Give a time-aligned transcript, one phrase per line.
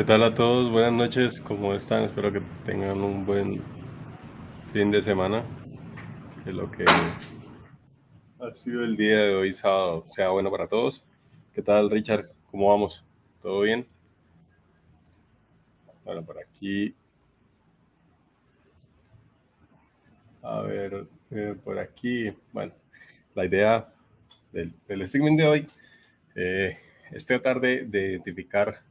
[0.00, 0.72] ¿Qué tal a todos?
[0.72, 2.04] Buenas noches, ¿cómo están?
[2.04, 3.60] Espero que tengan un buen
[4.72, 5.44] fin de semana.
[6.42, 6.86] Que lo que
[8.38, 11.04] ha sido el día de hoy, sábado, sea bueno para todos.
[11.52, 12.30] ¿Qué tal, Richard?
[12.50, 13.04] ¿Cómo vamos?
[13.42, 13.86] ¿Todo bien?
[16.02, 16.94] Bueno, por aquí.
[20.40, 22.32] A ver, eh, por aquí.
[22.54, 22.72] Bueno,
[23.34, 23.92] la idea
[24.50, 25.66] del, del streaming de hoy
[26.36, 26.78] eh,
[27.10, 28.88] es tratar de, de identificar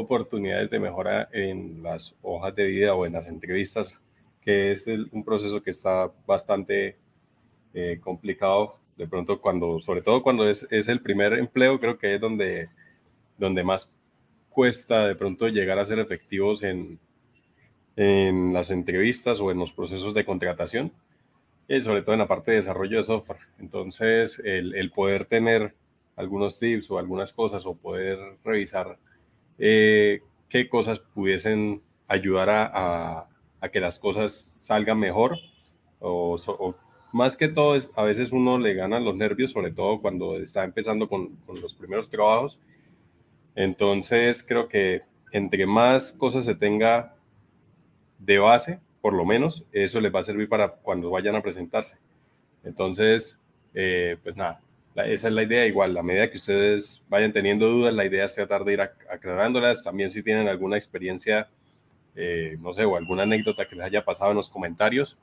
[0.00, 4.00] oportunidades de mejora en las hojas de vida o en las entrevistas,
[4.40, 6.96] que es un proceso que está bastante
[7.74, 8.76] eh, complicado.
[8.96, 12.68] De pronto, cuando, sobre todo cuando es, es, el primer empleo, creo que es donde,
[13.36, 13.92] donde más
[14.50, 16.98] cuesta de pronto llegar a ser efectivos en,
[17.96, 20.92] en las entrevistas o en los procesos de contratación,
[21.68, 23.40] y sobre todo en la parte de desarrollo de software.
[23.58, 25.74] Entonces, el, el poder tener
[26.16, 28.98] algunos tips o algunas cosas o poder revisar
[29.58, 33.26] eh, qué cosas pudiesen ayudar a,
[33.72, 35.36] que las cosas salgan mejor
[36.00, 36.36] o,
[37.12, 41.08] más que todo a veces uno le gana los nervios, sobre todo cuando está empezando
[41.08, 42.58] con, con los primeros trabajos.
[43.54, 45.02] Entonces creo que
[45.32, 47.16] entre más cosas se tenga
[48.18, 51.98] de base, por lo menos, eso les va a servir para cuando vayan a presentarse.
[52.64, 53.38] Entonces,
[53.74, 54.60] eh, pues nada,
[55.06, 55.66] esa es la idea.
[55.66, 59.84] Igual, a medida que ustedes vayan teniendo dudas, la idea es tratar de ir aclarándolas.
[59.84, 61.48] También si tienen alguna experiencia,
[62.16, 65.18] eh, no sé, o alguna anécdota que les haya pasado en los comentarios,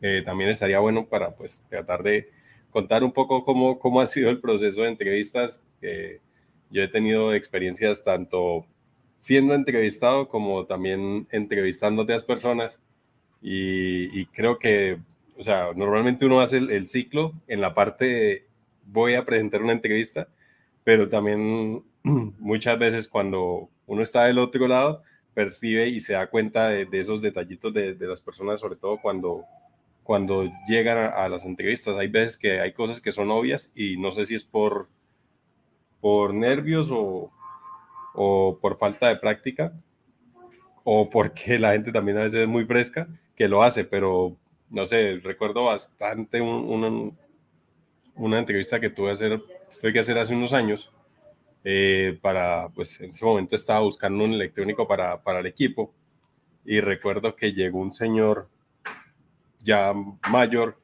[0.00, 2.30] eh, también estaría bueno para pues tratar de
[2.70, 5.62] contar un poco cómo, cómo ha sido el proceso de entrevistas.
[6.70, 8.64] yo he tenido experiencias tanto
[9.20, 12.80] siendo entrevistado como también entrevistando a otras personas
[13.42, 14.98] y, y creo que,
[15.38, 18.46] o sea, normalmente uno hace el, el ciclo en la parte
[18.92, 20.28] voy a presentar una entrevista,
[20.84, 25.02] pero también muchas veces cuando uno está del otro lado,
[25.34, 29.44] percibe y se da cuenta de, esos detallitos de, de, las personas, sobre todo cuando,
[30.02, 31.96] cuando llegan a, las entrevistas.
[31.96, 34.88] Hay veces que hay cosas que son obvias y no sé si es por,
[36.00, 37.30] por nervios o,
[38.14, 39.72] o por falta de práctica
[40.84, 44.36] o porque la gente también a veces es muy fresca que lo hace, pero
[44.70, 47.16] no sé, recuerdo bastante un,
[48.20, 49.40] una entrevista que tuve, hacer,
[49.80, 50.90] tuve que hacer hace unos años
[51.64, 55.94] eh, para, pues en ese momento estaba buscando un electrónico para, para el equipo
[56.64, 58.48] y recuerdo que llegó un señor
[59.62, 59.94] ya
[60.30, 60.78] mayor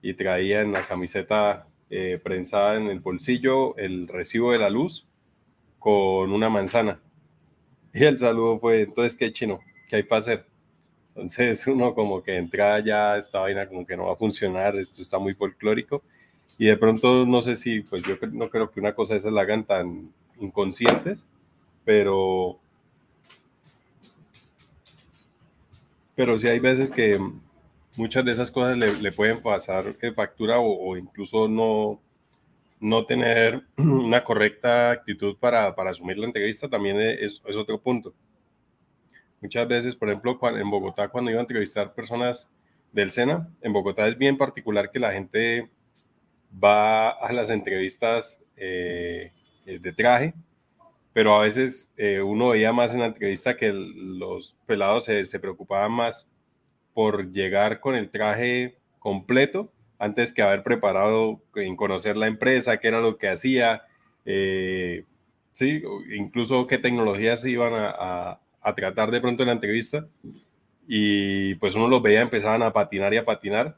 [0.00, 5.08] y traía en la camiseta eh, prensada en el bolsillo el recibo de la luz
[5.80, 7.00] con una manzana.
[7.92, 9.60] Y el saludo fue, entonces, ¿qué chino?
[9.88, 10.46] ¿Qué hay para hacer?
[11.08, 15.02] Entonces uno como que entra ya, esta vaina como que no va a funcionar, esto
[15.02, 16.04] está muy folclórico
[16.58, 19.32] y de pronto no sé si, pues yo no creo que una cosa de esas
[19.32, 20.10] la hagan tan
[20.40, 21.26] inconscientes,
[21.84, 22.58] pero,
[26.14, 27.18] pero sí hay veces que
[27.96, 32.00] muchas de esas cosas le, le pueden pasar factura o, incluso no,
[32.80, 38.14] no tener una correcta actitud para, para asumir la entrevista también es, es, otro punto.
[39.40, 42.50] Muchas veces, por ejemplo, cuando, en Bogotá, cuando iba a entrevistar personas
[42.92, 45.68] del SENA, en Bogotá es bien particular que la gente
[46.52, 49.32] va a las entrevistas eh,
[49.64, 50.34] de traje,
[51.12, 55.40] pero a veces eh, uno veía más en la entrevista que los pelados se, se,
[55.40, 56.30] preocupaban más
[56.94, 62.88] por llegar con el traje completo antes que haber preparado en conocer la empresa, qué
[62.88, 63.82] era lo que hacía,
[64.24, 65.04] eh,
[65.52, 65.82] sí,
[66.14, 70.06] incluso qué tecnologías iban a, a, a, tratar de pronto en la entrevista.
[70.88, 73.76] Y pues uno los veía, empezaban a patinar y a patinar.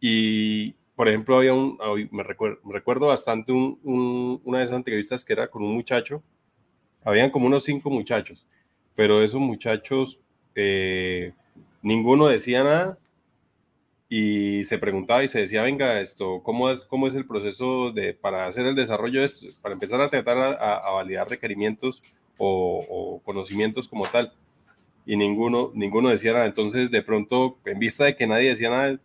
[0.00, 1.78] Y, por ejemplo, había un,
[2.10, 5.74] me recuerdo, me recuerdo bastante un, un, una de esas entrevistas que era con un
[5.74, 6.22] muchacho,
[7.04, 8.46] habían como unos cinco muchachos,
[8.94, 10.18] pero esos muchachos,
[10.54, 11.32] eh,
[11.82, 12.98] ninguno decía nada
[14.08, 18.12] y se preguntaba y se decía, venga, esto, ¿cómo es, cómo es el proceso de,
[18.12, 19.24] para hacer el desarrollo?
[19.62, 22.02] Para empezar a tratar a validar requerimientos
[22.38, 24.32] o, o, conocimientos como tal.
[25.06, 26.46] Y ninguno, ninguno decía nada.
[26.46, 28.98] Entonces, de pronto, en vista de que nadie decía nada,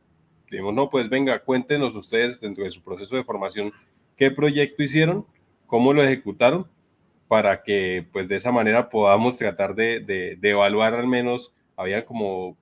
[0.49, 3.73] dijimos, no, pues venga, cuéntenos ustedes dentro de su proceso de formación
[4.15, 5.25] qué proyecto hicieron,
[5.65, 6.67] cómo lo ejecutaron,
[7.27, 12.57] para que pues de esa manera podamos tratar de, de, evaluar al menos, había como,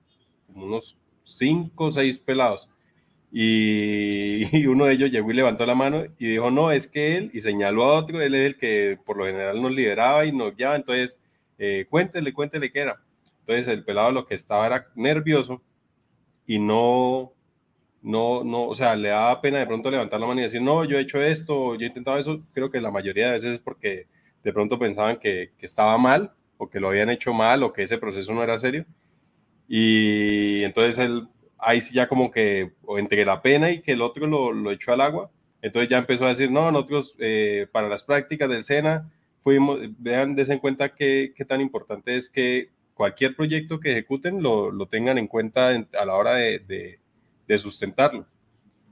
[0.54, 2.68] unos cinco o seis pelados.
[3.32, 7.16] Y, y, uno de ellos llegó y levantó la mano y dijo, no, es que
[7.16, 10.32] él, y señaló a otro, él es el que por lo general nos lideraba y
[10.32, 11.18] nos guiaba, entonces
[11.58, 13.00] eh, cuéntele, cuéntele qué era.
[13.40, 15.62] Entonces el pelado lo que estaba era nervioso
[16.46, 17.32] y no,
[18.06, 20.84] no, no, o sea, le daba pena de pronto levantar la mano y decir, no,
[20.84, 22.40] yo he hecho esto, yo he intentado eso.
[22.54, 24.06] Creo que la mayoría de veces es porque
[24.44, 27.82] de pronto pensaban que, que estaba mal o que lo habían hecho mal o que
[27.82, 28.86] ese proceso no era serio.
[29.68, 34.28] Y entonces él ahí sí ya como que entre la pena y que el otro
[34.28, 38.04] lo, lo echó al agua, entonces ya empezó a decir, no, nosotros eh, para las
[38.04, 39.10] prácticas del SENA
[39.42, 44.42] fuimos, vean, des en cuenta qué, qué tan importante es que cualquier proyecto que ejecuten
[44.42, 47.00] lo, lo tengan en cuenta a la hora de,
[47.58, 48.26] sustentarlo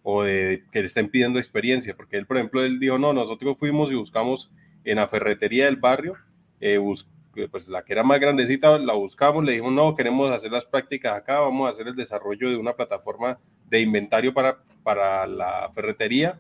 [0.03, 3.57] o de que le estén pidiendo experiencia, porque él, por ejemplo, él dijo, no, nosotros
[3.59, 4.53] fuimos y buscamos
[4.85, 6.15] en la ferretería del barrio,
[6.61, 6.79] eh,
[7.51, 11.17] pues la que era más grandecita, la buscamos, le dijimos, no, queremos hacer las prácticas
[11.17, 16.39] acá, vamos a hacer el desarrollo de una plataforma de inventario para, para la ferretería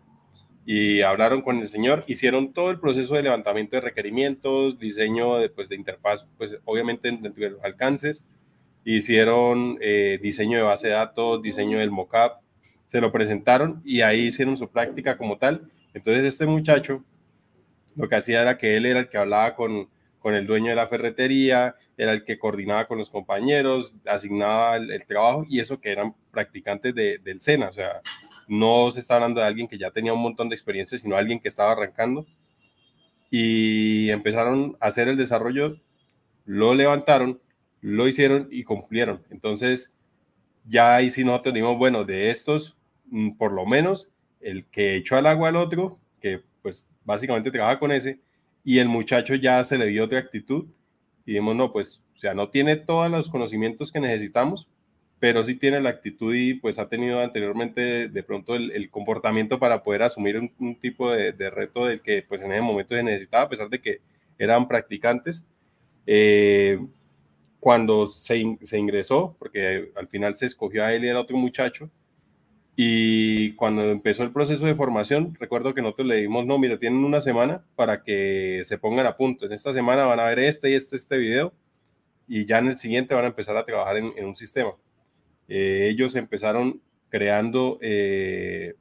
[0.66, 5.48] y hablaron con el señor, hicieron todo el proceso de levantamiento de requerimientos, diseño de,
[5.50, 8.24] pues, de interfaz, pues obviamente dentro de los alcances,
[8.84, 12.42] hicieron eh, diseño de base de datos, diseño del mockup,
[12.88, 15.70] se lo presentaron y ahí hicieron su práctica como tal.
[15.94, 17.04] Entonces este muchacho
[17.96, 19.88] lo que hacía era que él era el que hablaba con,
[20.18, 25.04] con el dueño de la ferretería, era el que coordinaba con los compañeros, asignaba el,
[25.06, 28.00] trabajo y eso que eran practicantes de, del SENA, o sea,
[28.48, 31.40] no se está hablando de alguien que ya tenía un montón de experiencia, sino alguien
[31.40, 32.26] que estaba arrancando.
[33.30, 35.76] Y empezaron a hacer el desarrollo,
[36.44, 37.40] lo levantaron,
[37.84, 39.20] lo hicieron y cumplieron.
[39.30, 39.92] Entonces,
[40.66, 42.78] ya ahí sí nosotros dimos, bueno, de estos,
[43.10, 44.10] mm, por lo menos
[44.40, 48.20] el que echó al agua al otro, que pues básicamente trabaja con ese,
[48.64, 50.64] y el muchacho ya se le dio otra actitud
[51.26, 54.66] y dijimos, no, pues, o sea, no tiene todos los conocimientos que necesitamos,
[55.18, 59.82] pero sí tiene la actitud y pues ha tenido anteriormente de pronto el, comportamiento para
[59.82, 63.48] poder asumir un, tipo de, reto del que pues en ese momento se necesitaba, a
[63.50, 64.00] pesar de que
[64.38, 65.44] eran practicantes.
[66.06, 66.78] Eh,
[67.64, 71.88] cuando se, se, ingresó, porque al final se escogió a él y al otro muchacho,
[72.76, 77.02] y cuando empezó el proceso de formación, recuerdo que nosotros le dimos, no, mira, tienen
[77.02, 79.46] una semana para que se pongan a punto.
[79.46, 81.54] En esta semana van a ver este y este, este video,
[82.28, 84.74] y ya en el siguiente van a empezar a trabajar en, en un sistema.
[85.48, 88.74] Eh, ellos empezaron creando, eh,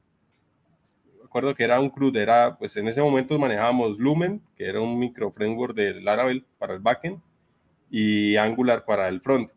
[1.21, 4.99] recuerdo que era un CRUD, era, pues en ese momento manejábamos Lumen, que era un
[4.99, 7.21] micro framework de Laravel para el backend,
[7.93, 9.51] y Angular para el front.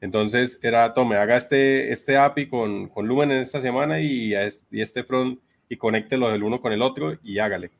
[0.00, 5.04] Entonces era, tome, haga este, este API con, con Lumen en esta semana y, este
[5.04, 5.38] front
[5.68, 7.70] y conéctelo del uno con el otro y hágale.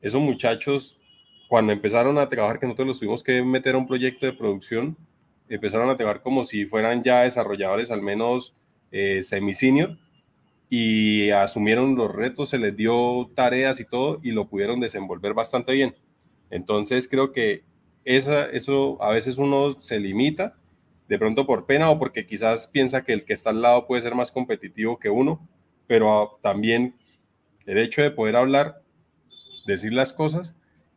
[0.00, 0.98] Esos muchachos,
[1.46, 4.96] cuando empezaron a trabajar, que nosotros los tuvimos que meter a un proyecto de producción,
[5.50, 8.54] empezaron a trabajar como si fueran ya desarrolladores al menos
[8.92, 9.98] eh, semi-senior
[10.70, 15.74] y asumieron los retos, se les dio tareas y todo y lo pudieron desenvolver bastante
[15.74, 15.94] bien.
[16.48, 17.75] Entonces creo que
[18.06, 20.56] eso a veces uno se limita,
[21.08, 24.00] de pronto por pena o porque quizás piensa que el que está al lado puede
[24.00, 25.46] ser más competitivo que uno,
[25.86, 26.94] pero también
[27.66, 28.80] el hecho de poder hablar,
[29.66, 30.54] decir las cosas,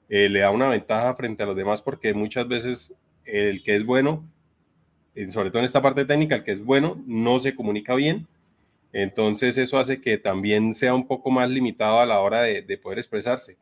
[0.08, 2.94] eh, le da una ventaja frente a los demás porque muchas veces
[3.26, 4.24] el que es bueno
[5.32, 8.28] sobre todo en esta parte técnica, el que es bueno no se comunica bien.
[8.94, 13.00] Entonces eso hace que también sea un poco más limitado a la hora de, poder
[13.00, 13.58] expresarse.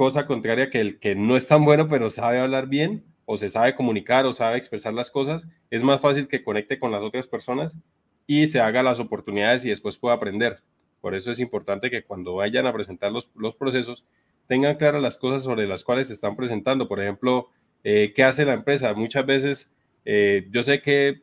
[0.00, 3.50] Cosa contraria que el que no es tan bueno pero sabe hablar bien o se
[3.50, 7.26] sabe comunicar o sabe expresar las cosas, es más fácil que conecte con las otras
[7.26, 7.78] personas
[8.26, 10.62] y se haga las oportunidades y después pueda aprender.
[11.02, 14.06] Por eso es importante que cuando vayan a presentar los, los procesos
[14.46, 16.88] tengan claras las cosas sobre las cuales se están presentando.
[16.88, 17.50] Por ejemplo,
[17.84, 18.94] eh, ¿qué hace la empresa?
[18.94, 19.70] Muchas veces
[20.06, 21.20] eh, yo sé que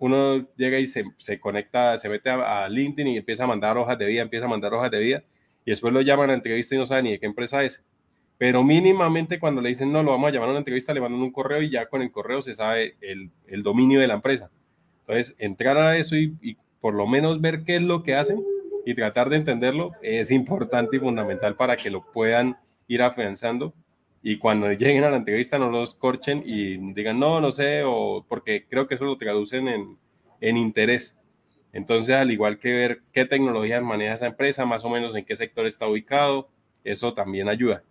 [0.00, 3.96] uno llega y se, se conecta, se mete a, LinkedIn y empieza a mandar hojas
[3.96, 5.22] de vida, empieza a mandar hojas de vida
[5.64, 7.84] y después lo llaman a entrevista y no sabe ni de qué empresa es.
[8.40, 11.20] Pero mínimamente cuando le dicen no, lo vamos a llamar a una entrevista, le mandan
[11.20, 14.50] un correo y ya con el correo se sabe el, el dominio de la empresa.
[15.00, 18.42] Entonces, entrar a eso y, y por lo menos ver qué es lo que hacen
[18.86, 22.56] y tratar de entenderlo es importante y fundamental para que lo puedan
[22.88, 23.74] ir afianzando
[24.22, 28.24] y cuando lleguen a la entrevista no los corchen y digan, no, no sé, o
[28.26, 29.98] porque creo que eso lo traducen en,
[30.40, 31.14] en interés.
[31.74, 35.36] Entonces, al igual que ver qué tecnologías maneja esa empresa, más o menos en qué
[35.36, 36.48] sector está ubicado,
[36.84, 37.84] eso también ayuda.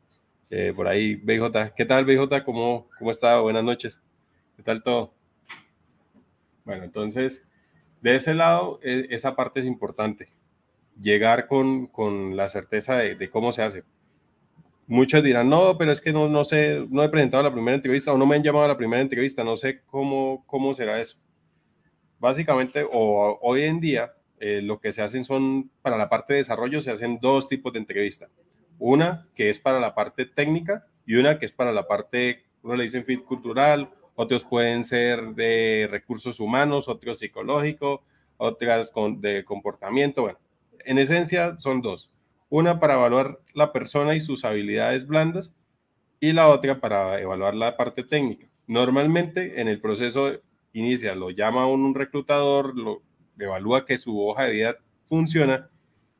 [0.51, 2.43] Eh, por ahí, BJ, ¿qué tal, BJ?
[2.43, 3.39] ¿Cómo, ¿Cómo está?
[3.39, 4.01] Buenas noches.
[4.55, 5.13] ¿Qué tal todo?
[6.65, 7.47] Bueno, entonces,
[8.01, 10.29] de ese lado, e, esa parte es importante.
[10.99, 13.83] Llegar con, con la certeza de, cómo se hace
[14.87, 18.11] muchos dirán, no, pero es que no, no sé, no he presentado la primera entrevista
[18.11, 21.17] o no me han llamado a la primera entrevista, no sé cómo, cómo será eso.
[22.17, 26.37] Básicamente, o hoy en día, eh, lo que se hacen son, para la parte de
[26.39, 28.29] desarrollo, se hacen dos tipos de entrevista.
[28.79, 32.75] Una que es para la parte técnica y una que es para la parte, uno
[32.75, 38.01] le dicen fit cultural, otros pueden ser de recursos humanos, otros psicológicos,
[38.37, 40.23] otras de comportamiento.
[40.23, 40.39] Bueno,
[40.85, 42.09] en esencia son dos
[42.49, 45.53] una para evaluar la persona y sus habilidades blandas
[46.19, 48.47] y la otra para evaluar la parte técnica.
[48.67, 50.31] Normalmente en el proceso
[50.73, 53.01] inicial lo llama un reclutador, lo
[53.37, 55.69] evalúa que su hoja de vida funciona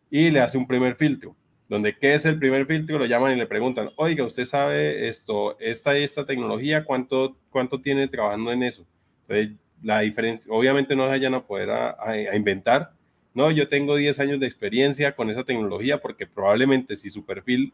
[0.09, 1.35] y le hace un primer filtro.
[1.69, 2.97] Donde, ¿qué es el primer filtro?
[2.97, 7.79] Lo llaman y le preguntan, oiga, ¿usted sabe esto, esta y esta tecnología, cuánto, cuánto
[7.79, 8.85] tiene trabajando en eso?
[9.27, 12.91] Entonces, la diferencia, obviamente no se vayan a poder a, inventar,
[13.35, 17.71] no, yo tengo 10 años de experiencia con esa tecnología porque probablemente si su perfil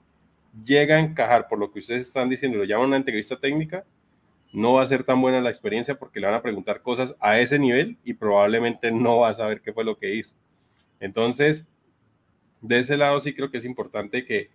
[0.66, 3.86] llega a encajar por lo que ustedes están diciendo, lo llaman una entrevista técnica,
[4.52, 7.40] no va a ser tan buena la experiencia porque le van a preguntar cosas a
[7.40, 10.36] ese nivel y probablemente no va a saber qué fue lo que hizo.
[11.00, 11.68] Entonces,
[12.68, 14.50] de ese lado sí creo que es importante que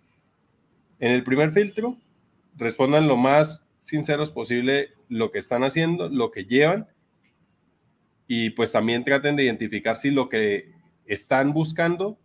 [0.99, 1.97] en el primer filtro
[2.57, 6.87] respondan lo más sinceros posible lo que están haciendo, lo que llevan
[8.27, 10.71] y pues también traten de identificar si lo que
[11.05, 12.17] están buscando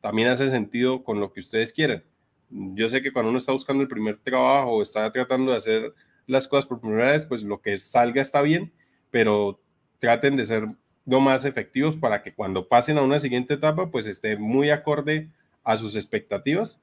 [0.00, 2.04] también hace sentido con lo que ustedes quieren.
[2.50, 5.94] Yo sé que cuando uno está buscando el primer trabajo o está tratando de hacer
[6.26, 8.72] las cosas por primera vez, pues lo que salga está bien,
[9.10, 9.60] pero
[9.98, 10.68] traten de ser
[11.06, 15.28] más efectivos para que cuando pasen a una siguiente etapa, pues esté muy acorde
[15.62, 16.80] a sus expectativas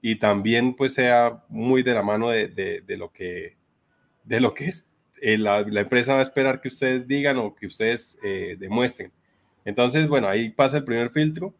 [0.00, 3.56] y también pues sea muy de la mano de, lo, que,
[4.24, 4.88] de lo que es,
[5.20, 9.12] eh, la, empresa va a esperar que ustedes digan o que ustedes eh, demuestren.
[9.64, 11.54] Entonces, bueno, ahí pasa el primer filtro.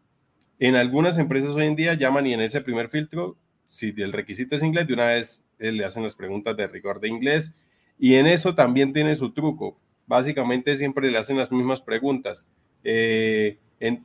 [0.59, 3.37] En algunas empresas hoy en día llaman y en ese primer filtro,
[3.69, 6.99] si el requisito es inglés, de una vez eh, le hacen las preguntas de rigor
[6.99, 7.55] de inglés
[7.97, 9.77] y en eso también tiene su truco.
[10.07, 12.45] Básicamente siempre le hacen las mismas preguntas.
[12.83, 13.57] Eh,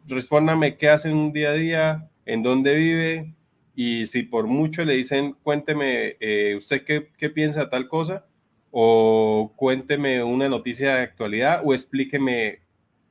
[0.07, 3.35] respóndame qué hacen un día a día, en dónde vive
[3.75, 8.27] y si por mucho le dicen cuénteme eh, usted qué, qué piensa tal cosa
[8.71, 12.61] o cuénteme una noticia de actualidad o explíqueme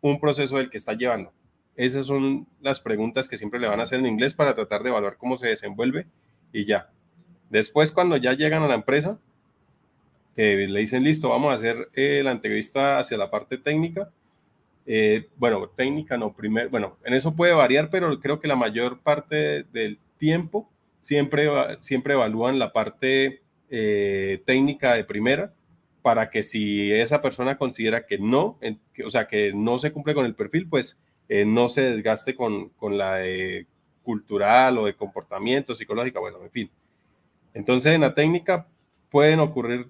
[0.02, 1.34] un proceso del que está llevando.
[1.76, 4.90] Esas son las preguntas que siempre le van a hacer en inglés para tratar de
[4.90, 6.08] evaluar cómo se desenvuelve
[6.54, 6.90] y ya.
[7.50, 9.20] Después, cuando ya llegan a la empresa,
[10.38, 14.12] que le dicen, listo, vamos a hacer eh, la entrevista hacia la parte técnica.
[14.86, 19.00] Eh, bueno, técnica no, primero, bueno, en eso puede variar, pero creo que la mayor
[19.00, 21.50] parte del tiempo siempre,
[21.82, 23.42] siempre evalúan la parte
[23.72, 25.54] eh, técnica de primera
[26.04, 28.60] para que si esa persona considera que no,
[29.04, 31.00] o sea, que no se cumple con el perfil, pues
[31.48, 33.20] no se desgaste con, con la
[34.04, 36.72] cultural o de comportamiento psicológica, bueno, en fin.
[37.54, 38.68] Entonces, en la técnica
[39.10, 39.90] pueden ocurrir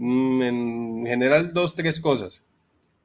[0.00, 2.44] en general dos, tres cosas.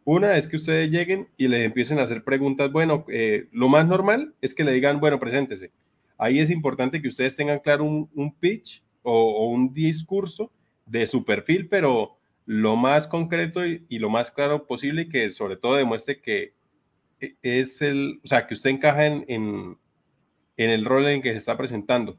[0.08, 2.72] Una es que ustedes lleguen y les empiecen a hacer preguntas.
[2.72, 5.74] Bueno, eh, lo más normal es que le digan, bueno, preséntese.
[6.18, 10.50] Ahí es importante que ustedes tengan claro un, pitch o, un discurso
[10.86, 15.58] de su perfil, pero lo más concreto y, lo más claro posible y que sobre
[15.58, 16.54] todo demuestre que
[17.20, 19.78] e, es el, o sea, que usted encaja en, en,
[20.56, 22.18] en el rol en que se está presentando.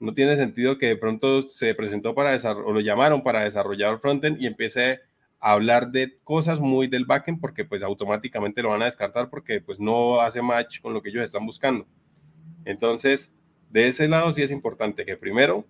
[0.00, 3.98] No tiene sentido que de pronto se presentó para desarrollar, o lo llamaron para desarrollar
[4.00, 5.00] frontend y empiece
[5.40, 9.60] a hablar de cosas muy del backend porque pues automáticamente lo van a descartar porque
[9.60, 11.86] pues no hace match con lo que ellos están buscando.
[12.64, 13.34] Entonces,
[13.70, 15.66] de ese lado sí es importante que primero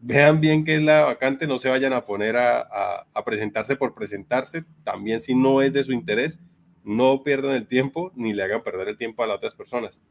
[0.00, 3.94] vean bien qué es la vacante, no se vayan a poner a, a, presentarse por
[3.94, 6.40] presentarse, también si no es de su interés,
[6.82, 10.02] no pierdan el tiempo ni le hagan perder el tiempo a las otras personas.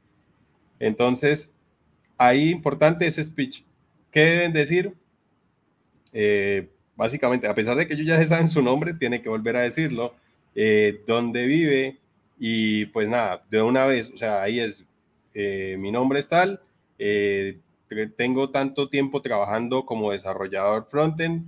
[0.80, 1.52] Entonces,
[2.22, 3.64] ahí importante ese speech.
[4.12, 4.94] ¿Qué deben decir?
[6.14, 9.62] Eh, básicamente, a pesar de que ellos ya saben su nombre, tiene que volver a
[9.62, 10.14] decirlo,
[10.54, 11.98] eh, dónde vive
[12.38, 14.84] y pues nada, de una vez, o sea, ahí es,
[15.34, 16.62] eh, mi nombre es tal,
[18.16, 21.46] tengo tanto tiempo trabajando como desarrollador frontend,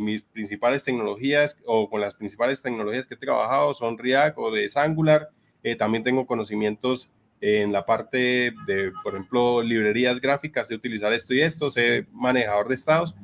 [0.00, 4.70] mis principales tecnologías o con las principales tecnologías que he trabajado son React o de
[4.74, 5.30] Angular,
[5.78, 11.40] también tengo conocimientos en la parte de, por ejemplo, librerías gráficas, de utilizar esto y
[11.40, 13.14] esto, sé manejador de estados,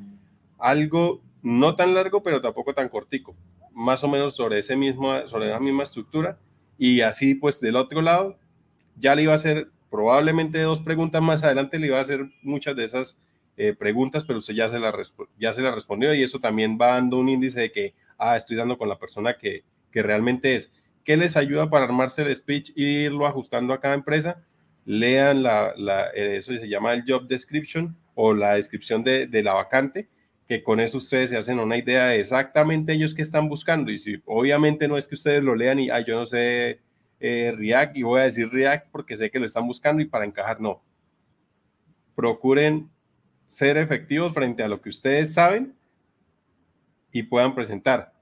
[0.58, 3.36] algo no tan largo, pero tampoco tan cortico,
[3.72, 6.38] más o menos sobre, ese mismo, sobre esa misma estructura.
[6.78, 8.38] Y así, pues, del otro lado,
[8.96, 12.74] ya le iba a hacer probablemente dos preguntas más adelante, le iba a hacer muchas
[12.74, 13.18] de esas
[13.56, 14.92] eh, preguntas, pero usted ya se, la
[15.38, 18.56] ya se la respondió y eso también va dando un índice de que, ah, estoy
[18.56, 20.72] dando con la persona que, que realmente es.
[21.06, 24.42] ¿Qué les ayuda para armarse el speech e irlo ajustando a cada empresa?
[24.84, 25.72] Lean la,
[26.12, 30.08] eso se llama el job description o la descripción de, la vacante,
[30.48, 33.92] que con eso ustedes se hacen una idea de exactamente ellos qué están buscando.
[33.92, 36.80] Y si obviamente no es que ustedes lo lean y, yo no sé
[37.20, 40.24] eh, React y voy a decir React porque sé que lo están buscando y para
[40.24, 40.82] encajar, no.
[42.16, 42.90] Procuren
[43.46, 45.72] ser efectivos frente a lo que ustedes saben
[47.12, 48.12] y puedan presentar.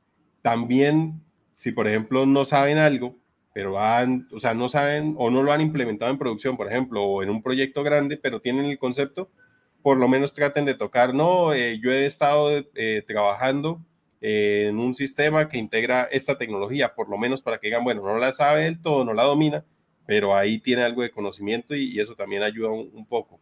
[0.42, 1.23] También
[1.54, 3.16] si por ejemplo no saben algo,
[3.54, 7.02] pero han, o sea, no saben o no lo han implementado en producción, por ejemplo,
[7.04, 9.30] o en un proyecto grande, pero tienen el concepto,
[9.80, 13.80] por lo menos traten de tocar, no, eh, yo he estado eh, trabajando
[14.20, 18.18] en un sistema que integra esta tecnología, por lo menos para que digan, bueno, no
[18.18, 19.64] la sabe del todo, no la domina,
[20.06, 23.38] pero ahí tiene algo de conocimiento y, eso también ayuda un, poco.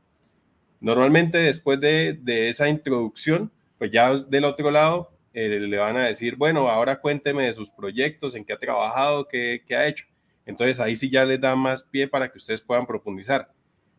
[0.81, 6.07] Normalmente después de, de, esa introducción, pues ya del otro lado eh, le van a
[6.07, 10.07] decir, bueno, ahora cuénteme de sus proyectos, en qué ha trabajado, qué, qué ha hecho.
[10.47, 13.53] Entonces ahí sí ya les da más pie para que ustedes puedan profundizar.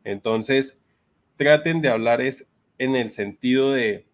[0.04, 0.78] Entonces,
[1.38, 2.48] traten de hablar es
[2.78, 4.06] en el sentido de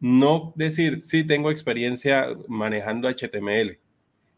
[0.00, 3.78] no decir, sí, tengo experiencia manejando HTML,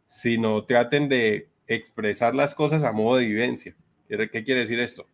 [0.07, 3.75] sino traten de expresar las cosas a modo de vivencia.
[4.09, 5.07] ¿Qué quiere decir esto?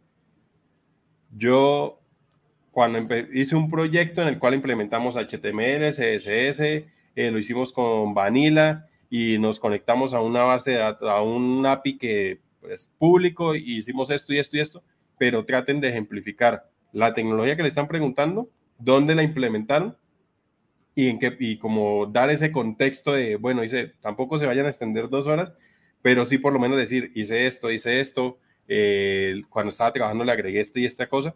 [1.36, 2.00] Yo,
[2.76, 2.98] cuando
[3.32, 9.38] hice un proyecto en el cual implementamos HTML, CSS, eh, lo hicimos con Vanilla y
[9.38, 13.78] nos conectamos a una base de datos, a un API que es pues, público y
[13.78, 14.82] hicimos esto y esto y esto,
[15.16, 19.96] pero traten de ejemplificar la tecnología que le están preguntando, dónde la implementaron
[20.94, 24.68] y en qué, y como dar ese contexto de, bueno, dice, tampoco se vayan a
[24.68, 25.50] extender dos horas,
[26.02, 28.36] pero sí por lo menos decir, hice esto, hice esto,
[28.68, 31.34] eh, cuando estaba trabajando le agregué esta y esta cosa,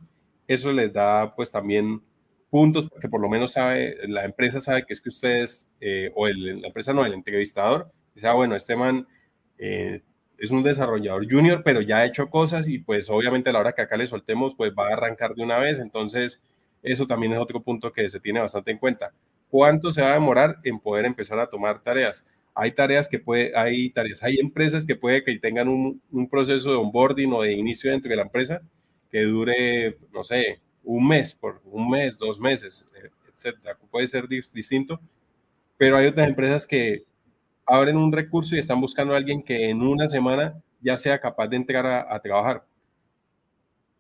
[0.55, 2.03] eso les da pues también
[2.51, 6.27] puntos, porque por lo menos sabe, la empresa sabe que es que ustedes, eh, o
[6.27, 9.07] el, la empresa no, el entrevistador, dice, ah, bueno, este man
[9.59, 10.03] eh,
[10.39, 13.73] es un desarrollador junior, pero ya ha hecho cosas y pues obviamente a la hora
[13.75, 16.43] que acá le soltemos, pues va a arrancar de una vez, entonces
[16.83, 19.13] eso también es otro punto que se tiene bastante en cuenta.
[19.51, 22.27] ¿Cuánto se va a demorar en poder empezar a tomar tareas?
[22.57, 26.71] Hay tareas que puede, hay tareas, hay empresas que puede que tengan un, un proceso
[26.71, 28.61] de onboarding o de inicio dentro de la empresa
[29.11, 32.87] que dure, no sé, un mes, por un mes, dos meses,
[33.33, 33.77] etcétera.
[33.91, 35.01] Puede ser distinto,
[35.77, 37.05] pero hay otras empresas que
[37.67, 41.49] abren un recurso y están buscando a alguien que en una semana ya sea capaz
[41.49, 42.65] de entrar a, trabajar.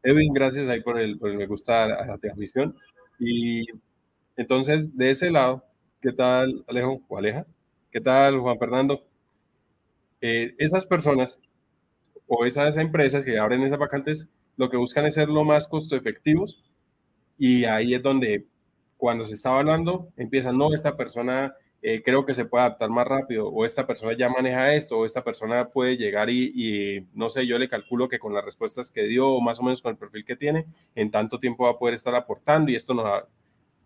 [0.03, 2.75] Edwin, gracias ahí por el, por el me gusta a la transmisión.
[3.19, 3.67] Y
[4.37, 5.65] entonces, de ese lado,
[6.01, 7.47] ¿qué tal Alejo o Aleja?
[7.91, 9.05] ¿Qué tal Juan Fernando?
[10.21, 11.41] Eh, esas personas
[12.27, 15.97] o esas empresas que abren esas vacantes lo que buscan es ser lo más costo
[15.97, 16.63] efectivos
[17.39, 18.47] y ahí es donde
[18.99, 23.09] cuando se está hablando empiezan, no, esta persona eh, creo que se puede adaptar más
[23.09, 27.47] rápido o esta persona ya maneja esto o esta persona puede llegar y, no sé,
[27.47, 29.97] yo le calculo que con las respuestas que dio o más o menos con el
[29.97, 33.27] perfil que tiene, en tanto tiempo va a poder estar aportando y esto nos da,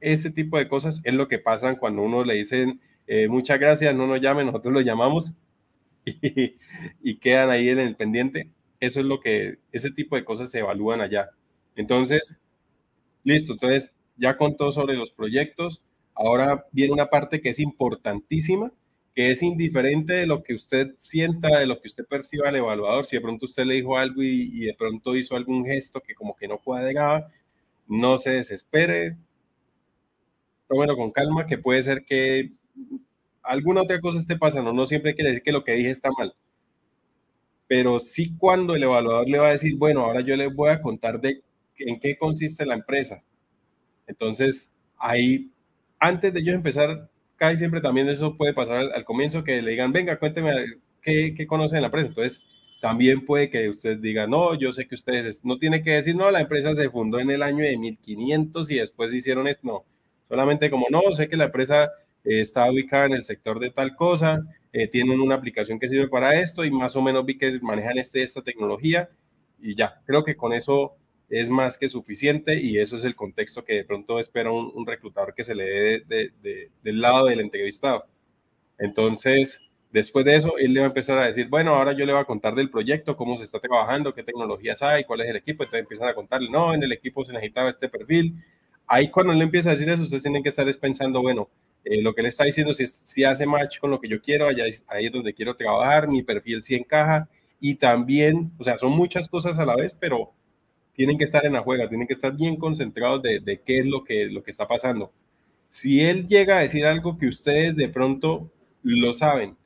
[0.01, 3.95] ese tipo de cosas es lo que pasan cuando uno le dicen eh, muchas gracias,
[3.95, 5.37] no nos llame, nosotros lo llamamos
[6.05, 6.57] y,
[7.01, 8.51] y quedan ahí en el pendiente
[8.85, 11.31] eso es lo que, ese tipo de cosas se evalúan allá.
[11.77, 12.37] Entonces,
[13.25, 15.83] listo, entonces ya contó sobre los proyectos.
[16.15, 18.73] Ahora viene una parte que es importantísima,
[19.15, 23.07] que es indiferente de lo que usted sienta, de lo que usted perciba al evaluador.
[23.07, 26.37] Si de pronto usted le dijo algo y, de pronto hizo algún gesto que como
[26.37, 27.29] que no cuadraba,
[27.89, 29.17] no se desespere.
[30.69, 32.53] Tómelo con calma, que puede ser que
[33.43, 34.73] alguna otra cosa esté pasando.
[34.73, 36.35] No siempre quiere decir que lo que dije está mal
[37.67, 40.83] pero sí cuando el evaluador le va a decir, bueno, ahora yo les voy a
[40.83, 41.43] contar de
[41.79, 43.23] en qué consiste la empresa.
[44.07, 45.51] Entonces, ahí,
[45.99, 49.93] antes de ellos empezar, casi siempre también eso puede pasar al, comienzo, que le digan,
[49.93, 50.53] venga, cuénteme
[51.03, 52.09] qué, qué conocen la empresa.
[52.09, 52.43] Entonces,
[52.81, 56.31] también puede que usted diga, no, yo sé que ustedes, no tiene que decir, no,
[56.31, 59.85] la empresa se fundó en el año de 1500 y después hicieron esto, no,
[60.29, 61.91] solamente como, no, sé que la empresa
[62.25, 64.43] está ubicada en el sector de tal cosa,
[64.77, 67.97] eh, tienen una aplicación que sirve para esto y más o menos vi que manejan
[67.97, 69.09] este, esta tecnología
[69.61, 70.97] y ya, creo que con eso
[71.29, 75.33] es más que suficiente y eso es el contexto que de pronto espera un, reclutador
[75.33, 75.65] que se le
[76.09, 78.05] dé del lado del entrevistado.
[78.77, 79.61] Entonces,
[79.93, 82.23] después de eso, él le va a empezar a decir, bueno, ahora yo le voy
[82.23, 85.63] a contar del proyecto, cómo se está trabajando, qué tecnologías hay, cuál es el equipo.
[85.63, 88.43] Entonces empiezan a contarle, no, en el equipo se necesitaba este perfil.
[88.89, 91.49] Ahí cuando él empieza a decir eso, ustedes tienen que estar pensando, bueno,
[91.85, 94.47] eh, lo que le está diciendo, si, si hace match con lo que yo quiero,
[94.47, 97.29] allá ahí es donde quiero trabajar, mi perfil sí encaja
[97.61, 100.33] y también, o sea, son muchas cosas a la vez, pero
[100.95, 103.87] tienen que estar en la juega, tienen que estar bien concentrados de, de qué es
[103.87, 105.13] lo que, lo que está pasando.
[105.71, 108.51] Si él llega a decir algo que ustedes de pronto
[108.83, 109.57] lo saben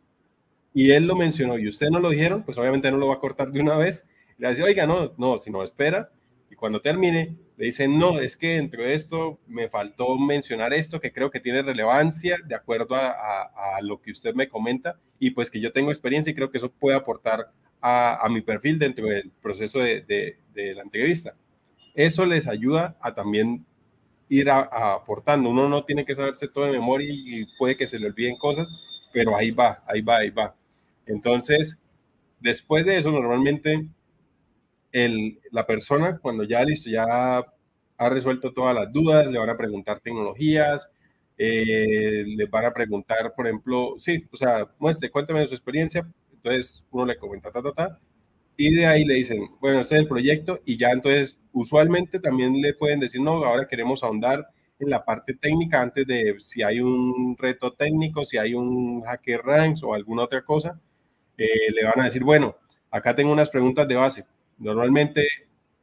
[0.72, 3.20] y él lo mencionó y ustedes no lo dijeron, pues obviamente no lo va a
[3.20, 4.06] cortar de una vez.
[4.38, 6.10] Le va oiga, no, no, si no espera,
[6.58, 11.12] cuando termine, le dicen, no, es que dentro de esto me faltó mencionar esto que
[11.12, 15.60] creo que tiene relevancia de acuerdo a, lo que usted me comenta y pues que
[15.60, 19.78] yo tengo experiencia y creo que eso puede aportar a, mi perfil dentro del proceso
[19.78, 21.34] de, la entrevista.
[21.94, 23.64] Eso les ayuda a también
[24.28, 25.50] ir aportando.
[25.50, 28.72] Uno no tiene que saberse todo de memoria y puede que se le olviden cosas,
[29.12, 30.54] pero ahí va, ahí va, ahí va.
[31.06, 31.78] Entonces,
[32.40, 33.88] después de eso, normalmente
[34.92, 37.04] el, la persona cuando ya listo, ya
[37.98, 40.90] ha resuelto todas las dudas, le van a preguntar tecnologías,
[41.36, 46.84] eh, le van a preguntar, por ejemplo, sí, o sea, muestre, cuéntame su experiencia, entonces
[46.90, 47.98] uno le comenta, ta, ta, ta,
[48.56, 52.60] y de ahí le dicen, bueno, este es el proyecto, y ya entonces usualmente también
[52.60, 54.48] le pueden decir, no, ahora queremos ahondar
[54.80, 59.42] en la parte técnica antes de si hay un reto técnico, si hay un hacker
[59.42, 60.80] ranks o alguna otra cosa,
[61.36, 62.56] eh, le van a decir, bueno,
[62.90, 64.24] acá tengo unas preguntas de base.
[64.58, 65.26] Normalmente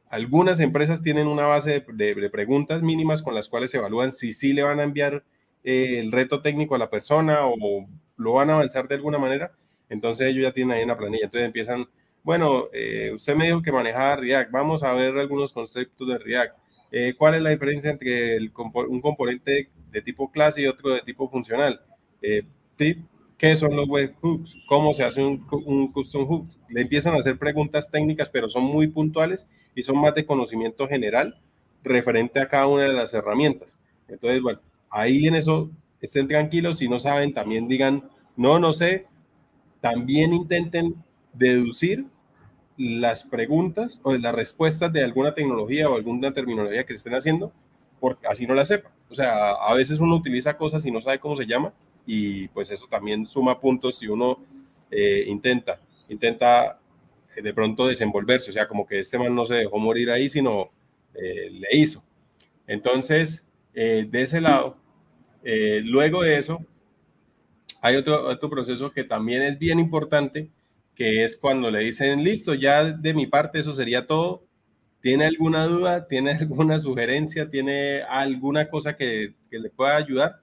[0.08, 4.52] algunas empresas tienen una base de, preguntas mínimas con las cuales se evalúan si sí
[4.52, 5.24] le van a enviar
[5.64, 7.56] eh, el reto técnico a la persona o
[8.16, 9.52] lo van a avanzar de alguna manera.
[9.88, 11.24] Entonces ellos ya tienen ahí una planilla.
[11.24, 11.86] Entonces empiezan,
[12.22, 14.50] bueno, eh, usted me dijo que manejaba React.
[14.50, 16.56] Vamos a ver algunos conceptos de React.
[16.92, 21.28] Eh, ¿Cuál es la diferencia entre un componente de tipo clase y otro de tipo
[21.28, 21.80] funcional?
[23.38, 24.56] ¿Qué son los webhooks?
[24.66, 25.38] ¿Cómo se hace un,
[25.92, 26.48] custom hook?
[26.68, 30.88] Le empiezan a hacer preguntas técnicas, pero son muy puntuales y son más de conocimiento
[30.88, 31.38] general
[31.84, 33.78] referente a cada una de las herramientas.
[34.08, 35.70] Entonces, bueno, ahí en eso
[36.00, 36.78] estén tranquilos.
[36.78, 38.04] Si no saben, también digan,
[38.36, 39.06] no, no sé.
[39.82, 40.94] También intenten
[41.34, 42.06] deducir
[42.78, 47.52] las preguntas o las respuestas de alguna tecnología o alguna terminología que estén haciendo,
[48.00, 48.90] porque así no la sepa.
[49.10, 51.74] O sea, a veces uno utiliza cosas y no sabe cómo se llama
[52.06, 54.38] y pues eso también suma puntos si uno
[54.90, 56.78] eh, intenta, intenta
[57.34, 60.28] eh, de pronto desenvolverse, o sea, como que este man no se dejó morir ahí,
[60.28, 60.70] sino
[61.14, 62.02] eh, le hizo.
[62.66, 63.42] Entonces,
[63.74, 64.78] de ese lado,
[65.42, 66.64] luego de eso,
[67.82, 70.48] hay otro, otro proceso que también es bien importante,
[70.94, 74.44] que es cuando le dicen, listo, ya de mi parte eso sería todo.
[75.00, 76.08] ¿Tiene alguna duda?
[76.08, 77.50] ¿Tiene alguna sugerencia?
[77.50, 80.40] ¿Tiene alguna cosa que, que le pueda ayudar?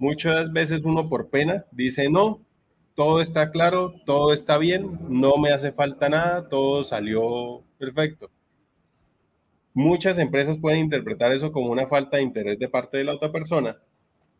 [0.00, 2.40] Muchas veces uno por pena dice, no,
[2.94, 8.30] todo está claro, todo está bien, no me hace falta nada, todo salió perfecto.
[9.74, 13.30] Muchas empresas pueden interpretar eso como una falta de interés de parte de la otra
[13.30, 13.76] persona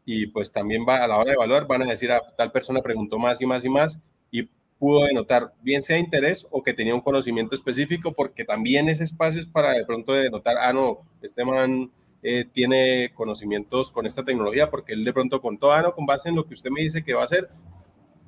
[0.07, 2.51] y pues también va, a la hora de evaluar van a decir a ah, tal
[2.53, 6.73] persona preguntó más y más y más y pudo denotar bien sea interés o que
[6.73, 11.01] tenía un conocimiento específico porque también ese espacio es para de pronto denotar, ah no,
[11.21, 11.91] este man
[12.23, 16.29] eh, tiene conocimientos con esta tecnología, porque él de pronto contó, ah, no, con base
[16.29, 17.49] en lo que usted me dice que va a hacer,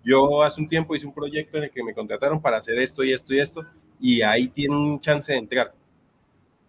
[0.05, 3.05] yo hace un tiempo hice un proyecto en el que me contrataron para hacer esto
[3.05, 3.64] y esto y esto,
[4.00, 5.74] y ahí tienen chance de entregar.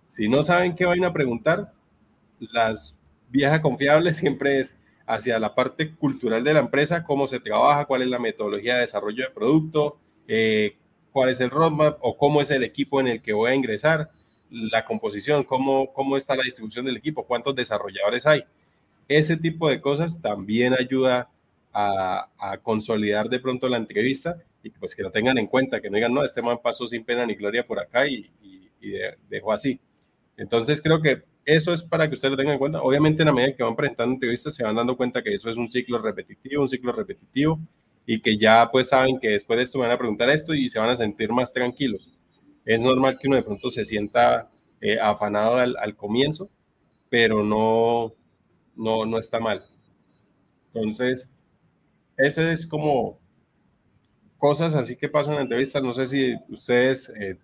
[0.07, 1.73] Si no saben qué van a preguntar,
[2.39, 2.97] las
[3.29, 8.03] viejas confiables siempre es hacia la parte cultural de la empresa, cómo se trabaja, cuál
[8.03, 10.75] es la metodología de desarrollo de producto, eh,
[11.11, 14.09] cuál es el roadmap o cómo es el equipo en el que voy a ingresar
[14.53, 18.43] la composición, cómo, cómo está la distribución del equipo, cuántos desarrolladores hay.
[19.07, 21.29] Ese tipo de cosas también ayuda
[21.73, 22.29] a,
[22.61, 26.13] consolidar de pronto la entrevista y pues que lo tengan en cuenta, que no digan,
[26.13, 28.29] no, este man pasó sin pena ni gloria por acá y,
[29.29, 29.79] dejó así.
[30.35, 32.81] Entonces creo que eso es para que ustedes lo tengan en cuenta.
[32.81, 35.57] Obviamente en la medida que van presentando entrevistas se van dando cuenta que eso es
[35.57, 37.59] un ciclo repetitivo, un ciclo repetitivo
[38.05, 40.79] y que ya pues saben que después de esto van a preguntar esto y se
[40.79, 42.11] van a sentir más tranquilos
[42.65, 44.49] es normal que uno de pronto se sienta
[44.81, 46.49] eh, afanado al, comienzo,
[47.09, 48.13] pero no,
[48.75, 49.63] no, no está mal.
[50.73, 51.29] Entonces,
[52.17, 53.19] ese es como
[54.37, 55.83] cosas así que pasan en entrevistas.
[55.83, 57.37] No sé si ustedes eh,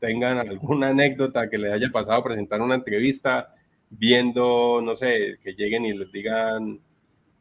[0.00, 3.54] tengan alguna anécdota que les haya pasado presentar una entrevista
[3.90, 6.80] viendo, no sé, que lleguen y les digan,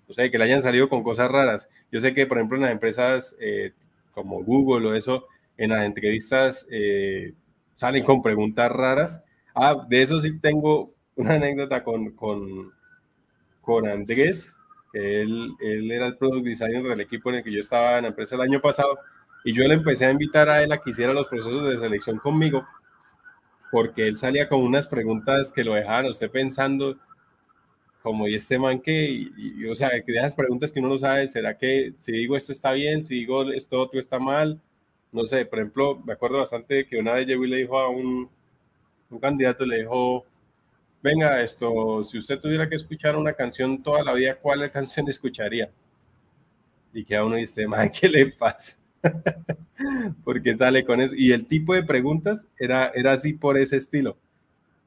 [0.08, 1.70] no sé, que le hayan salido con cosas raras.
[1.92, 3.74] Yo sé que, por ejemplo, en las empresas eh,
[4.14, 7.34] como Google o eso, en las entrevistas eh,
[7.76, 9.24] salen con preguntas raras.
[9.54, 12.72] Ah, de eso sí tengo una anécdota con, con,
[13.62, 14.54] con Andrés,
[14.94, 18.10] él, él era el product designer del equipo en el que yo estaba en la
[18.10, 18.98] empresa el año pasado,
[19.44, 22.18] y yo le empecé a invitar a él a que hiciera los procesos de selección
[22.18, 22.66] conmigo,
[23.72, 26.98] porque él salía con unas preguntas que lo dejaban a usted pensando,
[28.02, 29.28] como, ¿y este man qué?
[29.70, 32.52] o sea, que de esas preguntas que uno no sabe, ¿será que si digo esto
[32.52, 34.62] está bien, si digo esto otro está mal?
[35.16, 38.30] No sé, por ejemplo, me acuerdo bastante que una vez llegó le dijo a un,
[39.10, 40.26] un candidato, le dijo,
[41.02, 45.70] venga, esto, si usted tuviera que escuchar una canción toda la vida, ¿cuál canción escucharía?
[46.94, 48.78] Y que a uno dice, man, ¿qué le pasa?
[50.24, 51.14] Porque sale con eso.
[51.18, 54.18] Y el tipo de preguntas era, era así por ese estilo.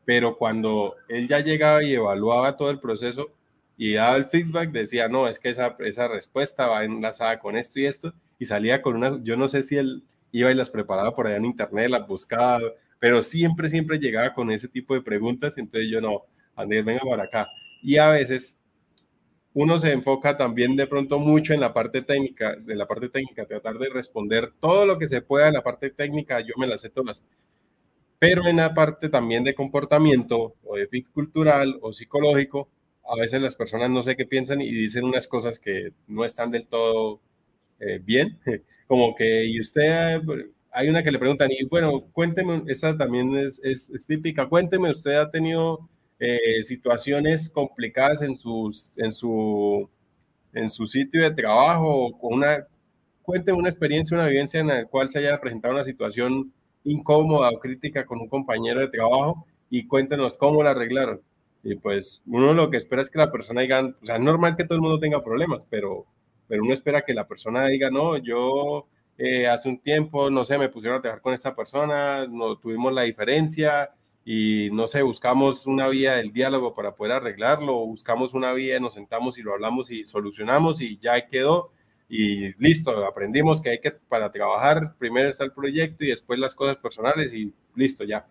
[0.04, 3.30] Pero cuando él ya llegaba y evaluaba todo el proceso
[3.76, 7.80] y daba el feedback, decía, no, es que esa, esa respuesta va enlazada con esto
[7.80, 8.12] y esto.
[8.38, 11.36] Y salía con una, yo no sé si él iba y las preparaba por allá
[11.36, 12.60] en internet, las buscaba,
[12.98, 16.24] pero siempre, siempre llegaba con ese tipo de preguntas, entonces yo no,
[16.56, 17.46] Andrés, venga para acá.
[17.82, 18.58] Y a veces
[19.54, 23.46] uno se enfoca también de pronto mucho en la parte técnica, de la parte técnica,
[23.46, 26.80] tratar de responder todo lo que se pueda en la parte técnica, yo me las
[26.82, 27.22] sé todas.
[28.18, 32.68] pero en la parte también de comportamiento o de fit cultural o psicológico,
[33.08, 36.50] a veces las personas no sé qué piensan y dicen unas cosas que no están
[36.50, 37.20] del todo
[37.80, 38.38] eh, bien,
[38.86, 40.20] como que, y usted,
[40.72, 43.60] hay una que le preguntan, y bueno, cuénteme, esta también es,
[44.06, 45.88] típica, cuénteme, usted ha tenido
[46.18, 49.88] eh, situaciones complicadas en, sus, en, su,
[50.52, 52.66] en su sitio de trabajo, con una,
[53.22, 56.52] cuénteme una experiencia, una vivencia en la cual se haya presentado una situación
[56.84, 61.20] incómoda o crítica con un compañero de trabajo y cuéntenos cómo la arreglaron.
[61.62, 64.64] Y pues uno lo que espera es que la persona diga, o sea, normal que
[64.64, 66.06] todo el mundo tenga problemas, pero,
[66.48, 68.86] pero uno espera que la persona diga, no, yo
[69.18, 72.92] eh, hace un tiempo, no sé, me pusieron a trabajar con esta persona, no tuvimos
[72.92, 73.90] la diferencia
[74.24, 78.94] y no sé, buscamos una vía del diálogo para poder arreglarlo, buscamos una vía, nos
[78.94, 81.72] sentamos y lo hablamos y solucionamos y ya quedó
[82.08, 86.54] y listo, aprendimos que hay que, para trabajar, primero está el proyecto y después las
[86.54, 88.26] cosas personales y listo, ya.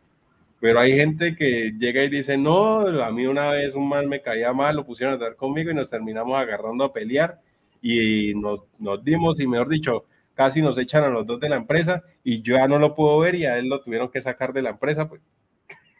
[0.59, 4.21] Pero hay gente que llega y dice, no, a mí una vez un mal me
[4.21, 7.39] caía mal, lo pusieron a estar conmigo y nos terminamos agarrando a pelear
[7.81, 11.55] y nos, nos dimos y mejor dicho, casi nos echan a los dos de la
[11.57, 14.53] empresa y yo ya no lo puedo ver y a él lo tuvieron que sacar
[14.53, 15.09] de la empresa.
[15.09, 15.21] Pues.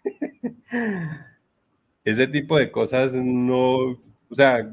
[2.04, 3.76] Ese tipo de cosas no,
[4.30, 4.70] o sea,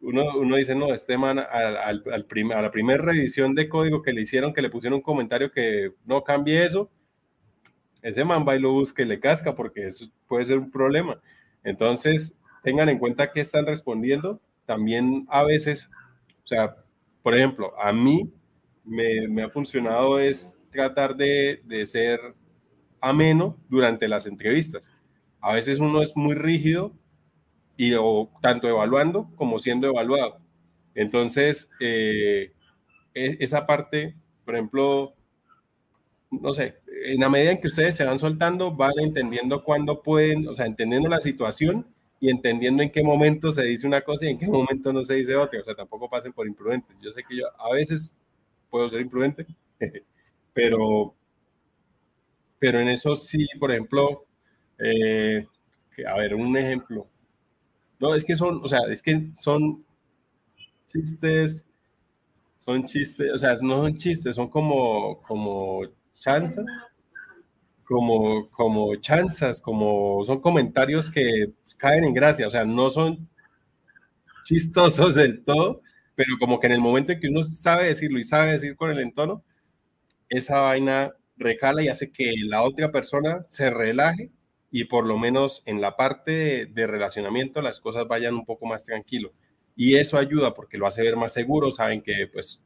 [0.00, 4.12] uno, uno dice, no, este man al, al, a la primera revisión de código que
[4.12, 6.90] le hicieron, que le pusieron un comentario que no cambie eso,
[8.02, 11.20] ese man va y lo busca y le casca porque eso puede ser un problema.
[11.64, 14.40] Entonces, tengan en cuenta que están respondiendo.
[14.66, 15.90] También a veces,
[16.48, 16.74] o sea,
[17.22, 18.32] por ejemplo, a mí
[18.82, 22.18] me, ha funcionado es tratar de, de ser
[23.02, 24.90] ameno durante las entrevistas.
[25.42, 26.92] A veces uno es muy rígido
[27.76, 30.38] y o tanto evaluando como siendo evaluado.
[30.94, 32.52] Entonces, eh,
[33.14, 35.14] e, esa parte, por ejemplo,
[36.30, 40.48] no sé, en la medida en que ustedes se van soltando, van entendiendo cuándo pueden,
[40.48, 41.86] o sea, entendiendo la situación
[42.20, 45.14] y entendiendo en qué momento se dice una cosa y en qué momento no se
[45.14, 45.60] dice otra.
[45.60, 46.96] O sea, tampoco pasen por imprudentes.
[47.00, 48.14] Yo sé que yo a veces
[48.70, 49.46] puedo ser imprudente,
[50.52, 51.14] pero,
[52.58, 54.24] pero en eso sí, por ejemplo,
[54.78, 55.46] eh,
[56.06, 57.06] a ver, un ejemplo.
[58.00, 59.84] No, es que son, o sea, es que son
[60.86, 61.70] chistes,
[62.58, 65.82] son chistes, o sea, no son chistes, son como, como
[66.18, 66.66] chanzas,
[67.84, 73.28] como, como chanzas, como son comentarios que caen en gracia, o sea, no son
[74.44, 75.82] chistosos del todo,
[76.14, 78.90] pero como que en el momento en que uno sabe decirlo y sabe decir con
[78.90, 79.44] el entono,
[80.28, 84.30] esa vaina recala y hace que la otra persona se relaje
[84.70, 88.84] y por lo menos en la parte de, relacionamiento las cosas vayan un poco más
[88.84, 89.32] tranquilo.
[89.76, 91.70] Y eso ayuda porque lo hace ver más seguro.
[91.70, 92.62] Saben que, pues,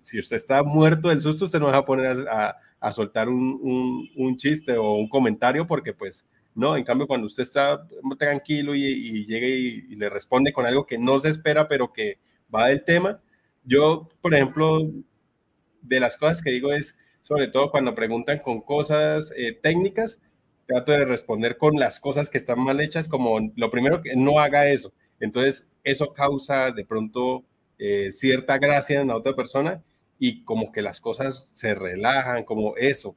[0.00, 4.08] si usted está muerto del susto, usted no va a poner a, a soltar un,
[4.16, 6.76] un, chiste o un comentario porque, pues, no.
[6.76, 7.86] En cambio, cuando usted está
[8.18, 12.18] tranquilo y, y llega y, le responde con algo que no se espera, pero que
[12.54, 13.20] va del tema,
[13.64, 14.80] yo, por ejemplo,
[15.82, 20.20] de las cosas que digo es, sobre todo cuando preguntan con cosas eh, técnicas,
[20.66, 24.40] trato de responder con las cosas que están mal hechas, como lo primero que no
[24.40, 24.92] haga eso.
[25.20, 27.44] Entonces, eso causa de pronto
[27.78, 29.82] eh, cierta gracia en la otra persona
[30.18, 33.16] y como que las cosas se relajan, como eso.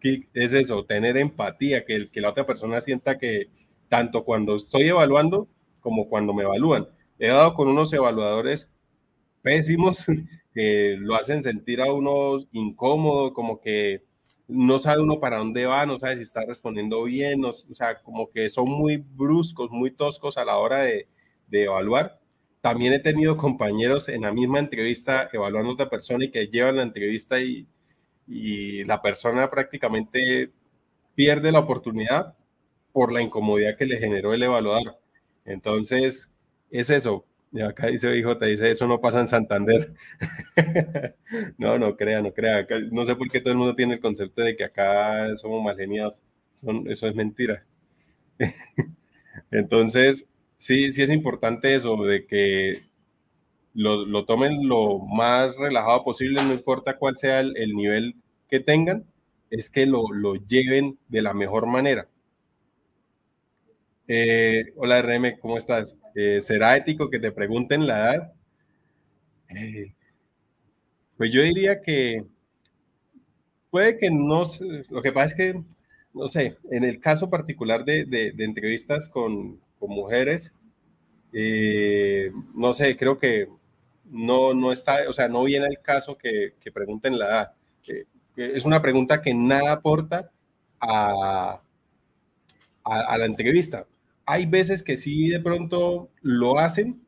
[0.00, 0.84] ¿Qué es eso?
[0.84, 3.48] Tener empatía, que, que la otra persona sienta que
[3.88, 5.48] tanto cuando estoy evaluando
[5.80, 6.88] como cuando me evalúan.
[7.18, 8.70] He dado con unos evaluadores
[9.42, 10.04] pésimos
[10.54, 14.02] que lo hacen sentir a uno incómodo, como que
[14.48, 18.30] no sabe uno para dónde va, no sabe si está respondiendo bien, o sea, como
[18.30, 21.08] que son muy bruscos, muy toscos a la hora de,
[21.50, 22.18] evaluar.
[22.60, 26.76] También he tenido compañeros en la misma entrevista evaluando a otra persona y que llevan
[26.76, 27.66] la entrevista y,
[28.26, 30.50] y la persona prácticamente
[31.14, 32.34] pierde la oportunidad
[32.92, 34.98] por la incomodidad que le generó el evaluador.
[35.44, 36.34] Entonces,
[36.70, 37.24] es eso,
[37.62, 39.94] acá dice IJ, dice, eso no pasa en Santander.
[41.58, 42.66] no, no crea, no crea.
[42.90, 45.76] No sé por qué todo el mundo tiene el concepto de que acá somos mal
[45.76, 46.20] geniados.
[46.86, 47.64] eso es mentira.
[49.50, 52.85] Entonces, sí, sí es importante eso, de que
[53.76, 58.16] lo, tomen lo más relajado posible, no importa cuál sea el, nivel
[58.48, 59.04] que tengan,
[59.50, 62.08] es que lo, lo lleven de la mejor manera.
[64.08, 65.98] Eh, hola RM, ¿cómo estás?
[66.14, 68.32] Eh, ¿Será ético que te pregunten la edad?
[69.50, 69.92] Eh,
[71.16, 72.24] pues yo diría que
[73.70, 74.44] puede que no,
[74.90, 75.62] lo que pasa es que,
[76.14, 80.52] no sé, en el caso particular de, entrevistas con, mujeres,
[82.54, 83.46] no sé, creo que
[84.10, 87.52] no, no está, o sea, no viene el caso que, pregunten la edad.
[88.36, 90.30] es una pregunta que nada aporta
[90.80, 91.60] a,
[92.84, 93.86] a, la entrevista.
[94.24, 97.02] Hay veces que sí de pronto lo hacen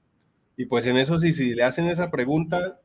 [0.56, 2.80] y pues en eso sí, si le hacen esa pregunta,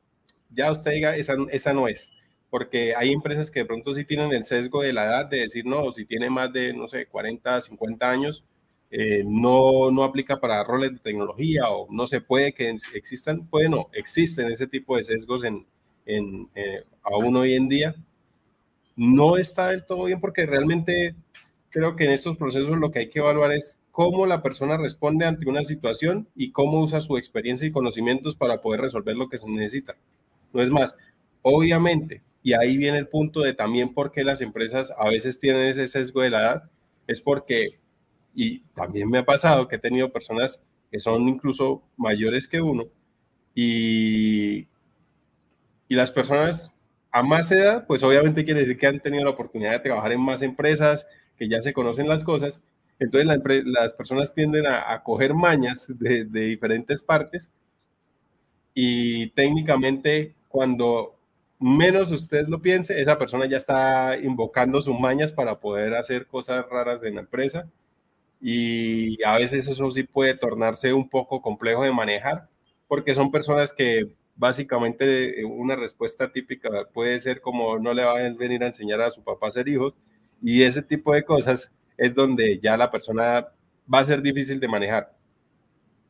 [0.50, 2.12] ya usted diga, esa, esa no es
[2.54, 5.66] porque hay empresas que de pronto sí tienen el sesgo de la edad de decir,
[5.66, 8.44] no, si tiene más de, no sé, 40, 50 años,
[8.90, 13.68] eh, no, no aplica para roles de tecnología o no se puede que existan, puede
[13.68, 15.66] no, existen ese tipo de sesgos en,
[16.06, 17.94] en eh, aún hoy en día.
[18.96, 21.16] No está del todo bien porque realmente
[21.70, 25.24] creo que en estos procesos lo que hay que evaluar es cómo la persona responde
[25.24, 29.38] ante una situación y cómo usa su experiencia y conocimientos para poder resolver lo que
[29.38, 29.96] se necesita.
[30.52, 30.96] No es más,
[31.42, 35.66] obviamente, y ahí viene el punto de también por qué las empresas a veces tienen
[35.66, 36.70] ese sesgo de la edad,
[37.06, 37.78] es porque,
[38.34, 42.84] y también me ha pasado que he tenido personas que son incluso mayores que uno,
[43.54, 44.66] y,
[45.88, 46.74] y las personas
[47.10, 50.20] a más edad, pues obviamente quiere decir que han tenido la oportunidad de trabajar en
[50.20, 51.06] más empresas,
[51.38, 52.60] que ya se conocen las cosas,
[52.98, 53.28] entonces
[53.66, 57.52] las personas tienden a, a coger mañas de, de diferentes partes
[58.74, 61.16] y técnicamente cuando
[61.58, 66.68] menos usted lo piense, esa persona ya está invocando sus mañas para poder hacer cosas
[66.68, 67.68] raras en la empresa
[68.46, 72.46] y a veces eso sí puede tornarse un poco complejo de manejar
[72.86, 78.18] porque son personas que básicamente eh, una respuesta típica puede ser como no le va
[78.18, 79.98] a venir a enseñar a su papá a ser hijos
[80.42, 83.48] y ese tipo de cosas es donde ya la persona
[83.92, 85.16] va a ser difícil de manejar.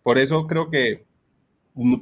[0.02, 1.04] Por eso creo que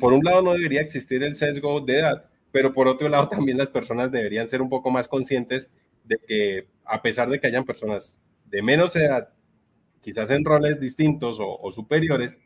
[0.01, 3.59] por un lado no debería existir el sesgo de edad, pero por otro lado también
[3.59, 5.71] las personas deberían ser un poco más conscientes
[6.05, 9.29] de que a pesar de que hayan personas de menos edad,
[10.03, 12.39] quizás en roles distintos o, superiores,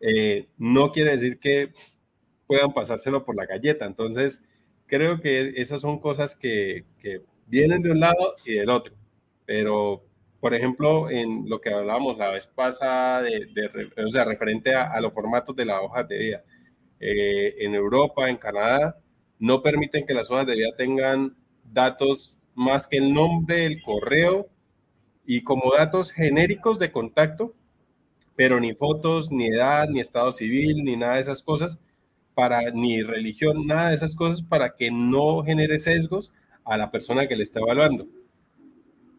[0.00, 1.72] eh, no quiere decir que
[2.46, 3.86] puedan pasárselo por la galleta.
[3.86, 4.44] Entonces,
[4.86, 6.84] creo que esas son cosas que,
[7.46, 8.94] vienen de un lado y del otro.
[9.46, 10.04] Pero,
[10.38, 13.48] por ejemplo, en lo que hablábamos la vez pasada, de,
[14.04, 16.44] o sea, referente a, los formatos de la hoja de vida,
[17.00, 18.98] eh, en Europa, en Canadá,
[19.38, 24.48] no permiten que las hojas de vida tengan datos más que el nombre, el correo
[25.30, 27.52] y como datos genéricos de contacto,
[28.34, 31.78] pero ni fotos, ni edad, ni estado civil, ni nada de esas cosas,
[32.34, 36.32] para ni religión, nada de esas cosas para que no genere sesgos
[36.64, 38.08] a la persona que le está evaluando.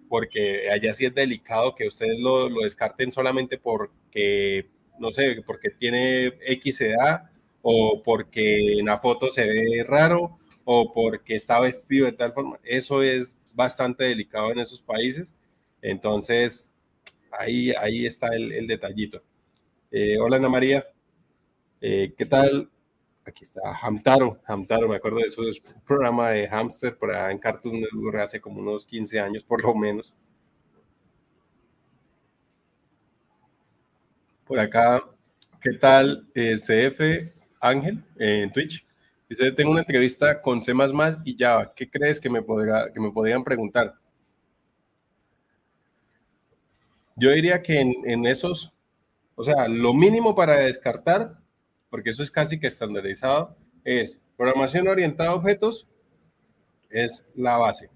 [0.09, 4.65] Porque allá sí es delicado que ustedes lo, lo descarten solamente porque,
[4.97, 7.29] no sé, porque tiene X edad
[7.61, 12.59] o porque en la foto se ve raro, o porque está vestido de tal forma.
[12.63, 15.35] Eso es bastante delicado en esos países.
[15.81, 16.75] Entonces,
[17.31, 19.21] ahí, ahí está el, detallito.
[19.91, 20.85] Eh, hola Ana María,
[21.81, 22.69] eh, ¿qué tal?
[23.25, 25.43] Aquí está Hamtaro, Hamtaro, me acuerdo de su
[25.85, 30.15] programa de Hamster por en Cartoon Network hace como unos 15 años por lo menos.
[34.45, 35.03] Por acá,
[35.61, 36.27] ¿qué tal?
[36.33, 37.31] Eh, CF,
[37.61, 38.83] Ángel en Twitch.
[39.29, 40.73] Dice, tengo una entrevista con C++
[41.23, 41.71] y Java.
[41.75, 43.93] ¿Qué crees que me, podría, que me podrían preguntar?
[47.19, 48.73] Yo diría que en, esos,
[49.35, 51.37] o sea, lo mínimo para descartar,
[51.89, 55.87] porque eso es casi que estandarizado, es programación orientada a objetos,
[56.89, 57.89] es la base.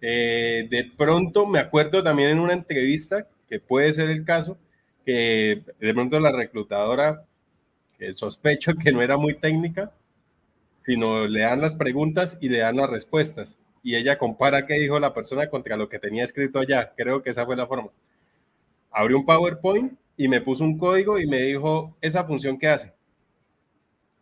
[0.00, 4.58] Eh, de pronto me acuerdo también en una entrevista, que puede ser el caso,
[5.04, 7.24] que de pronto la reclutadora
[8.12, 9.92] sospecho que no era muy técnica,
[10.76, 13.60] sino le dan las preguntas y le dan las respuestas.
[13.84, 16.92] Y ella compara qué dijo la persona contra lo que tenía escrito allá.
[16.96, 17.90] Creo que esa fue la forma.
[18.92, 22.92] Abrió un PowerPoint y me puso un código y me dijo esa función que hace.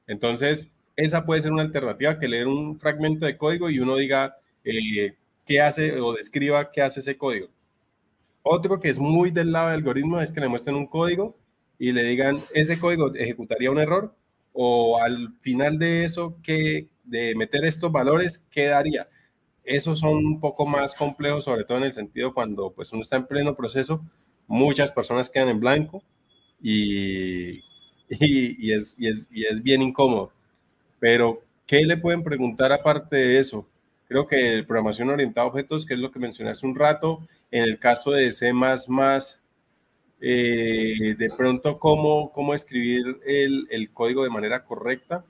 [0.06, 4.36] Entonces, esa puede ser una alternativa que leer un fragmento de código y uno diga
[4.64, 5.14] eh,
[5.46, 7.48] qué hace o describa qué hace ese código.
[8.42, 11.36] Otro que es muy del lado del algoritmo es que le muestren un código
[11.78, 14.14] y le digan, ese código ejecutaría un error
[14.52, 19.08] o al final de eso, que de meter estos valores, ¿qué daría?
[19.64, 23.16] Esos son un poco más complejos, sobre todo en el sentido cuando pues uno está
[23.16, 24.02] en pleno proceso,
[24.50, 26.02] muchas personas quedan en blanco
[26.60, 27.62] y,
[28.08, 30.32] y, es, y, es, y es bien incómodo.
[30.98, 33.66] Pero, ¿qué le pueden preguntar aparte de eso?
[34.08, 37.20] Creo que programación orientada a objetos, que es lo que mencioné hace un rato,
[37.52, 38.52] en el caso de C++,
[40.20, 45.24] eh, de pronto cómo, cómo escribir el, el, código de manera correcta,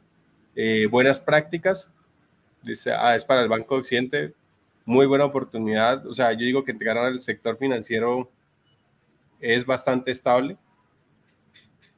[0.57, 1.93] eh, buenas prácticas,
[2.62, 4.33] dice, ah, es para el Banco Occidente,
[4.87, 8.31] muy buena oportunidad, o sea, yo digo que entregar al sector financiero
[9.41, 10.57] es bastante estable,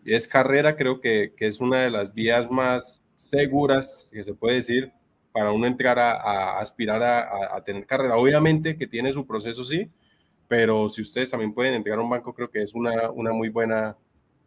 [0.04, 4.56] es carrera, creo que, que, es una de las vías más seguras, que se puede
[4.56, 4.92] decir,
[5.32, 8.16] para uno entrar a, aspirar a, a, tener carrera.
[8.16, 9.88] Obviamente que tiene su proceso, sí,
[10.48, 13.96] pero si ustedes también pueden entregar un banco, creo que es una, una muy buena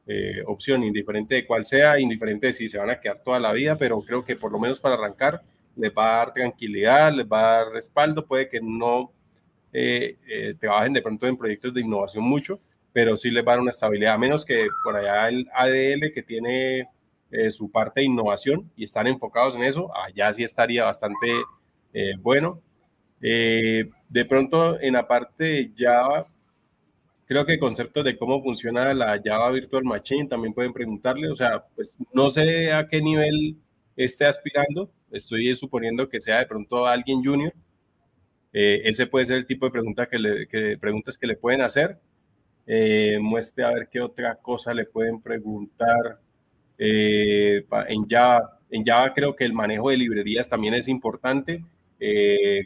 [0.08, 3.52] eh, opción, indiferente de cuál sea, indiferente de si se van a quedar toda la
[3.54, 5.42] vida, pero creo que por lo menos para arrancar
[5.76, 9.12] les va a dar tranquilidad, les va a dar respaldo, puede que no
[9.74, 12.60] eh, eh, te bajen de pronto en proyectos de innovación mucho,
[12.96, 16.14] pero sí les va a dar una estabilidad, a menos que por allá el ADL
[16.14, 16.88] que tiene
[17.50, 21.28] su parte de innovación y están enfocados en eso, allá sí estaría bastante
[22.20, 22.62] bueno.
[23.20, 26.28] de pronto en la parte de Java,
[27.26, 31.66] creo que conceptos de cómo funciona la Java Virtual Machine también pueden preguntarle, o sea,
[31.76, 33.58] pues no sé a qué nivel
[33.98, 37.54] esté aspirando, estoy suponiendo que sea de pronto alguien junior,
[38.58, 42.00] eh, ese puede ser el tipo de pregunta que le, preguntas que le pueden hacer.
[42.68, 46.20] Eh, muestre a ver qué otra cosa le pueden preguntar.
[46.78, 51.64] Eh, en, Java, en Java creo que el manejo de librerías también es importante.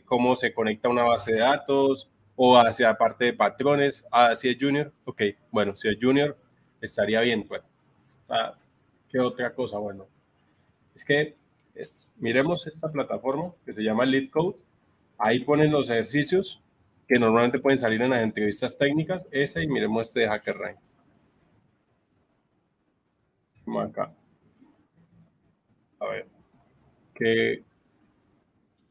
[0.06, 2.10] cómo se conecta una base de datos,
[2.42, 4.06] o hacia parte de patrones.
[4.10, 6.38] Ah, junior, ok, bueno, si es junior,
[6.80, 7.46] estaría bien.
[7.46, 7.66] Bueno,
[8.30, 8.56] ah,
[9.10, 9.78] ¿qué otra cosa?
[9.78, 10.08] Bueno,
[10.96, 11.36] es que
[11.76, 14.56] es, miremos esta plataforma que se llama Lead Code.
[15.18, 16.62] Ahí ponen los ejercicios
[17.10, 19.28] que normalmente pueden salir en las entrevistas técnicas.
[19.32, 20.78] Este y miremos este de HackerRank.
[23.82, 24.14] Acá.
[26.00, 26.28] A ver.
[27.16, 27.64] Que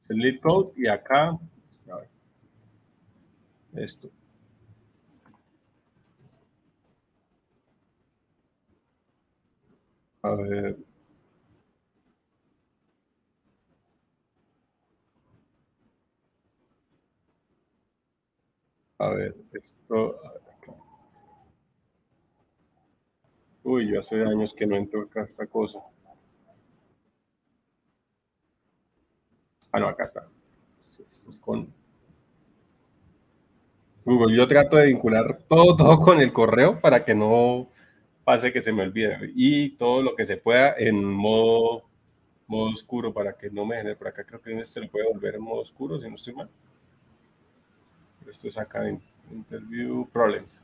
[0.09, 1.39] el Lead Code y acá
[3.75, 4.11] esto.
[10.23, 10.88] A ver.
[18.99, 20.21] A ver, esto.
[23.63, 25.79] Uy, yo hace años que no entro acá esta cosa.
[29.73, 30.27] Ah, no, acá está.
[30.85, 31.73] Esto es con
[34.05, 34.37] Google.
[34.37, 37.69] Yo trato de vincular todo, todo con el correo para que no
[38.25, 39.31] pase que se me olvide.
[39.35, 41.85] Y todo lo que se pueda en modo,
[42.47, 43.97] modo oscuro para que no me genere.
[43.97, 46.49] Por acá creo que este lo puede volver en modo oscuro, si no estoy mal.
[48.31, 49.01] Esto es acá en
[49.31, 50.61] Interview Problems.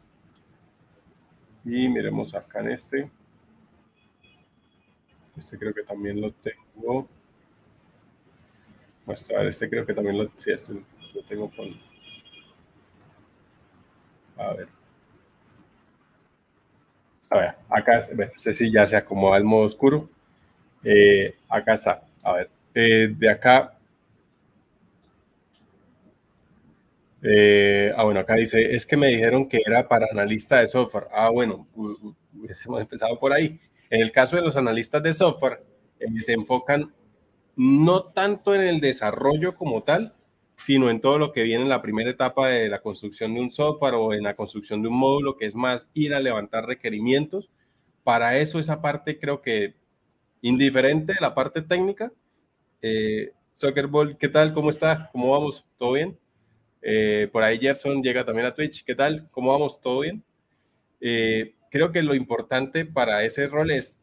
[1.64, 3.10] Y miremos acá en este.
[5.36, 7.08] Este creo que también lo tengo.
[9.06, 10.74] Mostrar, este creo que también lo, sí, este
[11.14, 11.68] lo tengo con
[14.36, 14.68] a ver.
[17.30, 18.02] A ver, acá,
[18.36, 20.08] sé si ya se acomoda el modo oscuro.
[20.82, 22.02] Eh, acá está.
[22.22, 23.78] A ver, eh, de acá.
[27.26, 31.06] Eh, ah, bueno, acá dice, es que me dijeron que era para analista de software.
[31.10, 33.58] Ah, bueno, hubiésemos empezado por ahí.
[33.88, 35.64] En el caso de los analistas de software,
[36.18, 36.92] se enfocan
[37.56, 40.14] no tanto en el desarrollo como tal,
[40.56, 43.50] sino en todo lo que viene en la primera etapa de la construcción de un
[43.50, 47.50] software o en la construcción de un módulo, que es más ir a levantar requerimientos.
[48.02, 49.74] Para eso esa parte creo que
[50.42, 52.12] indiferente de la parte técnica.
[52.82, 53.32] Eh,
[53.88, 54.52] Ball, ¿qué tal?
[54.52, 55.08] ¿Cómo está?
[55.12, 55.66] ¿Cómo vamos?
[55.78, 56.18] ¿Todo bien?
[56.86, 58.84] Eh, por ahí Gerson llega también a Twitch.
[58.84, 59.26] ¿Qué tal?
[59.30, 59.80] ¿Cómo vamos?
[59.80, 60.22] ¿Todo bien?
[61.00, 64.02] Eh, creo que lo importante para ese rol es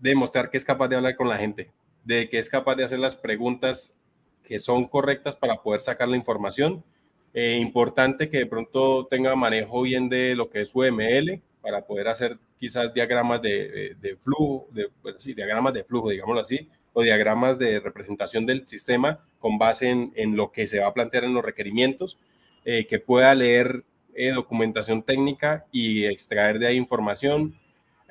[0.00, 1.70] demostrar que es capaz de hablar con la gente,
[2.04, 3.96] de que es capaz de hacer las preguntas
[4.42, 6.84] que son correctas para poder sacar la información.
[7.34, 12.08] Eh, importante que de pronto tenga manejo bien de lo que es UML para poder
[12.08, 14.88] hacer quizás diagramas de, de, flujo, de,
[15.18, 16.68] sí, diagramas de flujo, digámoslo así,
[17.02, 21.24] diagramas de representación del sistema con base en, en lo que se va a plantear
[21.24, 22.18] en los requerimientos,
[22.64, 23.84] eh, que pueda leer
[24.14, 27.54] eh, documentación técnica y extraer de ahí información.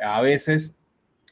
[0.02, 0.80] A veces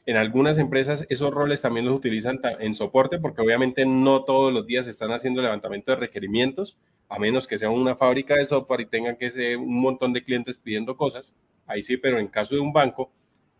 [0.04, 4.66] en algunas empresas esos roles también los utilizan en soporte porque obviamente no todos los
[4.66, 6.76] días están haciendo levantamiento de requerimientos,
[7.08, 10.22] a menos que sea una fábrica de software y tengan que ser un montón de
[10.22, 11.34] clientes pidiendo cosas.
[11.66, 13.10] Ahí sí, pero en caso de un banco,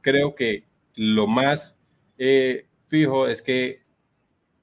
[0.03, 1.79] creo que lo más
[2.19, 3.86] eh, fijo es que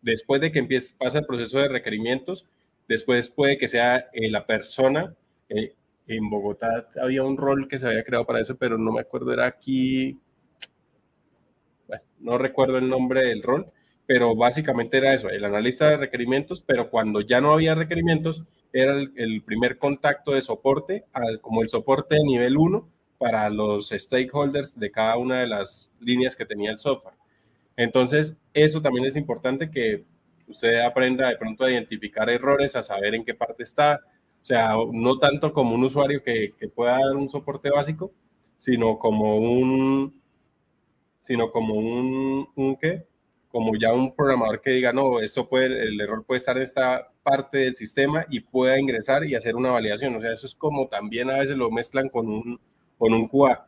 [0.03, 2.45] después de que empiece, pasa el proceso de requerimientos,
[2.87, 5.15] después puede que sea eh, la persona.
[5.49, 5.73] Eh,
[6.07, 9.33] en Bogotá había un rol que se había creado para eso, pero no me acuerdo,
[9.33, 10.19] era aquí
[12.19, 13.67] no recuerdo el nombre del rol,
[14.05, 18.93] pero básicamente era eso, el analista de requerimientos, pero cuando ya no había requerimientos, era
[18.93, 21.05] el, primer contacto de soporte,
[21.41, 22.89] como el soporte de nivel 1
[23.19, 27.15] para los stakeholders de cada una de las líneas que tenía el software.
[27.77, 30.05] Entonces, eso también es importante que
[30.47, 34.01] usted aprenda de pronto a identificar errores, a saber en qué parte está,
[34.41, 38.11] o sea, no tanto como un usuario que, que pueda dar un soporte básico,
[38.57, 40.21] sino como un
[41.21, 43.05] sino como un, un ¿qué?
[43.53, 47.11] como ya un programador que diga, no, esto puede, el error puede estar en esta
[47.21, 50.15] parte del sistema y pueda ingresar y hacer una validación.
[50.15, 52.59] O sea, eso es como también a veces lo mezclan con un,
[52.97, 53.67] con un QA.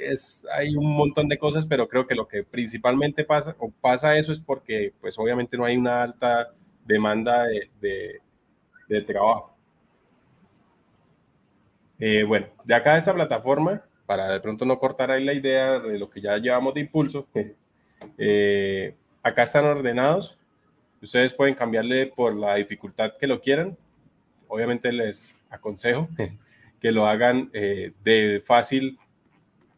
[0.00, 4.16] Es, hay un montón de cosas, pero creo que lo que principalmente pasa, o pasa
[4.16, 6.52] eso es porque, pues obviamente no hay una alta
[6.86, 8.20] demanda de,
[8.88, 9.54] de, trabajo.
[11.98, 15.98] Eh, bueno, de acá esta plataforma, para de pronto no cortar ahí la idea de
[15.98, 17.26] lo que ya llevamos de impulso,
[18.18, 20.38] eh, Acá están ordenados.
[21.02, 23.76] Ustedes pueden cambiarle por la dificultad que lo quieran.
[24.46, 26.08] Obviamente les aconsejo
[26.80, 28.98] que lo hagan eh, de fácil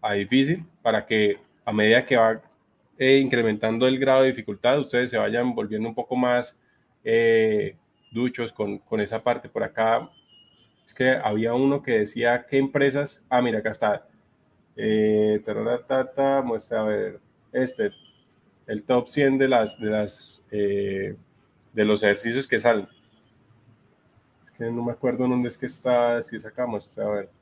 [0.03, 2.41] a difícil para que a medida que va
[2.99, 6.59] eh, incrementando el grado de dificultad, ustedes se vayan volviendo un poco más
[7.05, 7.77] eh,
[8.13, 9.49] duchos con, con, esa parte.
[9.49, 10.09] Por acá
[10.85, 13.25] es que había uno que decía qué empresas.
[13.29, 14.07] Ah, mira, acá está.
[14.77, 15.41] Eh,
[16.45, 17.21] muestra a ver.
[17.53, 17.91] Este,
[18.67, 21.17] el top 100 de, las, de, las, eh,
[21.73, 22.89] de los ejercicios que salen.
[24.45, 27.40] Es que no me acuerdo dónde es que está, si sacamos, a ver.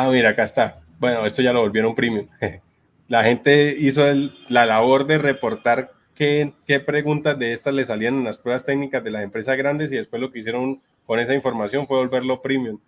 [0.00, 0.80] Ah, mira, acá está.
[1.00, 2.28] Bueno, esto ya lo volvieron premium.
[3.08, 4.04] La gente hizo
[4.48, 6.54] la labor de reportar qué,
[6.86, 10.22] preguntas de estas le salían en las pruebas técnicas de las empresas grandes y después
[10.22, 12.78] lo que hicieron con esa información fue volverlo premium.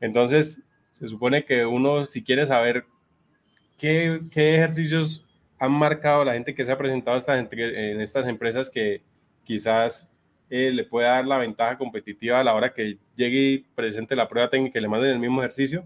[0.00, 0.62] Entonces,
[0.94, 2.84] se supone que uno, si quiere saber
[3.76, 5.26] qué, qué ejercicios
[5.58, 9.02] han marcado la gente que se ha presentado en estas empresas que
[9.42, 10.08] quizás
[10.48, 14.28] eh, le pueda dar la ventaja competitiva a la hora que llegue y presente la
[14.28, 15.84] prueba técnica y le manden el mismo ejercicio.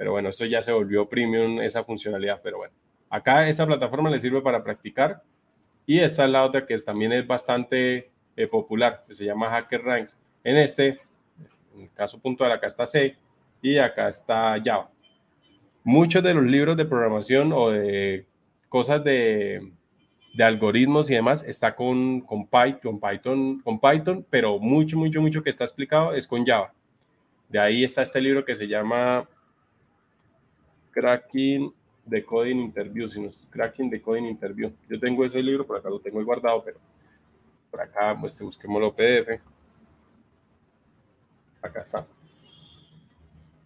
[0.00, 2.40] Pero bueno, eso ya se volvió premium, esa funcionalidad.
[2.42, 2.72] Pero bueno,
[3.10, 5.22] acá esta plataforma le sirve para practicar.
[5.84, 9.82] Y esta es la otra que también es bastante eh, popular, que se llama Hacker
[9.82, 10.16] Ranks.
[10.42, 11.00] En este,
[11.74, 13.14] en el caso puntual, acá está C
[13.60, 14.88] y acá está Java.
[15.84, 18.24] Muchos de los libros de programación o de
[18.70, 19.70] cosas de,
[20.32, 25.42] de algoritmos y demás está con, con, Python, Python, con Python, pero mucho, mucho, mucho
[25.42, 26.72] que está explicado es con Java.
[27.50, 29.28] De ahí está este libro que se llama
[30.90, 31.72] Cracking
[32.08, 34.70] the Coding Interview, sino Cracking the Coding Interview.
[34.88, 36.78] Yo tengo ese libro, por acá lo tengo guardado, pero
[37.70, 39.40] por acá, pues busquemos lo PDF.
[41.62, 42.06] Acá está.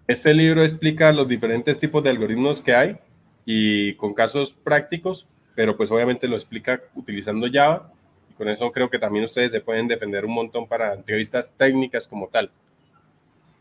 [0.07, 2.99] Este libro explica los diferentes tipos de algoritmos que hay
[3.47, 7.91] y con casos prácticos, pero pues obviamente lo explica utilizando Java
[8.29, 12.07] y con eso creo que también ustedes se pueden defender un montón para entrevistas técnicas
[12.07, 12.51] como tal.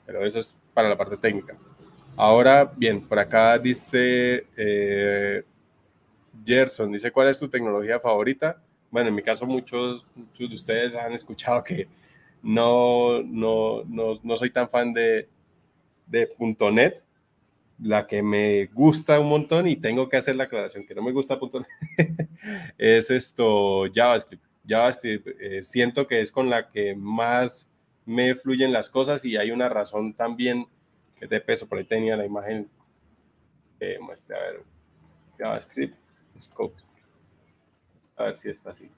[0.05, 1.55] Pero eso es para la parte técnica.
[2.16, 5.43] Ahora, bien, por acá dice eh,
[6.45, 8.61] Gerson, dice, ¿cuál es tu tecnología favorita?
[8.91, 11.88] Bueno, en mi caso muchos, muchos de ustedes han escuchado que
[12.43, 15.28] no, no, no, no soy tan fan de,
[16.05, 16.30] de
[16.72, 17.01] .NET,
[17.82, 21.11] la que me gusta un montón y tengo que hacer la aclaración que no me
[21.11, 21.66] gusta punto
[22.78, 24.43] es esto JavaScript.
[24.68, 27.68] JavaScript eh, siento que es con la que más
[28.05, 30.68] me fluyen las cosas y hay una razón también
[31.24, 32.69] que de peso, por ahí tenía la imagen,
[33.80, 34.63] eh, a ver,
[35.38, 35.97] JavaScript,
[36.38, 36.82] Scope,
[38.15, 38.89] a ver si está así.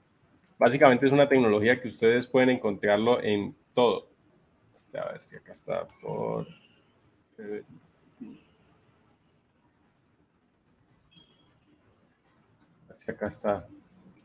[0.58, 4.08] Básicamente es una tecnología que ustedes pueden encontrarlo en todo.
[4.94, 6.46] a ver si acá está por...
[7.38, 7.62] Eh,
[13.06, 13.68] acá está.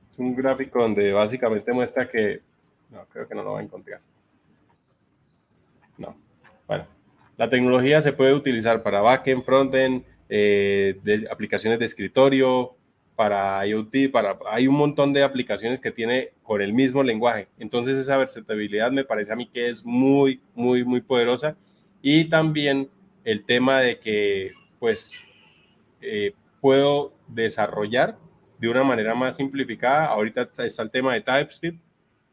[0.07, 2.41] Es un gráfico donde básicamente muestra que...
[2.89, 4.01] No, creo que no lo va a encontrar.
[5.97, 6.15] No.
[6.67, 6.85] Bueno,
[7.41, 10.95] la tecnología se puede utilizar para backend, frontend, eh,
[11.31, 12.75] aplicaciones de escritorio,
[13.15, 17.47] para IoT, para, hay un montón de aplicaciones que tiene con el mismo lenguaje.
[17.57, 21.57] Entonces esa versatilidad me parece a mí que es muy, muy, muy poderosa.
[22.03, 22.91] Y también
[23.23, 25.11] el tema de que, pues,
[25.99, 28.19] eh, puedo desarrollar
[28.59, 30.05] de una manera más simplificada.
[30.05, 31.81] Ahorita está el tema de TypeScript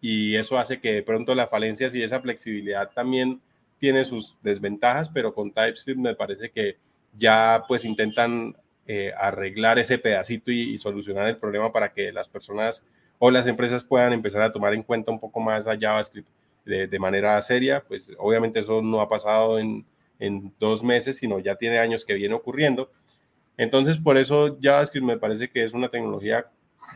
[0.03, 3.41] y eso hace que de pronto las falencias y esa flexibilidad también
[3.79, 6.77] tiene sus desventajas, pero con TypeScript me parece que
[7.17, 8.57] ya pues intentan
[8.87, 12.85] eh, arreglar ese pedacito y, solucionar el problema para que las personas
[13.19, 16.29] o las empresas puedan empezar a tomar en cuenta un poco más a JavaScript
[16.65, 17.83] de, manera seria.
[17.87, 19.85] Pues obviamente eso no ha pasado en,
[20.19, 22.91] en dos meses, sino ya tiene años que viene ocurriendo
[23.59, 26.47] entonces, por eso JavaScript me parece que es una tecnología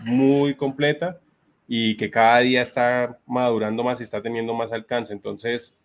[0.05, 1.21] muy completa
[1.67, 5.13] y que cada día está madurando más y está teniendo más alcance.
[5.13, 5.77] Entonces,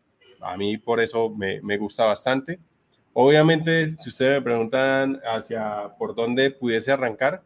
[0.41, 2.59] a mí por eso me, gusta bastante.
[3.13, 7.41] Obviamente, si ustedes me preguntan hacia por dónde pudiese arrancar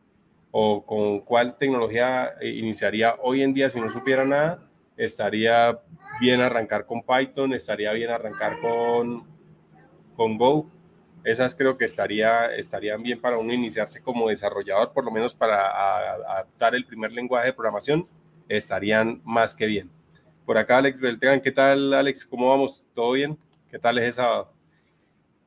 [0.52, 4.60] o con cuál tecnología iniciaría hoy en día si no supiera nada,
[4.98, 5.80] estaría
[6.20, 9.24] bien arrancar con Python, estaría bien arrancar con,
[10.16, 10.70] con Go,
[11.24, 16.14] Esas creo que estaría, estarían bien para uno iniciarse como desarrollador, por lo menos para
[16.14, 18.08] adaptar el primer lenguaje de programación,
[18.50, 20.01] estarían más que bien.
[20.52, 22.26] Por acá Alex Beltrán, ¿qué tal Alex?
[22.26, 22.84] ¿Cómo vamos?
[22.94, 23.38] ¿Todo bien?
[23.70, 24.44] ¿Qué tal es esa?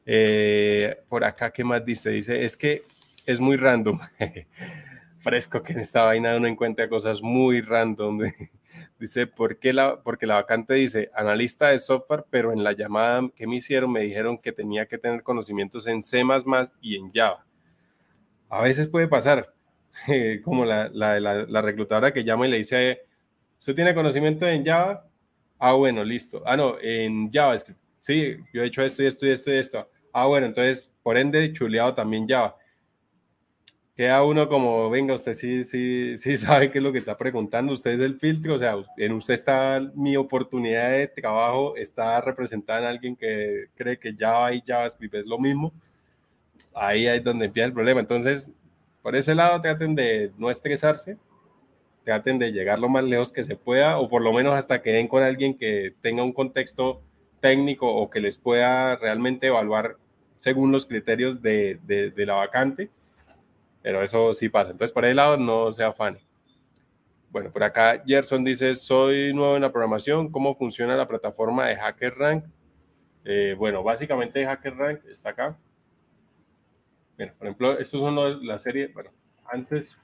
[0.06, 2.08] Eh, por acá, ¿qué más dice?
[2.08, 2.84] Dice, es que
[3.26, 4.00] es muy random.
[5.18, 8.20] Fresco que en esta vaina uno encuentra cosas muy random.
[8.98, 13.28] Dice, ¿por qué la, porque la vacante dice analista de software, pero en la llamada
[13.36, 16.22] que me hicieron me dijeron que tenía que tener conocimientos en C
[16.80, 17.44] y en Java.
[18.48, 19.52] A veces puede pasar,
[20.44, 23.02] como la, la, la, reclutadora que llama y le dice,
[23.64, 25.08] ¿usted tiene conocimiento en Java?
[25.58, 26.42] Ah, bueno, listo.
[26.44, 27.80] Ah, no, en JavaScript.
[27.98, 29.88] Sí, yo he hecho esto y esto y esto y esto.
[30.12, 32.56] Ah, bueno, entonces, por ende, chuleado también Java
[33.96, 37.72] queda uno como, venga, usted sí, sí, sí sabe qué es lo que está preguntando,
[37.72, 42.80] usted es el filtro, o sea, en usted está mi oportunidad de trabajo, está representada
[42.80, 45.72] en alguien que cree que Java y JavaScript es lo mismo,
[46.74, 48.00] ahí es donde empieza el problema.
[48.00, 48.52] Entonces,
[49.02, 51.16] por ese lado, traten de no estresarse,
[52.04, 54.92] traten de llegar lo más lejos que se pueda, o por lo menos hasta que
[54.92, 57.02] den con alguien que tenga un contexto
[57.40, 59.96] técnico o que les pueda realmente evaluar
[60.38, 62.90] según los criterios de, de, de la vacante
[63.84, 64.70] pero eso sí pasa.
[64.70, 66.18] Entonces, por ese lado, no se afane.
[67.30, 71.76] Bueno, por acá Gerson dice, soy nuevo en la programación, ¿cómo funciona la plataforma de
[71.76, 72.46] HackerRank?
[73.26, 75.58] Eh, bueno, básicamente HackerRank está acá.
[77.18, 79.10] Bueno, por ejemplo, esto es uno de la serie, bueno,
[79.44, 79.98] antes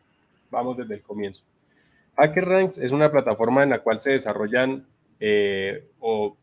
[0.51, 1.43] vamos desde el comienzo.
[2.17, 4.87] HackerRank es una plataforma en la cual se desarrollan
[5.21, 6.37] eh, o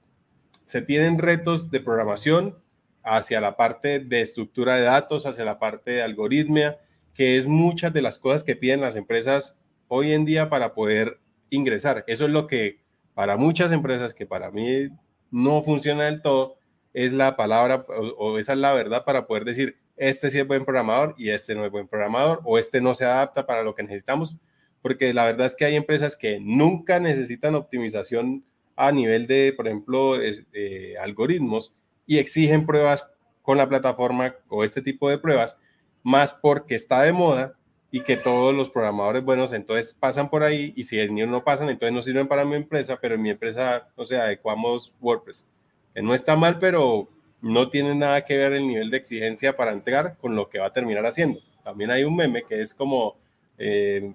[0.65, 2.57] se tienen retos de programación
[3.03, 6.79] hacia la parte de estructura de datos, hacia la parte de algoritmia,
[7.13, 9.57] que es muchas de las cosas que piden las empresas
[9.87, 12.03] hoy en día para poder ingresar.
[12.07, 12.81] Eso es lo que
[13.13, 14.89] para muchas empresas, que para mí
[15.31, 16.57] no funciona del todo,
[16.93, 20.65] es la palabra o, esa es la verdad para poder decir, este sí es buen
[20.65, 23.83] programador y este no es buen programador, o este no se adapta para lo que
[23.83, 24.37] necesitamos,
[24.81, 28.43] porque la verdad es que hay empresas que nunca necesitan optimización
[28.75, 31.73] a nivel de, por ejemplo, eh, algoritmos
[32.05, 33.11] y exigen pruebas
[33.41, 35.57] con la plataforma o este tipo de pruebas
[36.03, 37.53] más porque está de moda
[37.91, 41.69] y que todos los programadores buenos entonces pasan por ahí y si ellos no pasan,
[41.69, 45.47] entonces no sirven para mi empresa, pero en mi empresa, no sé, adecuamos WordPress,
[45.93, 47.09] que no está mal, pero
[47.41, 50.67] no tiene nada que ver el nivel de exigencia para entregar con lo que va
[50.67, 51.39] a terminar haciendo.
[51.63, 53.17] También hay un meme que es como
[53.57, 54.13] eh,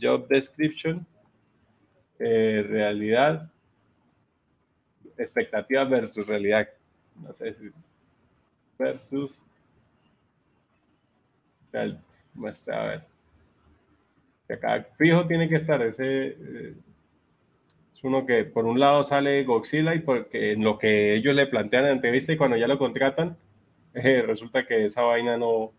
[0.00, 1.06] job description,
[2.18, 3.50] eh, realidad,
[5.16, 6.68] expectativa versus realidad.
[7.22, 7.70] No sé si
[8.78, 9.42] versus
[12.68, 13.02] a ver.
[14.48, 16.36] Acá fijo tiene que estar ese.
[16.38, 16.74] Eh,
[17.92, 21.46] es uno que por un lado sale Godzilla y porque en lo que ellos le
[21.46, 23.36] plantean en entrevista y cuando ya lo contratan,
[23.94, 25.72] resulta que esa vaina no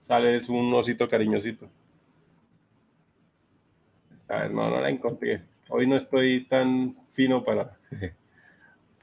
[0.00, 1.68] sale, es un osito cariñosito.
[4.28, 5.42] Ver, no, no la encontré.
[5.68, 7.76] Hoy no estoy tan fino para,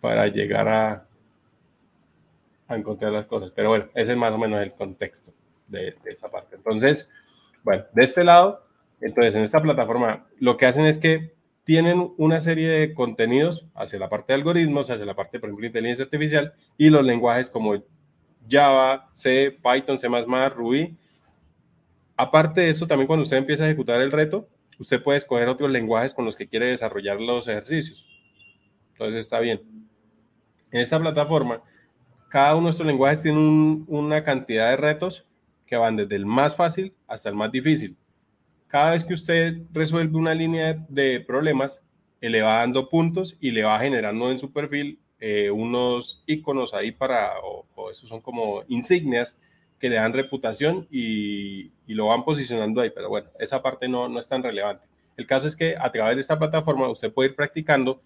[0.02, 1.08] para llegar a,
[2.68, 3.52] a encontrar las cosas.
[3.56, 5.34] Pero bueno, ese es más o menos el contexto
[5.68, 6.56] de, esa parte.
[6.56, 7.12] Entonces,
[7.64, 8.66] bueno, de este lado,
[9.02, 13.98] entonces en esta plataforma lo que hacen es que tienen una serie de contenidos hacia
[13.98, 17.50] la parte de algoritmos, hacia la parte, por ejemplo, de inteligencia artificial y los lenguajes
[17.50, 17.84] como
[18.48, 20.08] Java, C, Python, C++,
[20.56, 20.96] Ruby.
[22.16, 24.48] Aparte de eso, también cuando usted empieza a ejecutar el reto,
[24.80, 28.06] usted puede escoger otros lenguajes con los que quiere desarrollar los ejercicios.
[28.94, 29.62] Entonces está bien.
[30.72, 31.62] En esta plataforma,
[32.30, 33.40] cada uno de estos lenguajes tiene
[33.88, 35.26] una cantidad de retos
[35.66, 37.96] que van desde el más fácil hasta el más difícil.
[38.68, 41.86] Cada vez que usted resuelve una línea de problemas,
[42.30, 46.92] le va dando puntos y le va generando en su perfil eh, unos iconos ahí
[46.92, 49.38] para, o, esos son como insignias
[49.80, 52.90] que le dan reputación y, lo van posicionando ahí.
[52.90, 54.86] Pero bueno, esa parte no, no es tan relevante.
[55.18, 58.02] El caso es que a través de esta plataforma usted puede ir practicando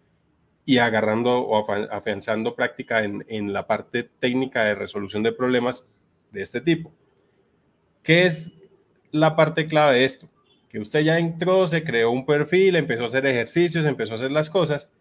[0.65, 5.87] y agarrando o afianzando práctica en, en la parte técnica de resolución de problemas
[6.31, 6.91] de este tipo.
[8.03, 8.53] ¿Qué es
[9.11, 10.29] la parte clave de esto?
[10.69, 14.31] Que usted ya entró, se creó un perfil, empezó a hacer ejercicios, empezó a hacer
[14.31, 14.91] las cosas.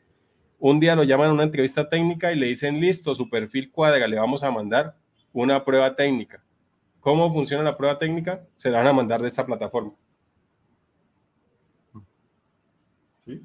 [0.58, 4.08] Un día lo llaman a una entrevista técnica y le dicen, listo, su perfil cuadra,
[4.08, 4.96] le vamos a mandar
[5.32, 6.42] una prueba técnica.
[7.00, 8.46] ¿Cómo funciona la prueba técnica?
[8.56, 9.92] Se la van a mandar de esta plataforma.
[13.24, 13.42] ¿Sí?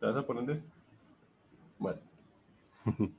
[0.00, 0.64] ¿Te vas a poner de eso?
[1.78, 2.00] Bueno.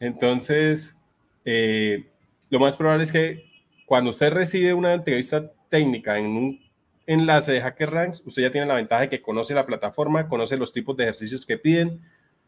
[0.00, 0.96] Entonces,
[1.44, 2.06] eh,
[2.50, 3.44] lo más probable es que
[3.86, 6.60] cuando usted recibe una entrevista técnica en un
[7.06, 10.72] enlace de HackerRanks, usted ya tiene la ventaja de que conoce la plataforma, conoce los
[10.72, 12.00] tipos de ejercicios que piden,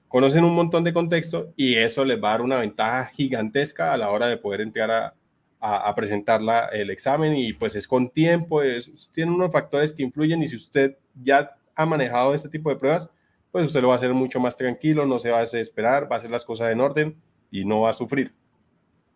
[0.08, 3.96] conocen un montón de contexto y eso les va a dar una ventaja gigantesca a
[3.96, 5.14] la hora de poder entrar a,
[5.60, 6.40] a, presentar
[6.72, 10.56] el examen y pues es con tiempo, es, tiene unos factores que influyen y si
[10.56, 13.10] usted ya ha manejado este tipo de pruebas,
[13.50, 16.16] pues usted lo va a hacer mucho más tranquilo, no se va a desesperar, va
[16.16, 17.16] a hacer las cosas en orden
[17.50, 18.32] y no va a sufrir.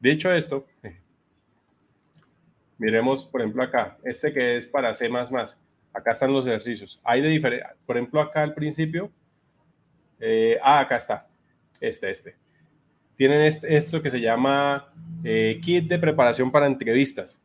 [0.00, 0.66] Dicho esto,
[2.78, 5.10] miremos por ejemplo acá, este que es para C++,
[5.92, 7.00] acá están los ejercicios.
[7.04, 9.10] Hay de diferente, por ejemplo acá al principio,
[10.18, 11.26] eh, ah, acá está,
[11.80, 12.39] este, este
[13.20, 17.38] tienen esto que se llama eh, kit de preparación para entrevistas.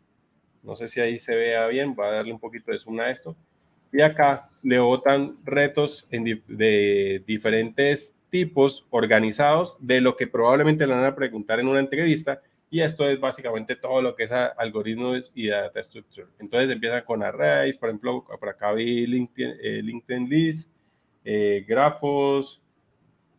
[0.63, 3.11] No sé si ahí se vea bien, voy a darle un poquito de zoom a
[3.11, 3.35] esto.
[3.91, 11.03] Y acá le botan retos de diferentes tipos organizados de lo que probablemente le van
[11.03, 12.41] a preguntar en una entrevista.
[12.69, 16.27] Y esto es básicamente todo lo que es algoritmos y data structure.
[16.39, 20.71] Entonces empiezan con arrays, por ejemplo, por acá vi LinkedIn, eh, LinkedIn list,
[21.25, 22.61] eh, grafos,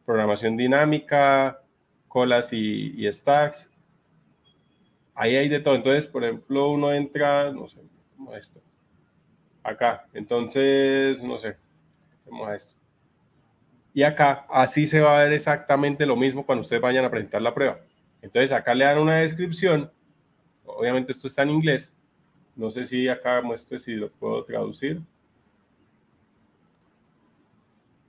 [0.05, 1.63] programación dinámica,
[2.09, 3.71] colas y, stacks.
[5.15, 5.75] Ahí hay de todo.
[5.75, 7.81] Entonces, por ejemplo, uno entra, no sé,
[8.17, 8.61] como esto.
[9.63, 10.07] Acá.
[10.13, 11.57] Entonces, no sé,
[12.21, 12.75] hacemos esto.
[13.95, 17.41] Y acá, así se va a ver exactamente lo mismo cuando ustedes vayan a presentar
[17.41, 17.81] la prueba.
[18.21, 19.91] Entonces, acá le dan una descripción.
[20.65, 21.95] Obviamente esto está en inglés.
[22.55, 25.01] No sé si acá muestre si lo puedo traducir.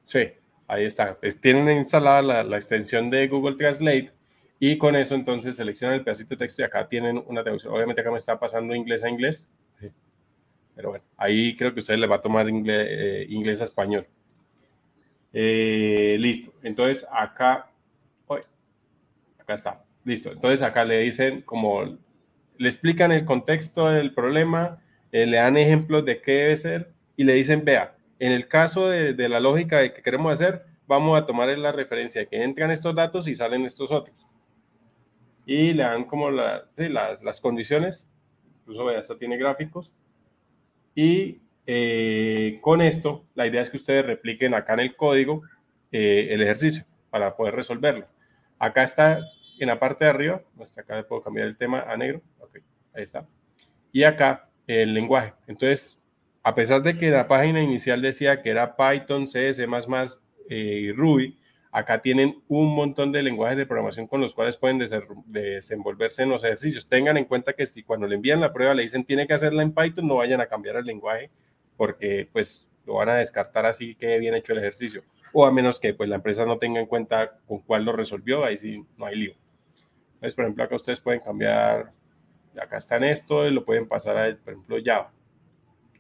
[0.06, 0.32] Sí,
[0.68, 1.18] Ahí está.
[1.42, 4.12] tienen instalada la, extensión de Google Translate
[4.60, 7.74] y con eso entonces seleccionan el pedacito de texto y acá tienen una traducción.
[7.74, 9.48] Obviamente acá me está pasando inglés a inglés.
[10.76, 14.06] Pero bueno, ahí creo que ustedes les va a tomar inglés, eh, inglés a español.
[15.34, 16.54] Eh, listo.
[16.62, 17.72] Entonces acá,
[19.40, 19.84] acá está.
[20.04, 20.32] Listo.
[20.32, 21.98] Entonces acá le dicen como,
[22.58, 24.80] le explican el contexto del problema,
[25.12, 28.90] eh, le dan ejemplos de qué debe ser y le dicen, vea, en el caso
[28.90, 32.96] de, la lógica de que queremos hacer, vamos a tomar la referencia que entran estos
[32.96, 34.16] datos y salen estos otros.
[35.46, 38.08] Y le dan como las, las, condiciones,
[38.62, 39.94] incluso ya hasta tiene gráficos.
[40.96, 45.44] Y eh, con esto, la idea es que ustedes repliquen acá en el código
[45.92, 48.08] eh, el ejercicio para poder resolverlo.
[48.60, 49.20] Acá está
[49.60, 50.42] en la parte de arriba,
[50.78, 52.22] acá le puedo cambiar el tema a negro,
[52.94, 53.26] ahí está.
[53.92, 55.34] Y acá el lenguaje.
[55.48, 56.00] Entonces,
[56.48, 59.68] a pesar de que la página inicial decía que era Python, C, C++
[60.50, 61.38] eh, Ruby,
[61.74, 64.80] acá tienen un montón de lenguajes de programación con los cuales pueden
[65.26, 66.88] desenvolverse en los ejercicios.
[66.88, 69.62] Tengan en cuenta que si cuando le envían la prueba le dicen tiene que hacerla
[69.62, 71.32] en Python, no vayan a cambiar el lenguaje
[71.76, 75.04] porque pues lo van a descartar así que bien hecho el ejercicio.
[75.34, 78.46] O a menos que pues la empresa no tenga en cuenta con cuál lo resolvió,
[78.46, 79.34] ahí sí no hay lío.
[80.14, 81.92] Entonces, por ejemplo, acá ustedes pueden cambiar,
[82.58, 85.12] acá está en esto, lo pueden pasar a, por ejemplo, Java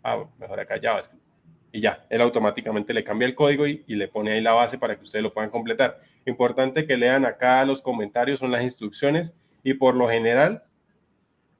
[0.04, 1.24] ah, mejor acá JavaScript.
[1.72, 4.95] Y ya, él automáticamente le cambia el código y, le pone ahí la base para
[4.95, 6.02] que ustedes lo puedan completar.
[6.26, 10.64] Importante que lean acá los comentarios, son las instrucciones y por lo general,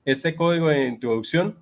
[0.06, 1.60] este código de introducción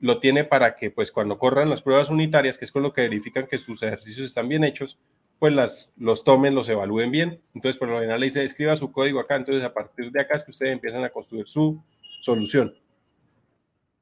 [0.00, 3.02] lo tiene para que pues cuando corran las pruebas unitarias, que es con lo que
[3.02, 4.98] verifican que sus ejercicios están bien hechos,
[5.38, 7.40] pues las, los tomen, los evalúen bien.
[7.54, 9.36] Entonces, por lo general le dice, escriba su código acá.
[9.36, 11.82] Entonces, a partir de acá es que ustedes empiezan a construir su
[12.20, 12.74] solución.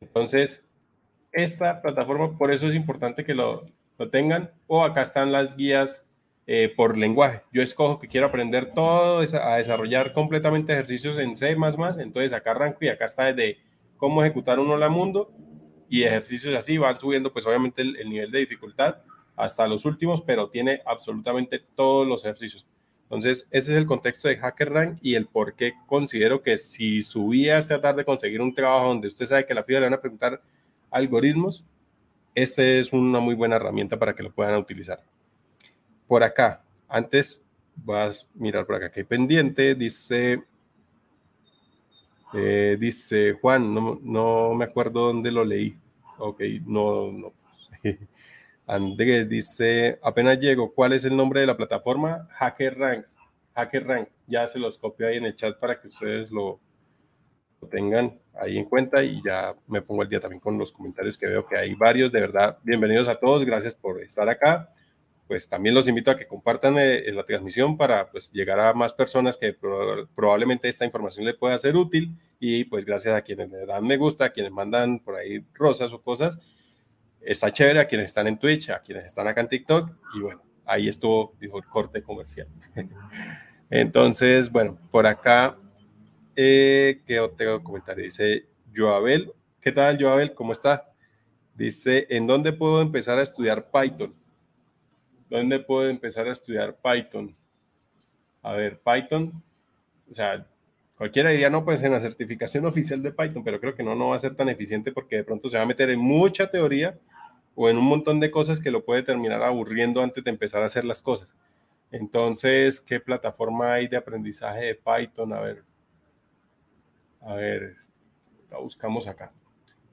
[0.00, 0.66] Entonces,
[1.36, 3.64] esta plataforma, por eso es importante que lo,
[3.98, 4.50] lo tengan.
[4.66, 6.04] O acá están las guías
[6.46, 7.42] eh, por lenguaje.
[7.52, 12.78] Yo escojo que quiero aprender todo, a desarrollar completamente ejercicios en C++, entonces acá arranco
[12.80, 13.58] y acá está desde
[13.96, 15.30] cómo ejecutar un hola mundo
[15.88, 18.98] y ejercicios así, van subiendo pues obviamente el, el nivel de dificultad
[19.36, 22.66] hasta los últimos, pero tiene absolutamente todos los ejercicios.
[23.02, 27.56] Entonces, ese es el contexto de HackerRank y el por qué considero que si subía
[27.58, 30.00] a tratar de conseguir un trabajo donde usted sabe que la FIA le van a
[30.00, 30.40] preguntar
[30.90, 31.64] algoritmos,
[32.34, 35.02] esta es una muy buena herramienta para que lo puedan utilizar.
[36.06, 40.42] Por acá, antes vas a mirar por acá que hay pendiente, dice,
[42.34, 45.78] eh, dice Juan, no, no, me acuerdo dónde lo leí.
[46.18, 47.32] Ok, no, no.
[48.66, 52.26] Andrés dice, apenas llego, ¿cuál es el nombre de la plataforma?
[52.32, 53.16] Hacker Ranks.
[53.54, 56.60] Hacker Rank, ya se los copio ahí en el chat para que ustedes lo,
[57.66, 61.26] tengan ahí en cuenta y ya me pongo el día también con los comentarios que
[61.26, 62.12] veo que hay varios.
[62.12, 64.70] De verdad, bienvenidos a todos, gracias por estar acá.
[65.26, 68.92] Pues también los invito a que compartan eh, la transmisión para pues, llegar a más
[68.92, 69.56] personas que
[70.14, 73.96] probablemente esta información le pueda ser útil y pues gracias a quienes le dan me
[73.96, 76.38] gusta, a quienes mandan por ahí rosas o cosas.
[77.20, 80.42] Está chévere a quienes están en Twitch, a quienes están acá en TikTok y bueno,
[80.64, 82.46] ahí estuvo, dijo, el corte comercial.
[83.70, 85.56] Entonces, bueno, por acá
[86.36, 88.04] eh, ¿Qué otro comentario?
[88.04, 89.32] Dice Joabel.
[89.60, 90.34] ¿Qué tal, Joabel?
[90.34, 90.92] ¿Cómo está?
[91.54, 94.14] Dice, ¿en dónde puedo empezar a estudiar Python?
[95.30, 97.32] ¿Dónde puedo empezar a estudiar Python?
[98.42, 99.42] A ver, Python,
[100.10, 100.46] o sea,
[100.96, 104.08] cualquiera diría, no, pues en la certificación oficial de Python, pero creo que no, no
[104.10, 106.98] va a ser tan eficiente porque de pronto se va a meter en mucha teoría
[107.54, 110.66] o en un montón de cosas que lo puede terminar aburriendo antes de empezar a
[110.66, 111.34] hacer las cosas.
[111.90, 115.32] Entonces, ¿qué plataforma hay de aprendizaje de Python?
[115.32, 115.64] A ver,
[117.26, 117.74] a ver,
[118.50, 119.30] la buscamos acá.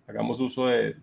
[0.08, 0.96] Hagamos uso de,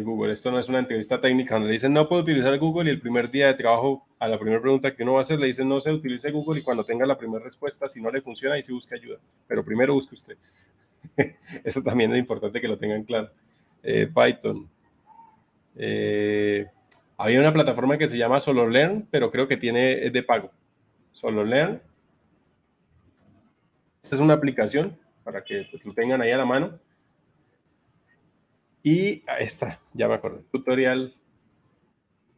[0.00, 0.32] Google.
[0.32, 3.00] Esto no es una entrevista técnica donde le dicen no puedo utilizar Google y el
[3.00, 5.66] primer día de trabajo a la primera pregunta que uno va a hacer le dicen
[5.66, 8.62] no se utilice Google y cuando tenga la primera respuesta, si no le funciona, ahí
[8.62, 9.18] se busque ayuda.
[9.46, 10.36] Pero primero busque usted.
[11.64, 13.30] Eso también es importante que lo tengan claro.
[13.82, 14.68] Eh, Python.
[15.76, 16.66] Eh,
[17.16, 20.50] había una plataforma que se llama Solo Learn, pero creo que tiene, es de pago.
[21.12, 21.80] Solo Learn.
[24.02, 24.98] Esta es una aplicación
[25.28, 26.80] para que pues, lo tengan ahí a la mano
[28.82, 30.42] y ahí está, ya me acuerdo.
[30.50, 31.14] Tutorial,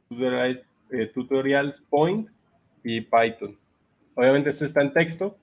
[0.09, 2.29] tutorial eh, tutorials Point
[2.83, 3.57] y Python.
[4.17, 5.39] Obviamente este está en texto.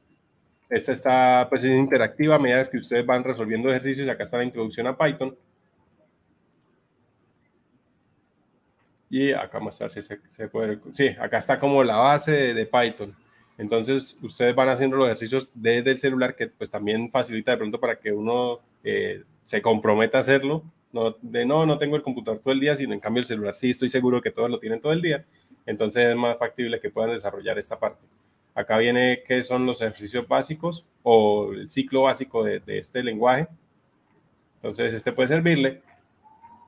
[0.69, 4.09] Esta está pues interactiva a medida que ustedes van resolviendo ejercicios.
[4.09, 5.33] Acá está la introducción a Python.
[9.09, 10.17] Y acá mostrar si se,
[10.49, 10.79] puede.
[10.91, 13.15] Sí, acá está como la base de, Python.
[13.57, 17.79] Entonces, ustedes van haciendo los ejercicios desde el celular, que pues también facilita de pronto
[17.79, 22.39] para que uno eh, se comprometa a hacerlo no, de no, no tengo el computador
[22.39, 24.81] todo el día, sino en cambio el celular sí estoy seguro que todos lo tienen
[24.81, 25.25] todo el día.
[25.65, 28.07] Entonces es más factible que puedan desarrollar esta parte.
[28.55, 33.47] Acá viene qué son los ejercicios básicos o el ciclo básico de, este lenguaje.
[34.55, 35.81] Entonces este puede servirle.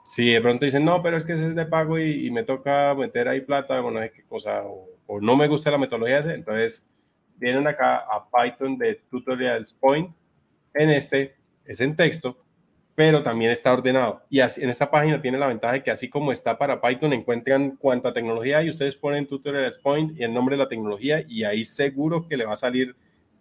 [0.05, 2.93] Si de pronto dicen, no, pero es que ese es de pago y, me toca
[2.95, 4.87] meter ahí plata o no sé qué cosa, o,
[5.21, 6.85] no me gusta la metodología, entonces
[7.37, 10.13] vienen acá a Python de Tutorials Point.
[10.73, 11.35] En este
[11.65, 12.37] es en texto,
[12.93, 14.21] pero también está ordenado.
[14.29, 17.13] Y así, en esta página tiene la ventaja de que así como está para Python,
[17.13, 21.43] encuentran cuánta tecnología hay, ustedes ponen tutorials point y el nombre de la tecnología y
[21.43, 22.95] ahí seguro que le va a salir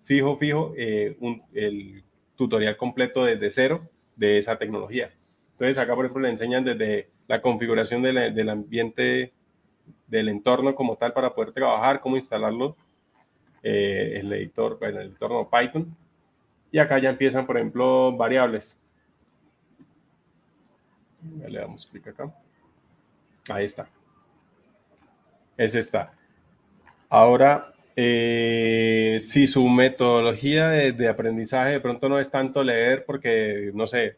[0.04, 2.04] fijo, fijo eh, un, el
[2.36, 5.10] tutorial completo desde cero de esa tecnología.
[5.52, 9.32] Entonces acá, por ejemplo, le enseñan desde la configuración del ambiente,
[10.08, 12.76] del entorno como tal para poder trabajar, cómo instalarlo,
[13.62, 15.94] eh, el editor, en el entorno Python.
[16.72, 18.78] Y acá ya empiezan, por ejemplo, variables
[21.22, 22.32] le damos clic acá.
[23.48, 23.88] Ahí está.
[25.56, 26.12] Es esta.
[27.08, 33.86] Ahora, eh, si su metodología de, aprendizaje de pronto no es tanto leer porque, no
[33.86, 34.16] sé,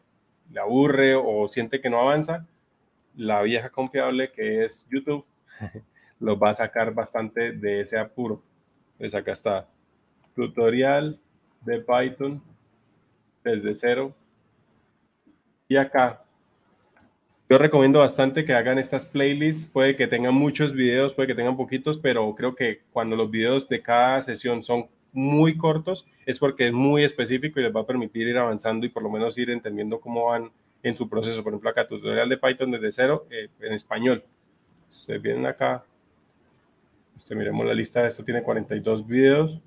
[0.51, 2.45] le aburre o siente que no avanza,
[3.15, 5.25] la vieja confiable que es YouTube
[6.19, 8.41] los va a sacar bastante de ese apuro.
[8.97, 9.67] Pues acá está.
[10.35, 11.19] Tutorial
[11.61, 12.41] de Python
[13.43, 14.13] desde cero.
[15.67, 16.21] Y acá
[17.51, 19.65] yo recomiendo bastante que hagan estas playlists.
[19.65, 23.67] Puede que tengan muchos videos, puede que tengan poquitos, pero creo que cuando los videos
[23.67, 27.85] de cada sesión son muy cortos, es porque es muy específico y les va a
[27.85, 30.49] permitir ir avanzando y por lo menos ir entendiendo cómo van
[30.81, 31.43] en su proceso.
[31.43, 34.23] Por ejemplo, acá tutorial de Python desde cero eh, en español.
[34.91, 35.83] Ustedes vienen acá.
[37.15, 38.07] Este, miremos la lista.
[38.07, 39.59] Esto tiene 42 videos.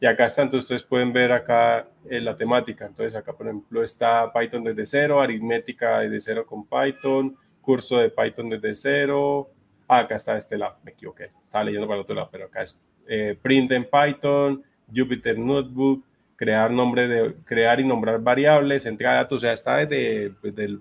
[0.00, 2.86] Y acá está, entonces ustedes pueden ver acá eh, la temática.
[2.86, 8.10] Entonces acá, por ejemplo, está Python desde cero, aritmética desde cero con Python, curso de
[8.10, 9.50] Python desde cero.
[9.88, 12.62] Ah, acá está este lado, me equivoqué, estaba leyendo para el otro lado, pero acá
[12.62, 14.62] es eh, print en Python,
[14.94, 16.04] Jupyter Notebook,
[16.36, 20.78] crear nombre de, crear y nombrar variables, entrega de datos, o sea, está desde, desde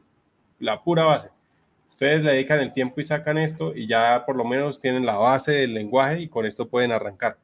[0.59, 1.29] la pura base.
[1.97, 5.15] Ustedes le dedican el tiempo y sacan esto y ya por lo menos tienen la
[5.15, 7.39] base del lenguaje y con esto pueden arrancar.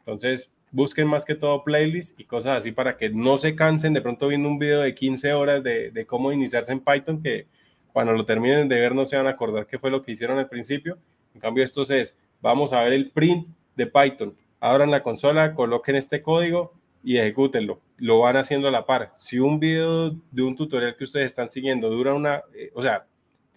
[0.00, 4.00] Entonces, busquen más que todo playlists y cosas así para que no se cansen de
[4.00, 7.46] pronto viendo un video de 15 horas de, de, cómo iniciarse en Python, que
[7.92, 10.40] cuando lo terminen de ver no se van a acordar qué fue lo que hicieron
[10.40, 10.98] al principio.
[11.32, 14.36] En cambio, esto es, vamos a ver el print de Python.
[14.58, 16.72] Abran la consola, coloquen este código
[17.04, 17.78] y ejecútenlo.
[17.98, 19.12] Lo van haciendo a la par.
[19.14, 23.06] Si un video de un tutorial que ustedes están siguiendo dura una, eh, o sea,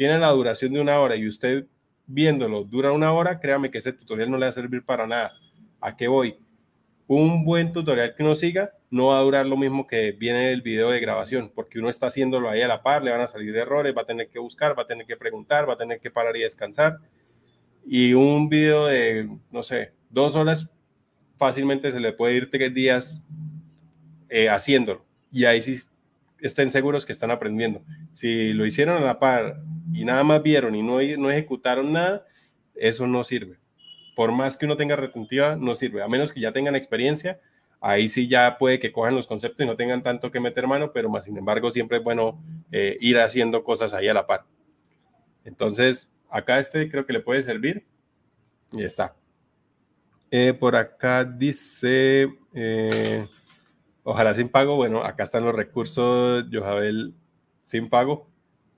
[0.02, 1.68] tiene la duración de una hora y usted
[2.08, 5.34] viéndolo dura una hora, créame que ese tutorial no le va a servir para nada.
[5.80, 6.40] ¿A qué voy?
[7.06, 10.64] un buen tutorial que uno siga no va a durar lo mismo que viene el
[10.64, 13.56] video de grabación, porque uno está haciéndolo ahí a la par, le van a salir
[13.56, 16.10] errores, va a tener que buscar, va a tener que preguntar, va a tener que
[16.10, 16.98] parar y descansar.
[17.86, 20.68] Y un video de, no sé, dos horas,
[21.38, 23.24] fácilmente se le puede ir tres días
[24.30, 25.06] eh, haciéndolo.
[25.32, 25.76] Y ahí sí
[26.42, 27.84] estén seguros que están aprendiendo.
[28.12, 29.62] Si lo hicieron a la par
[29.94, 32.26] y nada más vieron y no, no ejecutaron nada,
[32.76, 33.62] eso no sirve
[34.16, 37.40] por más que uno tenga retentiva, no sirve, a menos que ya tengan experiencia,
[37.80, 40.92] ahí sí ya puede que cojan los conceptos y no tengan tanto que meter mano,
[40.94, 42.40] pero más sin embargo siempre es bueno
[42.72, 44.46] eh, ir haciendo cosas ahí a la par.
[45.44, 47.86] Entonces, acá este creo que le puede servir
[48.72, 49.16] y está.
[50.30, 53.28] Eh, por acá dice, eh,
[54.04, 54.76] ojalá sin pago.
[54.76, 57.14] Bueno, acá están los recursos, Jojabel,
[57.62, 58.28] sin pago.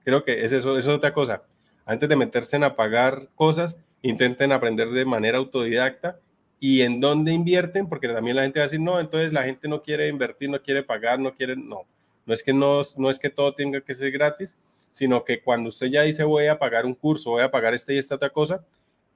[0.03, 1.43] Creo que es eso, es otra cosa.
[1.86, 6.19] Antes de meterse en a pagar cosas, intenten aprender de manera autodidacta
[6.59, 9.67] y en dónde invierten, porque también la gente va a decir, no, entonces la gente
[9.67, 11.82] no quiere invertir, no quiere pagar, no quiere, no,
[12.26, 14.55] no es que no, no es que todo tenga que ser gratis,
[14.91, 17.91] sino que cuando usted ya dice voy a pagar un curso, voy a pagar esta
[17.91, 18.63] y esta otra cosa,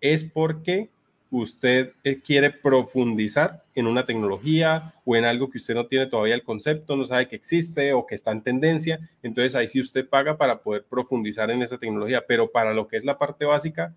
[0.02, 0.90] es porque
[1.32, 6.36] usted eh, quiere profundizar en una tecnología o en algo que usted no tiene todavía
[6.36, 10.08] el concepto, no sabe que existe o que está en tendencia, entonces ahí sí usted
[10.08, 13.94] paga para poder profundizar en esa tecnología, pero para lo que es la parte básica,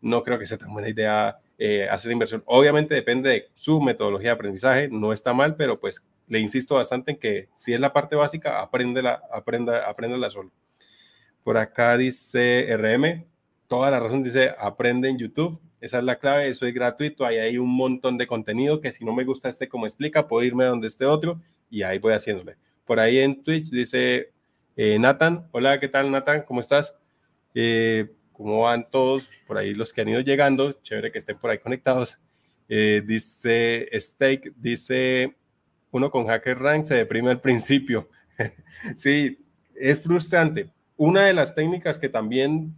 [0.00, 2.42] no creo que sea tan buena idea eh, hacer inversión.
[2.46, 7.12] Obviamente depende de su metodología de aprendizaje, no está mal, pero pues le insisto bastante
[7.12, 10.50] en que si es la parte básica, apréndela, aprenda, apréndela solo.
[11.42, 13.24] Por acá dice RM,
[13.68, 15.60] toda la razón dice aprende en YouTube.
[15.80, 19.04] Esa es la clave, eso es gratuito, ahí hay un montón de contenido que si
[19.04, 22.14] no me gusta este como explica, puedo irme a donde esté otro y ahí voy
[22.14, 22.56] haciéndole.
[22.84, 24.32] Por ahí en Twitch dice
[24.76, 26.42] eh, Nathan, hola, ¿qué tal Nathan?
[26.42, 26.94] ¿Cómo estás?
[27.54, 31.50] Eh, cómo van todos por ahí los que han ido llegando, chévere que estén por
[31.50, 32.18] ahí conectados.
[32.68, 35.34] Eh, dice Steak, dice
[35.90, 38.08] uno con Hacker Rank se deprime al principio.
[38.96, 39.38] sí,
[39.74, 40.70] es frustrante.
[40.96, 42.74] Una de las técnicas que también,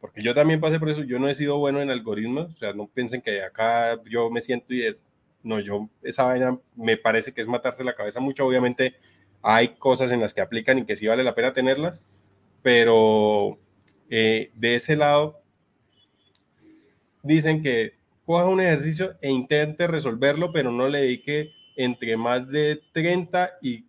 [0.00, 2.72] porque yo también pasé por eso, yo no he sido bueno en algoritmos, o sea,
[2.72, 4.96] no piensen que acá yo me siento y
[5.42, 8.96] no, yo esa vaina me parece que es matarse la cabeza mucho, obviamente
[9.42, 12.02] hay cosas en las que aplican y que sí vale la pena tenerlas,
[12.62, 13.58] pero
[14.10, 15.40] eh, de ese lado,
[17.22, 17.94] dicen que
[18.24, 23.84] coja un ejercicio e intente resolverlo, pero no le dedique entre más de 30 y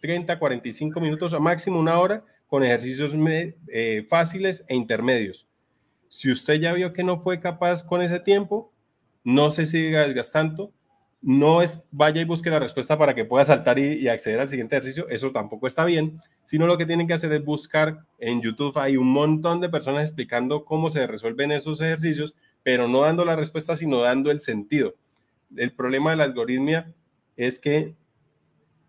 [0.00, 2.24] 30, 45 minutos a máximo una hora
[2.54, 3.12] con ejercicios
[3.66, 5.48] eh, fáciles e intermedios.
[6.08, 8.72] Si usted ya vio que no fue capaz con ese tiempo,
[9.24, 10.72] no se siga desgastando,
[11.20, 14.76] no es vaya y busque la respuesta para que pueda saltar y, acceder al siguiente
[14.76, 18.78] ejercicio, eso tampoco está bien, sino lo que tienen que hacer es buscar en YouTube,
[18.78, 23.34] hay un montón de personas explicando cómo se resuelven esos ejercicios, pero no dando la
[23.34, 24.94] respuesta, sino dando el sentido.
[25.56, 26.94] El problema de la algoritmia
[27.36, 27.96] es que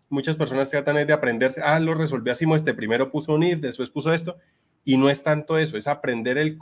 [0.08, 3.90] muchas personas tratan de aprenderse, ah, lo resolvió así, este primero puso un if, después
[3.90, 4.36] puso esto,
[4.84, 6.56] y no es tanto eso, es aprender el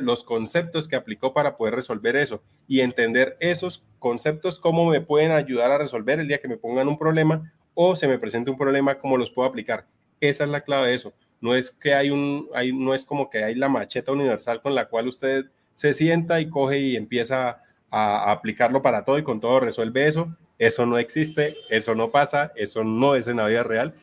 [0.00, 5.30] los conceptos que aplicó para poder resolver eso y entender esos conceptos, cómo me pueden
[5.30, 8.56] ayudar a resolver el día que me pongan un problema o se me presente un
[8.56, 9.84] problema, cómo los puedo aplicar.
[10.22, 11.12] Esa es la clave de eso.
[11.42, 14.74] No es que hay un, hay, no es como que hay la macheta universal con
[14.74, 15.44] la cual usted
[15.74, 20.34] se sienta y coge y empieza a aplicarlo para todo y con todo resuelve eso.
[20.58, 23.94] Eso no existe, eso no pasa, eso no es en la vida real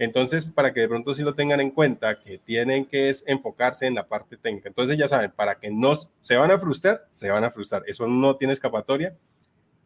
[0.00, 3.86] entonces, para que de pronto sí lo tengan en cuenta, que tienen que es enfocarse
[3.86, 4.70] en la parte técnica.
[4.70, 7.82] Entonces, ya saben, para que no se van a frustrar, se van a frustrar.
[7.86, 9.14] Eso no tiene escapatoria,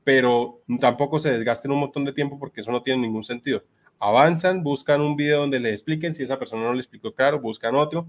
[0.04, 3.64] pero tampoco se desgasten un montón de tiempo porque eso no tiene ningún sentido.
[3.98, 7.74] Avanzan, buscan un video donde les expliquen, si esa persona no le explicó claro, buscan
[7.74, 8.06] otro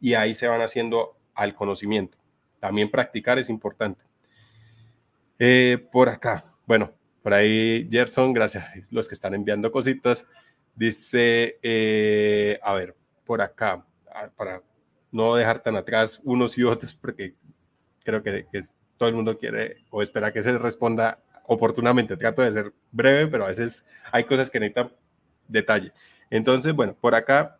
[0.00, 2.18] y ahí se van haciendo al conocimiento.
[2.60, 4.00] También practicar es importante.
[5.40, 6.92] Eh, por acá, bueno,
[7.28, 10.24] por ahí, Gerson, gracias a los que están enviando cositas.
[10.74, 14.62] Dice, eh, a ver, por acá, ah, para
[15.12, 17.34] no dejar tan atrás unos y otros, porque
[18.02, 18.46] creo que,
[18.96, 22.16] todo el mundo quiere o espera que se responda oportunamente.
[22.16, 24.90] Trato de ser breve, pero a veces hay cosas que necesitan
[25.46, 25.92] detalle.
[26.30, 27.58] Entonces, bueno, por acá,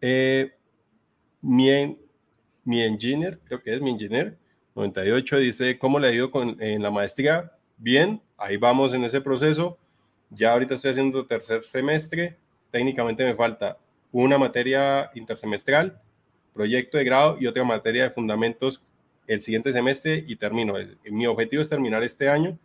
[0.00, 0.50] eh,
[1.42, 1.98] mi,
[2.64, 4.38] mi engineer, creo que es mi engineer,
[4.74, 7.52] 98, dice, ¿cómo le ha ido con, en la maestría?
[7.78, 9.78] Bien, ahí vamos en ese proceso.
[10.30, 12.36] Ya ahorita estoy haciendo tercer semestre,
[12.70, 13.78] técnicamente me falta
[14.12, 16.00] una materia intersemestral,
[16.54, 18.82] proyecto de grado y otra materia de fundamentos
[19.26, 20.74] el siguiente semestre y termino.
[21.10, 22.58] Mi objetivo es terminar este año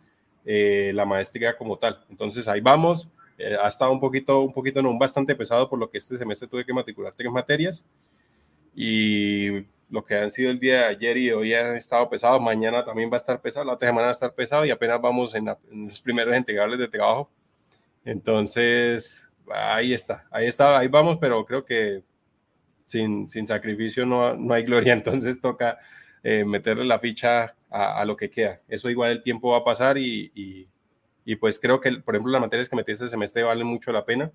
[0.44, 2.04] eh, la maestría como tal.
[2.08, 3.08] Entonces ahí vamos.
[3.38, 6.48] Eh, ha estado un poquito, un poquito, no, bastante pesado por lo que este semestre
[6.48, 7.84] tuve que matricular tres materias
[8.74, 9.60] y
[9.92, 12.42] lo que han sido el día de ayer y hoy han estado pesados.
[12.42, 15.00] Mañana también va a estar pesado, la otra semana va a estar pesado y apenas
[15.00, 17.30] vamos en, en los primeros integrales de trabajo
[18.04, 22.02] entonces, ahí está, ahí está, ahí vamos, pero creo que
[22.86, 25.78] sin, sin sacrificio no, no, hay gloria, entonces toca
[26.22, 28.60] eh, meterle la ficha a, lo que queda.
[28.68, 30.68] Eso igual el tiempo va a pasar y,
[31.24, 34.04] y, pues creo que, por ejemplo, las materias que metí este semestre valen mucho la
[34.04, 34.30] pena.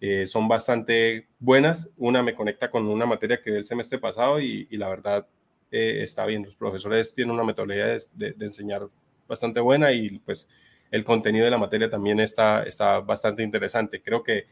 [0.00, 1.88] Eh, son bastante buenas.
[1.96, 5.26] Una me conecta con una materia que vi el semestre pasado y, la verdad
[5.70, 6.44] eh, está bien.
[6.44, 8.88] Los profesores tienen una metodología de, enseñar
[9.28, 10.48] bastante buena y pues
[10.90, 14.02] el contenido de la materia también está, está bastante interesante.
[14.02, 14.46] Creo que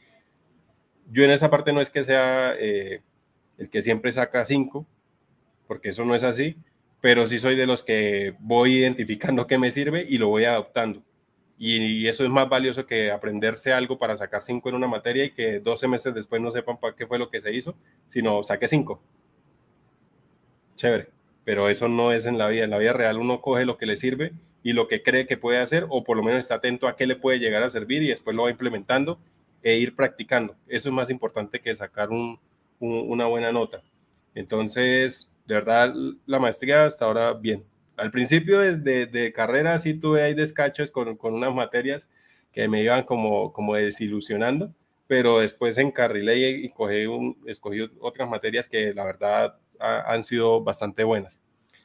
[1.10, 3.02] yo en esa parte no es que sea eh,
[3.58, 4.86] el que siempre saca cinco,
[5.66, 6.56] porque eso no es así,
[7.00, 11.02] pero sí soy de los que voy identificando qué me sirve y lo voy adoptando.
[11.58, 15.30] Y, eso es más valioso que aprenderse algo para sacar cinco en una materia y
[15.30, 17.74] que 12 meses después no sepan para qué fue lo que se hizo,
[18.08, 19.00] sino saqué cinco.
[20.76, 21.08] Chévere,
[21.44, 22.64] pero eso no es en la vida.
[22.64, 24.32] En la vida real uno coge lo que le sirve
[24.62, 27.06] y lo que cree que puede hacer, o por lo menos está atento a qué
[27.06, 29.18] le puede llegar a servir y después lo va implementando
[29.62, 30.56] e ir practicando.
[30.66, 32.08] Eso es más importante que sacar
[32.80, 33.82] una buena nota.
[34.34, 35.94] Entonces, de verdad,
[36.26, 37.64] la maestría hasta ahora bien.
[37.96, 42.08] Al principio desde de carrera sí tuve ahí descachos con, con, unas materias
[42.52, 44.74] que me iban como, como desilusionando,
[45.06, 50.62] pero después encarrilé y, y cogí, un, escogí otras materias que la verdad han sido
[50.62, 51.40] bastante buenas.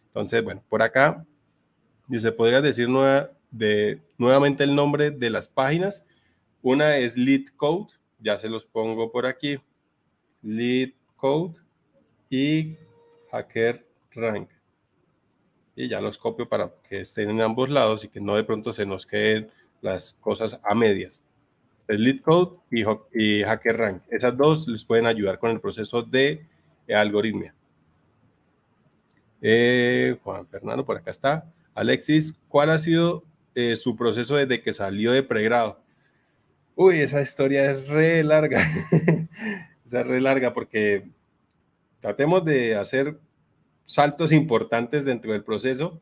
[0.05, 1.25] Entonces, bueno, por acá,
[2.17, 6.05] se podría decir nueva, de, nuevamente el nombre de las páginas.
[6.61, 9.59] Una es Lead Code, ya se los pongo por aquí.
[10.41, 11.55] Lead Code
[12.29, 12.77] y
[13.31, 14.49] Hacker Rank.
[15.79, 18.73] Y ya los copio para que estén en ambos lados y que no de pronto
[18.73, 19.49] se nos queden
[19.79, 21.21] las cosas a medias.
[21.87, 22.57] Lead Code
[23.13, 24.01] y, Hacker Rank.
[24.09, 26.45] Esas dos les pueden ayudar con el proceso de
[26.93, 27.55] algoritmia.
[29.41, 31.49] Eh, Juan Fernando, por acá está.
[31.73, 33.23] Alexis, ¿cuál ha sido
[33.55, 35.79] eh, su proceso desde que salió de pregrado?
[36.75, 38.67] Uy, esa historia es re larga.
[39.85, 41.07] es re larga porque
[42.01, 43.17] tratemos de hacer
[43.89, 45.99] saltos importantes dentro del proceso.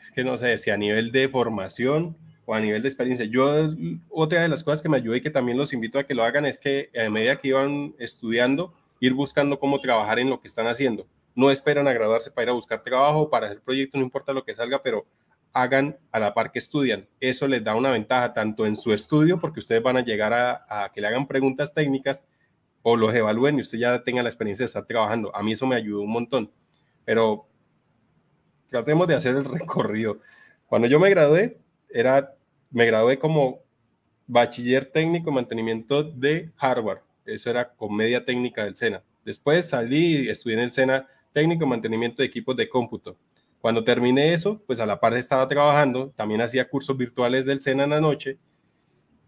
[0.00, 3.24] Es que no sé si a nivel de formación o a nivel de experiencia.
[3.24, 3.70] Yo,
[4.08, 6.24] otra de las cosas que me ayuda y que también los invito a que lo
[6.24, 10.48] hagan es que a medida que iban estudiando, ir buscando cómo trabajar en lo que
[10.48, 11.06] están haciendo
[11.36, 14.42] no esperan a graduarse para ir a buscar trabajo, para hacer proyectos, no importa lo
[14.42, 15.06] que salga, pero
[15.52, 17.06] hagan a la par que estudian.
[17.20, 20.90] Eso les da una ventaja tanto en su estudio, porque ustedes van a llegar a,
[20.92, 22.24] que le hagan preguntas técnicas
[22.88, 25.34] o los evalúen y usted ya tenga la experiencia de estar trabajando.
[25.34, 26.52] A mí eso me ayudó un montón.
[27.04, 27.48] Pero
[28.68, 30.20] tratemos de hacer el recorrido.
[30.68, 31.58] Cuando yo me gradué,
[31.90, 32.36] era,
[32.70, 33.58] me gradué como
[34.28, 37.00] bachiller técnico en mantenimiento de hardware.
[37.24, 39.02] Eso era comedia técnica del SENA.
[39.24, 43.16] Después salí y estudié en el SENA técnico de mantenimiento de equipos de cómputo.
[43.60, 47.82] Cuando terminé eso, pues a la par estaba trabajando, también hacía cursos virtuales del SENA
[47.82, 48.38] en la noche.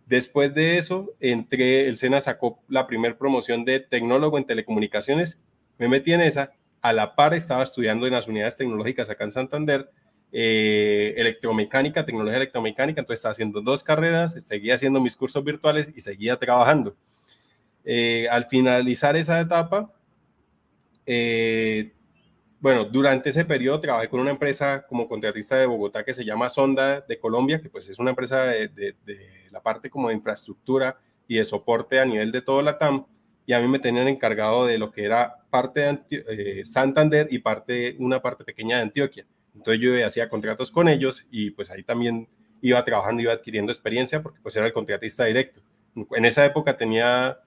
[0.08, 5.38] Después de eso, entré, el SENA sacó la primera promoción de tecnólogo en telecomunicaciones,
[5.76, 9.32] me metí en esa, a la par estaba estudiando en las unidades tecnológicas acá en
[9.32, 9.90] Santander,
[10.32, 16.00] eh, electromecánica, tecnología electromecánica, entonces estaba haciendo dos carreras, seguía haciendo mis cursos virtuales y
[16.00, 16.96] seguía trabajando.
[17.84, 19.92] Eh, al finalizar esa etapa,
[21.04, 21.92] eh,
[22.60, 26.50] bueno, durante ese periodo trabajé con una empresa como contratista de Bogotá que se llama
[26.50, 28.96] Sonda de Colombia, que pues es una empresa de,
[29.50, 30.98] la parte como de infraestructura
[31.28, 33.06] y de soporte a nivel de todo la TAM,
[33.46, 37.38] y a mí me tenían encargado de lo que era parte de eh, Santander y
[37.38, 39.26] parte, una parte pequeña de Antioquia.
[39.54, 42.28] Entonces yo hacía contratos con ellos y pues ahí también
[42.60, 45.62] iba trabajando, iba adquiriendo experiencia porque pues era el contratista directo.
[46.12, 47.38] En esa época tenía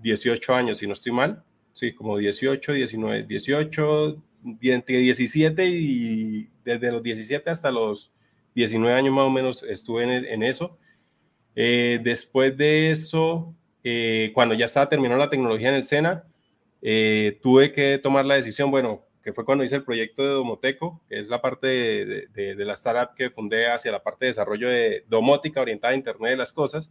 [0.00, 4.22] 18 años, si no estoy mal, sí, como 18, 19, 18,
[4.62, 8.10] entre 17 y desde los 17 hasta los
[8.54, 10.76] 19 años más o menos estuve en, eso.
[11.54, 13.54] Eh, después de eso,
[13.84, 16.24] eh, cuando ya estaba terminando la tecnología en el SENA,
[16.82, 21.00] eh, tuve que tomar la decisión, bueno, que fue cuando hice el proyecto de Domoteco,
[21.08, 24.30] que es la parte de, de, de la startup que fundé hacia la parte de
[24.30, 26.90] desarrollo de domótica orientada a Internet de las Cosas.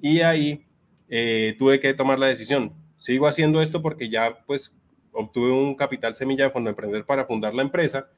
[0.00, 0.64] Y ahí
[1.58, 2.72] tuve que tomar la decisión,
[3.04, 4.80] Sigo haciendo esto porque ya pues
[5.12, 8.08] obtuve un capital semilla de Fondo Emprender para fundar la empresa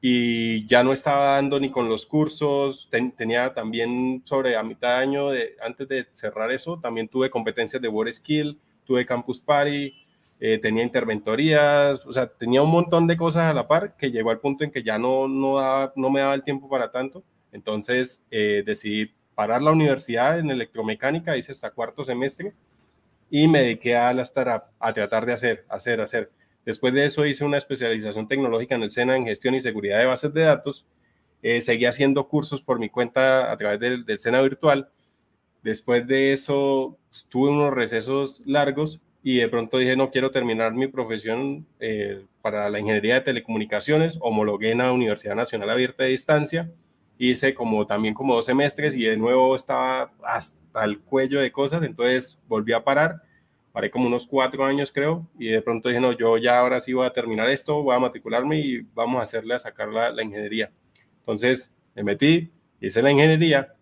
[0.00, 5.04] y ya no estaba dando ni con los cursos, tenía también sobre a mitad de
[5.04, 9.94] año, de, antes de cerrar eso, también tuve competencias de Word Skill, tuve Campus Party,
[10.40, 14.32] eh, tenía interventorías, o sea, tenía un montón de cosas a la par que llegó
[14.32, 17.22] al punto en que ya no, no, no me daba el tiempo para tanto,
[17.52, 22.52] entonces eh, decidí parar la universidad en electromecánica, hice hasta cuarto semestre
[23.34, 26.30] y me dediqué a la startup, a tratar de hacer, hacer, hacer.
[26.66, 30.04] Después de eso hice una especialización tecnológica en el SENA en gestión y seguridad de
[30.04, 30.84] bases de datos.
[31.40, 34.90] Eh, seguí haciendo cursos por mi cuenta a través del, del SENA virtual.
[35.62, 36.98] Después de eso
[37.30, 42.68] tuve unos recesos largos y de pronto dije, no quiero terminar mi profesión eh, para
[42.68, 46.70] la ingeniería de telecomunicaciones, homologué en la Universidad Nacional Abierta de Distancia,
[47.18, 51.82] hice como también como dos semestres y de nuevo estaba hasta al cuello de cosas,
[51.82, 53.22] entonces volví a parar,
[53.72, 56.92] paré como unos cuatro años creo, y de pronto dije, no, yo ya ahora sí
[56.92, 60.22] voy a terminar esto, voy a matricularme y vamos a hacerle a sacar la, la
[60.22, 60.70] ingeniería.
[61.20, 63.74] Entonces me metí, hice la ingeniería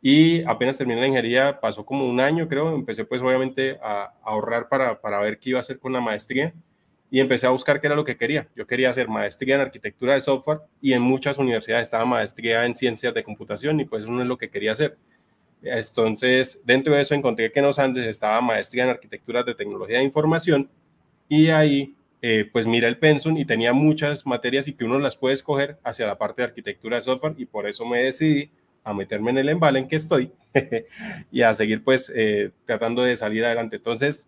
[0.00, 4.68] y apenas terminé la ingeniería, pasó como un año creo, empecé pues obviamente a, ahorrar
[4.68, 6.52] para, para ver qué iba a hacer con la maestría
[7.12, 8.48] y empecé a buscar qué era lo que quería.
[8.56, 12.74] Yo quería hacer maestría en arquitectura de software y en muchas universidades estaba maestría en
[12.74, 14.96] ciencias de computación y pues eso no es lo que quería hacer.
[15.62, 19.98] Entonces, dentro de eso encontré que en los Andes estaba maestría en arquitectura de tecnología
[19.98, 20.70] de información
[21.28, 25.14] y ahí eh, pues mira el pensum y tenía muchas materias y que uno las
[25.14, 28.50] puede escoger hacia la parte de arquitectura de software y por eso me decidí
[28.84, 30.32] a meterme en el embale en que estoy
[31.30, 33.76] y a seguir pues eh, tratando de salir adelante.
[33.76, 34.26] Entonces,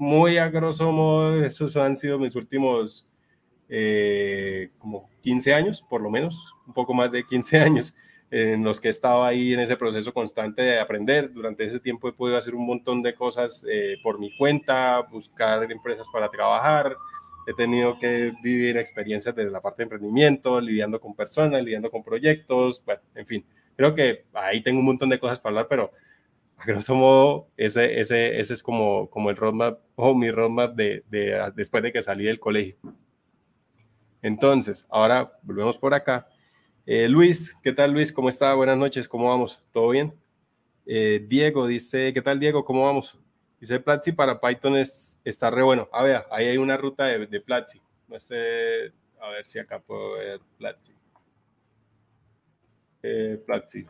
[0.00, 3.06] muy a grosso modo, esos han sido mis últimos
[3.68, 7.94] eh, como 15 años, por lo menos, un poco más de 15 años
[8.30, 11.30] en los que he estado ahí en ese proceso constante de aprender.
[11.30, 15.70] Durante ese tiempo he podido hacer un montón de cosas eh, por mi cuenta, buscar
[15.70, 16.96] empresas para trabajar.
[17.46, 22.02] He tenido que vivir experiencias desde la parte de emprendimiento, lidiando con personas, lidiando con
[22.02, 23.44] proyectos, bueno, en fin.
[23.76, 25.90] Creo que ahí tengo un montón de cosas para hablar, pero
[26.60, 31.04] a grosso modo, ese, ese, ese es como, como el roadmap o mi roadmap de,
[31.08, 32.76] de, después de que salí del colegio.
[34.22, 36.28] Entonces, ahora volvemos por acá
[36.86, 38.12] eh, Luis, ¿qué tal Luis?
[38.12, 38.52] ¿Cómo está?
[38.54, 39.62] Buenas noches, ¿cómo vamos?
[39.70, 40.12] ¿Todo bien?
[40.86, 42.64] Eh, Diego dice, ¿qué tal Diego?
[42.64, 43.18] ¿Cómo vamos?
[43.60, 45.88] Dice Platzi para Python es, está re bueno.
[45.92, 47.80] Ah, vea, ahí hay una ruta de, de Platzi.
[48.08, 50.92] No sé, a ver si acá puedo ver Platzi.
[53.02, 53.86] Eh, Platzi.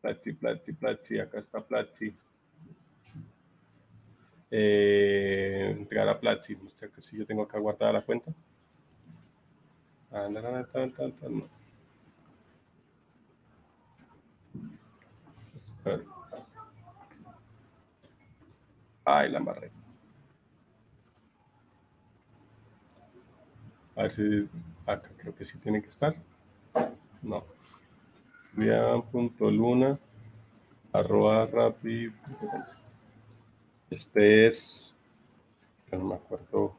[0.00, 2.14] Platzi, Platzi, Platzi, acá está Platzi.
[4.50, 8.32] Eh, entregar a Platzi, no sé si yo tengo acá guardada la cuenta.
[19.04, 19.70] Ay, la embarré.
[23.96, 24.48] A ver si
[24.86, 26.14] acá creo que sí tiene que estar.
[27.22, 27.59] No.
[31.46, 32.12] Rapi.
[33.90, 34.94] Este es.
[35.92, 36.74] no me acuerdo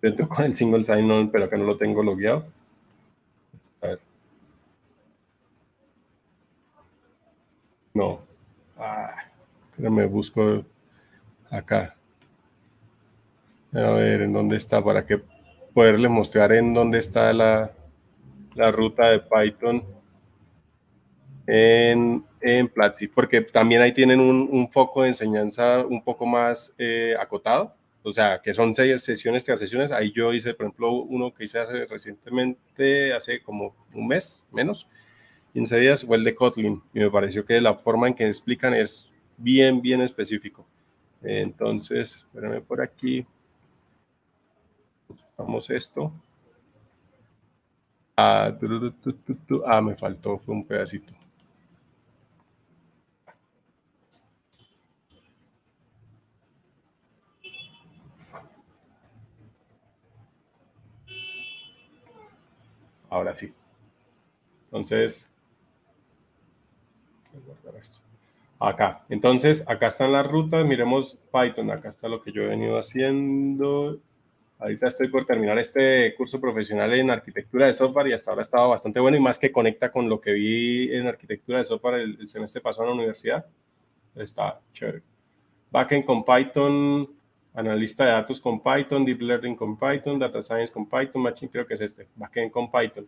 [0.00, 2.46] dentro con el single time pero acá no lo tengo logueado.
[3.80, 4.00] A ver.
[7.94, 8.20] No.
[8.78, 9.14] Ah,
[9.76, 10.64] me busco
[11.50, 11.96] acá.
[13.72, 15.20] A ver en dónde está para que
[15.74, 17.72] poderle mostrar en dónde está la,
[18.54, 20.01] la ruta de Python
[21.46, 22.24] en,
[22.74, 27.74] Platzi, porque también ahí tienen un, un foco de enseñanza un poco más eh, acotado
[28.04, 29.92] o sea, que son seis sesiones tras sesiones.
[29.92, 34.88] Ahí yo hice, por ejemplo, uno que hice hace recientemente, hace como un mes, menos,
[35.52, 36.82] 15 días, fue el de Kotlin.
[36.92, 40.66] Y me pareció que la forma en que explican es bien, bien específico.
[41.22, 43.24] Entonces, espérame por aquí.
[45.36, 46.12] Vamos esto.
[48.16, 48.52] Ah,
[49.66, 51.14] ah, me faltó, fue un pedacito.
[63.12, 63.52] Ahora sí.
[64.64, 65.28] Entonces,
[68.58, 69.04] acá.
[69.10, 70.64] Entonces, acá están las rutas.
[70.64, 71.70] Miremos Python.
[71.70, 74.00] Acá está lo que yo he venido haciendo.
[74.58, 78.44] Ahorita estoy por terminar este curso profesional en arquitectura de software y hasta ahora ha
[78.44, 82.00] estado bastante bueno y más que conecta con lo que vi en arquitectura de software
[82.00, 83.44] el, semestre pasado en la universidad.
[84.14, 85.02] Está chévere.
[85.70, 87.10] Backend con Python,
[87.54, 91.66] analista de datos con Python, Deep Learning con Python, Data Science con Python, Machine creo
[91.66, 93.06] que es este, Backend con Python.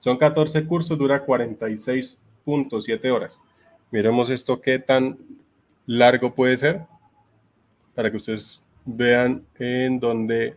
[0.00, 3.38] Son 14 cursos, dura 46.7 horas.
[3.90, 5.18] Miremos esto qué tan
[5.86, 6.80] largo puede ser
[7.94, 10.56] para que ustedes vean en dónde,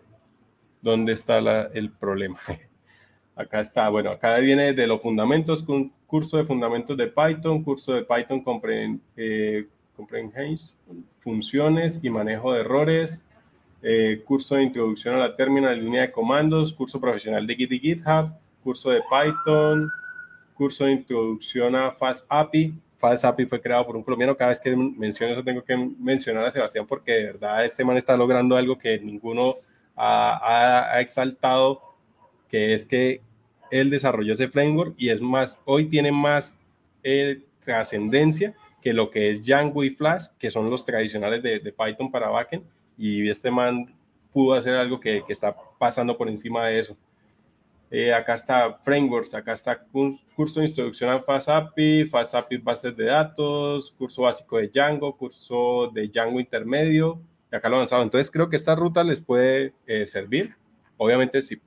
[0.81, 1.39] dónde está
[1.73, 2.39] el problema.
[3.35, 5.65] Acá está, bueno, acá viene de los fundamentos,
[6.05, 9.67] curso de fundamentos de Python, curso de Python compren, eh,
[11.19, 13.23] funciones y manejo de errores,
[13.81, 18.31] eh, curso de introducción a la terminal línea de comandos, curso profesional de GitHub,
[18.63, 19.89] curso de Python,
[20.53, 22.73] curso de introducción a Fast API.
[22.97, 24.37] Fast API fue creado por un colombiano.
[24.37, 27.97] Cada vez que menciono eso tengo que mencionar a Sebastián porque de verdad este man
[27.97, 29.55] está logrando algo que ninguno
[29.95, 31.81] ha, exaltado,
[32.49, 33.21] que es que
[33.69, 36.59] él desarrolló ese framework y es más, hoy tiene más
[37.03, 42.11] eh, trascendencia que lo que es Django y Flash, que son los tradicionales de, Python
[42.11, 42.65] para backend,
[42.97, 43.95] y este man
[44.33, 46.97] pudo hacer algo que, está pasando por encima de eso.
[47.89, 49.81] Eh, acá está frameworks, acá está
[50.35, 56.09] curso de introducción a FastAPI, FastAPI bases de datos, curso básico de Django, curso de
[56.09, 58.03] Django intermedio, y acá lo avanzado.
[58.03, 60.55] Entonces creo que esta ruta les puede eh, servir.
[60.97, 61.61] Obviamente si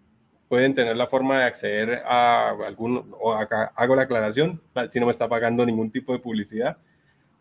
[0.48, 4.60] pueden tener la forma de acceder a algún, o acá hago la aclaración,
[4.90, 6.76] si no me está pagando ningún tipo de publicidad,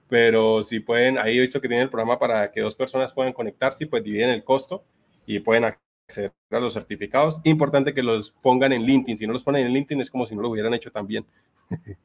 [0.07, 3.33] pero si pueden, ahí he visto que tienen el programa para que dos personas puedan
[3.33, 4.83] conectarse y pues dividen el costo
[5.25, 7.41] y pueden acceder a los certificados.
[7.43, 10.35] Importante que los pongan en LinkedIn, si no los ponen en LinkedIn es como si
[10.35, 11.25] no lo hubieran hecho también.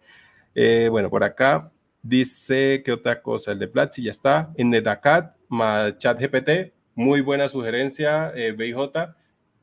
[0.55, 1.71] eh, bueno, por acá
[2.03, 7.49] dice que otra cosa, el de Platzi ya está, en Netacat más ChatGPT, muy buena
[7.49, 9.15] sugerencia, eh, BJ,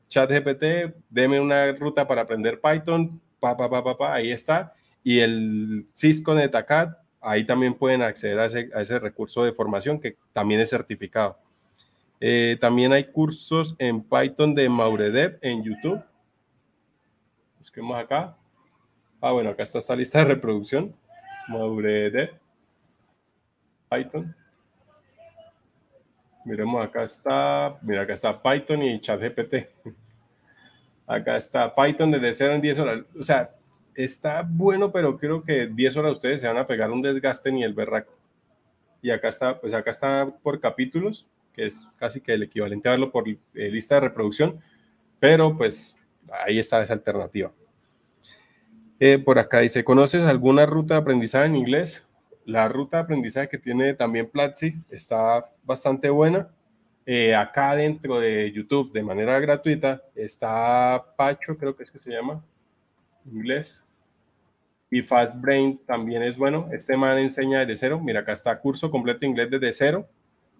[0.08, 5.20] ChatGPT, deme una ruta para aprender Python, pa, pa, pa, pa, pa, ahí está, y
[5.20, 10.70] el Cisco Netacat, ahí también pueden acceder a ese, recurso de formación que también es
[10.70, 11.38] certificado.
[12.20, 16.02] Eh, también hay cursos en Python de Mauredev en YouTube.
[17.58, 18.36] Busquemos acá.
[19.20, 20.94] Ah, bueno, acá está esta lista de reproducción.
[21.48, 22.30] Mauredev.
[23.90, 24.34] Python.
[26.44, 27.78] Miremos, acá está.
[27.82, 29.54] Mira, acá está Python y ChatGPT.
[31.06, 33.04] Acá está Python desde 0 en 10 horas.
[33.18, 33.50] O sea,
[34.04, 37.64] está bueno, pero creo que 10 horas ustedes se van a pegar un desgaste ni
[37.64, 38.14] el berraco.
[39.02, 42.92] Y acá está, pues acá está por capítulos que es casi que el equivalente a
[42.92, 44.60] verlo por eh, lista de reproducción,
[45.18, 45.96] pero pues
[46.46, 47.50] ahí está esa alternativa.
[49.00, 52.06] Eh, por acá dice, ¿conoces alguna ruta de aprendizaje en inglés?
[52.44, 56.48] La ruta de aprendizaje que tiene también Platzi está bastante buena.
[57.04, 62.12] Eh, acá dentro de YouTube, de manera gratuita, está Pacho, creo que es que se
[62.12, 62.40] llama,
[63.24, 63.82] inglés.
[64.90, 66.68] Y Fast Brain también es bueno.
[66.72, 68.00] Este man enseña desde cero.
[68.02, 70.08] Mira, acá está curso completo inglés desde cero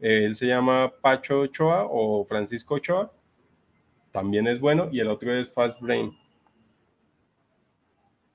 [0.01, 3.13] él se llama Pacho Ochoa o Francisco Ochoa.
[4.13, 4.89] También es bueno.
[4.93, 6.17] Y el otro es Fast Brain.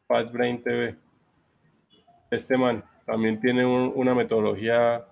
[0.08, 0.96] Fast Brain TV.
[2.32, 5.06] Este man también tiene una metodología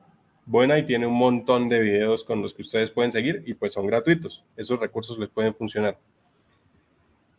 [0.45, 3.73] buena y tiene un montón de videos con los que ustedes pueden seguir y pues
[3.73, 4.43] son gratuitos.
[4.57, 5.97] Esos recursos les pueden funcionar.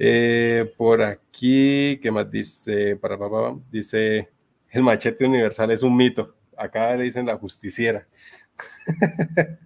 [0.04, 2.96] Eh, por aquí, ¿qué más dice?
[2.96, 4.28] Para, para, dice,
[4.70, 6.34] el machete universal es un mito.
[6.56, 8.06] Acá le dicen la justiciera.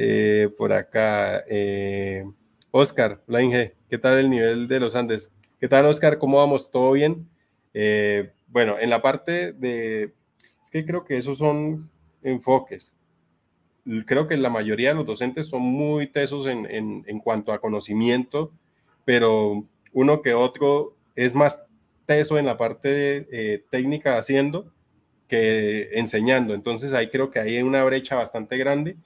[0.00, 2.24] Eh, por acá, eh,
[2.70, 3.20] Oscar,
[3.90, 5.32] ¿qué tal el nivel de los Andes?
[5.58, 6.18] ¿Qué tal, Oscar?
[6.18, 6.70] ¿Cómo vamos?
[6.70, 7.28] ¿Todo bien?
[7.74, 10.12] Eh, bueno, en la parte de...
[10.62, 11.90] Es que creo que esos son
[12.22, 12.94] enfoques.
[14.06, 16.66] Creo que la mayoría de los docentes son muy tesos en,
[17.04, 18.52] en cuanto a conocimiento,
[19.08, 19.64] pero
[19.94, 21.64] uno que otro es más
[22.04, 24.70] teso en la parte técnica haciendo
[25.28, 26.52] que enseñando.
[26.52, 28.96] Entonces ahí creo que hay una brecha bastante grande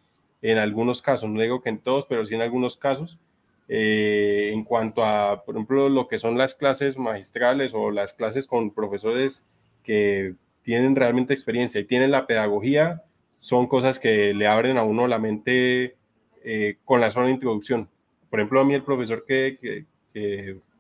[0.40, 3.20] en algunos casos, no digo que en todos, pero sí en algunos casos,
[3.68, 8.48] eh, en cuanto a, por ejemplo, lo que son las clases magistrales o las clases
[8.48, 9.46] con profesores
[9.84, 13.04] que tienen realmente experiencia y tienen la pedagogía,
[13.38, 15.94] son cosas que le abren a uno la mente
[16.42, 17.88] eh, con la de introducción.
[18.30, 19.84] Por ejemplo, a mí el profesor que, que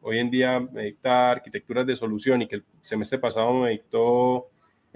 [0.02, 4.48] hoy en día me dicta arquitecturas de solución y que el semestre pasado me dictó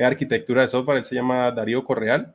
[0.04, 2.34] arquitectura de software, él se llama Darío Correal.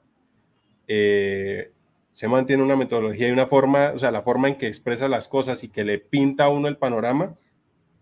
[0.87, 1.71] Eh,
[2.11, 5.27] se mantiene una metodología y una forma, o sea, la forma en que expresa las
[5.27, 7.35] cosas y que le pinta a uno el panorama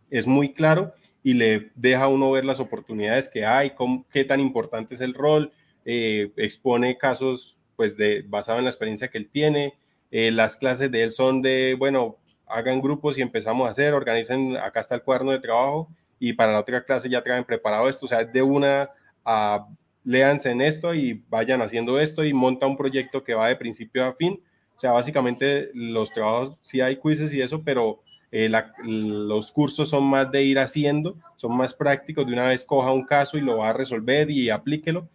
[0.09, 4.23] es muy claro y le deja a uno ver las oportunidades que hay, cómo, qué
[4.23, 5.51] tan importante es el rol,
[5.85, 9.73] eh, expone casos pues de, basado en la experiencia que él tiene,
[10.11, 12.17] eh, las clases de él son de, bueno,
[12.49, 15.89] hagan grupos y empezamos a hacer, organicen, acá está el cuaderno de trabajo
[16.19, 18.89] y para la otra clase ya traen preparado esto, o sea, de una
[19.23, 19.67] a
[20.03, 24.05] léanse en esto y vayan haciendo esto y monta un proyecto que va de principio
[24.05, 24.41] a fin.
[24.76, 28.01] O sea, básicamente los trabajos, sí hay quizzes y eso, pero
[28.31, 28.49] eh,
[28.84, 33.05] los cursos son más de ir haciendo, son más prácticos, de una vez coja un
[33.05, 35.07] caso y lo va a resolver y aplíquelo.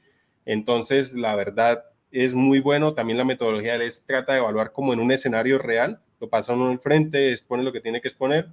[0.44, 2.94] Entonces, la verdad es muy bueno.
[2.94, 6.68] También la metodología les trata de evaluar como en un escenario real, lo pasa uno
[6.68, 8.48] al frente, expone lo que tiene que exponer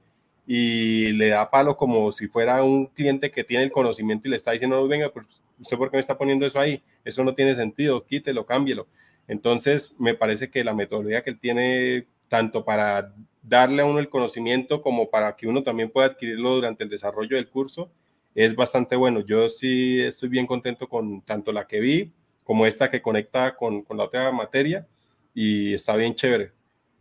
[0.47, 4.37] y le da palo como si fuera un cliente que tiene el conocimiento y le
[4.37, 5.25] está diciendo, venga, pues
[5.59, 6.83] ¿usted por qué me está poniendo eso ahí?
[7.05, 8.87] Eso no tiene sentido, quítelo, cámbielo.
[9.27, 13.13] Entonces, me parece que la metodología que él tiene, tanto para
[13.43, 17.37] darle a uno el conocimiento como para que uno también pueda adquirirlo durante el desarrollo
[17.37, 17.91] del curso,
[18.35, 19.21] es bastante bueno.
[19.21, 22.11] Yo sí estoy bien contento con tanto la que vi
[22.43, 24.87] como esta que conecta con, con la otra materia
[25.33, 26.51] y está bien chévere.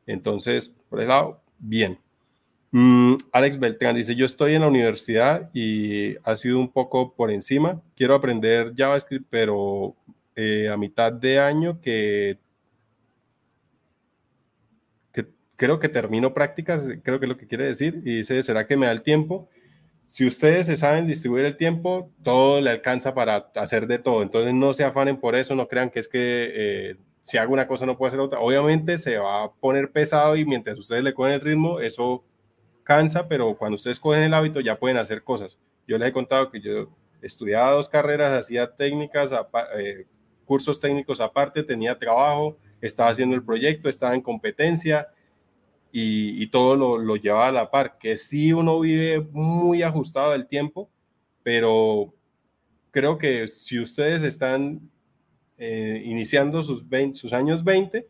[0.07, 1.99] Entonces, por ese lado, bien.
[2.73, 7.31] Mm, Alex Beltrán dice, yo estoy en la universidad y ha sido un poco por
[7.31, 7.81] encima.
[7.97, 9.97] Quiero aprender JavaScript, pero
[10.37, 12.39] eh, a mitad de año que,
[15.61, 18.79] creo que termino prácticas, creo que es lo que quiere decir, y dice, ¿será que
[18.79, 19.51] me da el tiempo?
[20.07, 24.23] Si ustedes se saben distribuir el tiempo, todo le alcanza para hacer de todo.
[24.23, 27.67] Entonces no se afanen por eso, no crean que es que eh, si hago una
[27.67, 28.41] cosa no puedo hacer otra.
[28.41, 32.25] Obviamente se va a poner pesado y mientras ustedes le cogen el ritmo, eso
[32.83, 35.59] cansa, pero cuando ustedes cogen el hábito ya pueden hacer cosas.
[35.87, 36.89] Yo les he contado que yo
[37.23, 39.33] estudiaba dos carreras, hacía técnicas,
[39.77, 40.07] eh,
[40.45, 45.09] cursos técnicos aparte, tenía trabajo, estaba haciendo el proyecto, estaba en competencia
[45.93, 50.47] y, todo lo, lo, llevaba a la par, que sí uno vive muy ajustado del
[50.47, 50.89] tiempo,
[51.43, 52.15] pero
[52.91, 54.81] creo que si ustedes están
[55.63, 58.09] eh, iniciando sus, sus años 20,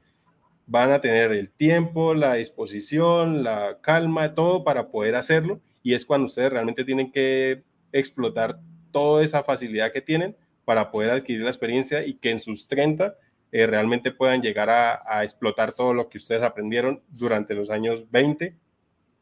[0.69, 5.61] van a tener el tiempo, la disposición, la calma, todo para poder hacerlo.
[5.83, 8.61] Y es cuando ustedes realmente tienen que explotar
[8.93, 13.17] toda esa facilidad que tienen para poder adquirir la experiencia y que en sus 30
[13.51, 18.55] eh, realmente puedan llegar a, explotar todo lo que ustedes aprendieron durante los años 20.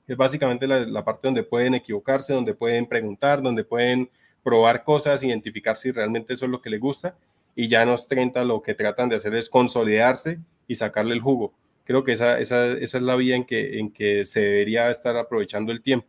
[0.06, 4.10] Es básicamente la, la parte donde pueden equivocarse, donde pueden preguntar, donde pueden
[4.42, 7.16] probar cosas, identificar si realmente eso es lo que les gusta
[7.54, 11.20] y ya en los 30 lo que tratan de hacer es consolidarse y sacarle el
[11.20, 11.54] jugo.
[11.84, 15.16] Creo que esa, esa, esa es la vía en que, en que se debería estar
[15.16, 16.06] aprovechando el tiempo.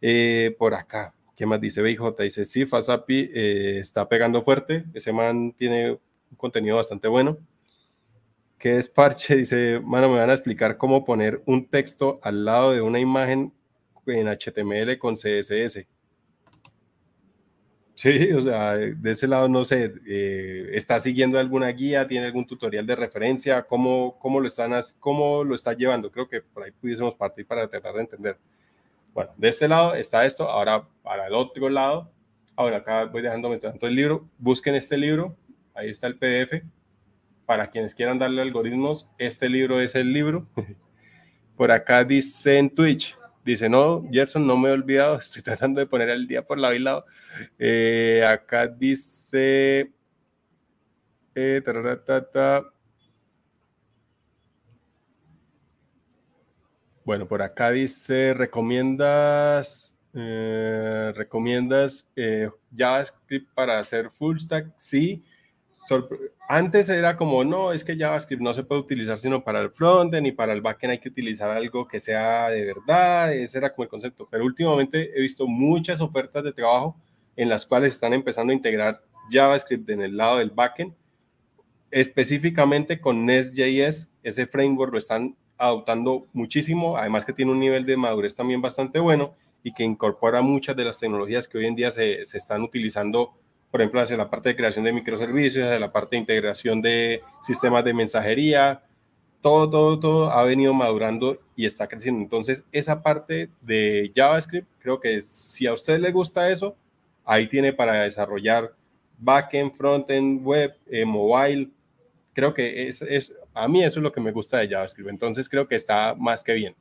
[0.00, 2.22] Eh, por acá, ¿qué más dice BJ?
[2.22, 7.38] Dice, sí, Fasapi eh, está pegando fuerte, ese man tiene un contenido bastante bueno.
[8.58, 9.36] ¿Qué es parche?
[9.38, 13.52] Dice, mano, me van a explicar cómo poner un texto al lado de una imagen
[14.06, 15.86] en HTML con CSS.
[18.02, 22.08] Sí, o sea, de ese lado no sé, eh, ¿está siguiendo alguna guía?
[22.08, 23.62] ¿Tiene algún tutorial de referencia?
[23.62, 26.10] ¿Cómo, cómo, lo están, ¿Cómo lo está llevando?
[26.10, 28.38] Creo que por ahí pudiésemos partir para tratar de entender.
[29.14, 32.10] Bueno, de este lado está esto, ahora para el otro lado,
[32.56, 35.36] ahora acá voy dejándome tanto el libro, busquen este libro,
[35.72, 36.64] ahí está el PDF,
[37.46, 40.48] para quienes quieran darle algoritmos, este libro es el libro.
[41.56, 45.86] por acá dice en Twitch, Dice, no, Gerson, no me he olvidado, estoy tratando de
[45.86, 47.04] poner el día por lado y lado.
[47.58, 49.92] Eh, acá dice,
[51.34, 51.62] eh,
[57.04, 62.06] bueno, por acá dice, recomiendas, eh, recomiendas
[62.76, 65.24] JavaScript para hacer full stack, sí
[66.48, 70.26] antes era como, no, es que JavaScript no se puede utilizar sino para el frontend
[70.26, 73.84] y para el backend hay que utilizar algo que sea de verdad, ese era como
[73.84, 74.28] el concepto.
[74.30, 76.96] Pero últimamente he visto muchas ofertas de trabajo
[77.36, 80.94] en las cuales están empezando a integrar JavaScript en el lado del backend,
[81.90, 87.96] específicamente con Nest.js, ese framework lo están adoptando muchísimo, además que tiene un nivel de
[87.96, 91.90] madurez también bastante bueno y que incorpora muchas de las tecnologías que hoy en día
[91.90, 93.34] se, se están utilizando
[93.72, 97.22] por ejemplo, hacia la parte de creación de microservicios, hacia la parte de integración de
[97.40, 98.82] sistemas de mensajería,
[99.40, 102.20] todo, todo, todo ha venido madurando y está creciendo.
[102.20, 106.76] Entonces, esa parte de JavaScript, creo que si a usted le gusta eso,
[107.24, 108.74] ahí tiene para desarrollar
[109.18, 111.70] backend, frontend, web, eh, mobile.
[112.34, 115.08] Creo que es, es, a mí eso es lo que me gusta de JavaScript.
[115.08, 116.76] Entonces, creo que está más que bien.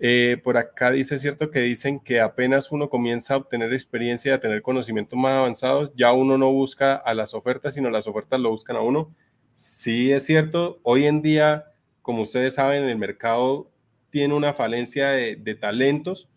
[0.00, 4.34] Eh, por acá dice cierto que dicen que apenas uno comienza a obtener experiencia y
[4.34, 8.38] a tener conocimientos más avanzados, ya uno no busca a las ofertas, sino las ofertas
[8.38, 9.12] lo buscan a uno.
[9.54, 11.64] Sí es cierto, hoy en día,
[12.02, 13.70] como ustedes saben, el mercado
[14.10, 16.28] tiene una falencia de, talentos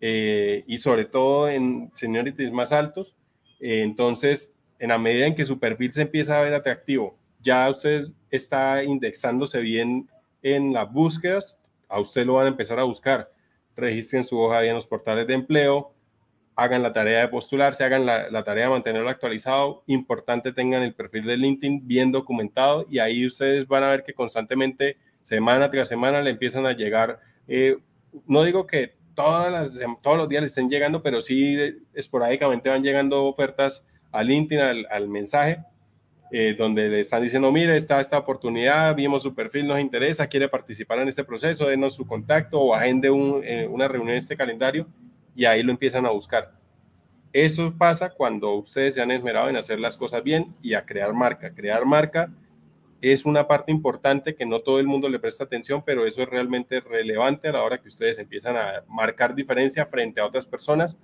[0.00, 3.14] eh, y sobre todo en seniorities más altos.
[3.60, 7.68] Eh, entonces, en la medida en que su perfil se empieza a ver atractivo, ya
[7.68, 10.08] usted está indexándose bien
[10.42, 11.58] en las búsquedas
[11.94, 13.30] a usted lo van a empezar a buscar.
[13.76, 15.92] Registren su hoja en los portales de empleo,
[16.56, 19.84] hagan la tarea de postularse, hagan la, tarea de mantenerlo actualizado.
[19.86, 24.12] Importante tengan el perfil de LinkedIn bien documentado y ahí ustedes van a ver que
[24.12, 27.20] constantemente, semana tras semana, le empiezan a llegar.
[27.46, 27.78] Eh,
[28.26, 31.56] no digo que todas las, todos los días le estén llegando, pero sí
[31.94, 35.58] esporádicamente van llegando ofertas a LinkedIn, al mensaje
[36.30, 40.48] eh, donde le están diciendo, mire, está esta oportunidad, vimos su perfil, nos interesa, quiere
[40.48, 44.86] participar en este proceso, denos su contacto o agende eh, una reunión en este calendario
[45.36, 46.52] y ahí lo empiezan a buscar.
[47.32, 51.12] Eso pasa cuando ustedes se han esmerado en hacer las cosas bien y a crear
[51.12, 51.52] marca.
[51.52, 52.30] Crear marca
[53.00, 56.28] es una parte importante que no todo el mundo le presta atención, pero eso es
[56.28, 60.98] realmente relevante a la hora que ustedes empiezan a marcar diferencia frente a otras personas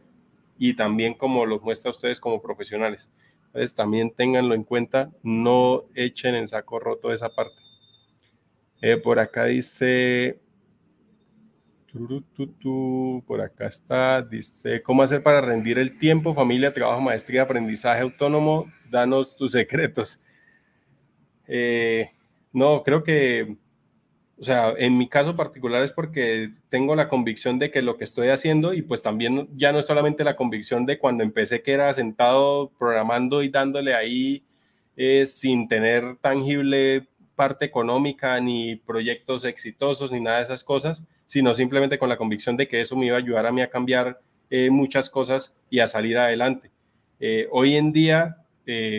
[0.56, 3.10] y también como los muestra ustedes como profesionales.
[3.50, 7.56] Entonces también ténganlo en cuenta, no echen en saco roto esa parte.
[8.80, 10.40] Eh, por acá dice,
[13.26, 18.70] por acá está, dice, ¿cómo hacer para rendir el tiempo, familia, trabajo, maestría, aprendizaje autónomo?
[18.88, 20.22] Danos tus secretos.
[21.48, 22.08] Eh,
[22.52, 23.56] no, creo que
[24.40, 28.04] o sea, en mi caso particular es porque tengo la convicción de que lo que
[28.04, 31.72] estoy haciendo y pues también ya no es solamente la convicción de cuando empecé que
[31.72, 34.42] era sentado programando y dándole ahí
[34.96, 37.06] eh, sin tener tangible
[37.36, 42.56] parte económica ni proyectos exitosos ni nada de esas cosas, sino simplemente con la convicción
[42.56, 45.80] de que eso me iba a ayudar a mí a cambiar eh, muchas cosas y
[45.80, 46.70] a salir adelante.
[47.18, 48.38] Eh, hoy en día,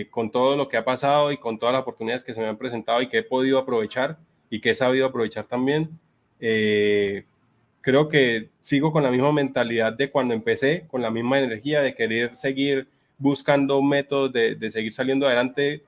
[0.09, 2.57] con todo lo que ha pasado y con todas las oportunidades que se me han
[2.57, 4.17] presentado y que he podido aprovechar
[4.51, 5.89] y que he sabido aprovechar también,
[6.37, 11.95] creo que sigo con la misma mentalidad de cuando empecé, con la misma energía de
[11.95, 12.87] querer seguir
[13.17, 15.81] buscando métodos de, de seguir saliendo adelante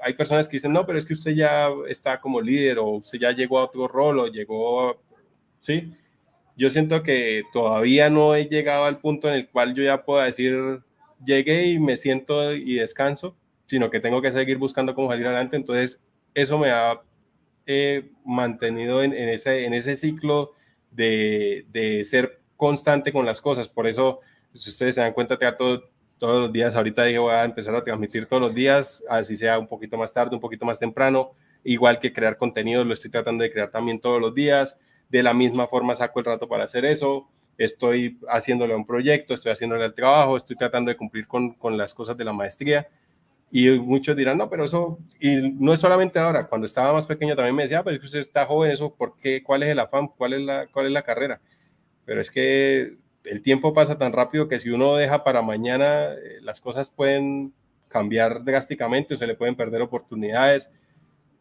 [0.00, 3.18] hay personas que dicen, no, pero es que usted ya está como líder o usted
[3.18, 4.96] ya llegó a otro rol o llegó,
[5.60, 5.92] ¿sí?
[6.56, 10.24] Yo siento que todavía no he llegado al punto en el cual yo ya pueda
[10.24, 10.80] decir,
[11.24, 13.36] llegué y me siento y descanso,
[13.66, 15.56] sino que tengo que seguir buscando cómo salir adelante.
[15.56, 16.00] Entonces,
[16.34, 17.00] eso me ha
[17.70, 20.54] eh, mantenido en, ese, en ese ciclo
[20.90, 23.68] de, de, ser constante con las cosas.
[23.68, 24.20] Por eso,
[24.54, 25.82] si ustedes se dan cuenta, trato
[26.16, 26.74] todos los días.
[26.74, 30.14] Ahorita dije voy a empezar a transmitir todos los días, así sea un poquito más
[30.14, 31.32] tarde, un poquito más temprano.
[31.62, 34.80] Igual que crear contenido, lo estoy tratando de crear también todos los días.
[35.10, 37.28] De la misma forma saco el rato para hacer eso.
[37.58, 41.92] Estoy haciéndole un proyecto, estoy haciéndole el trabajo, estoy tratando de cumplir con, con las
[41.92, 42.88] cosas de la maestría.
[43.50, 47.34] Y muchos dirán, no, pero eso, y no es solamente ahora, cuando estaba más pequeño
[47.34, 49.42] también me decía, ah, pero es que usted está joven, eso, ¿por qué?
[49.42, 50.08] ¿Cuál es el afán?
[50.08, 51.40] ¿Cuál es la, cuál es la carrera?
[52.04, 56.40] Pero es que el tiempo pasa tan rápido que si uno deja para mañana, eh,
[56.42, 57.52] las cosas pueden
[57.88, 60.70] cambiar drásticamente, se le pueden perder oportunidades.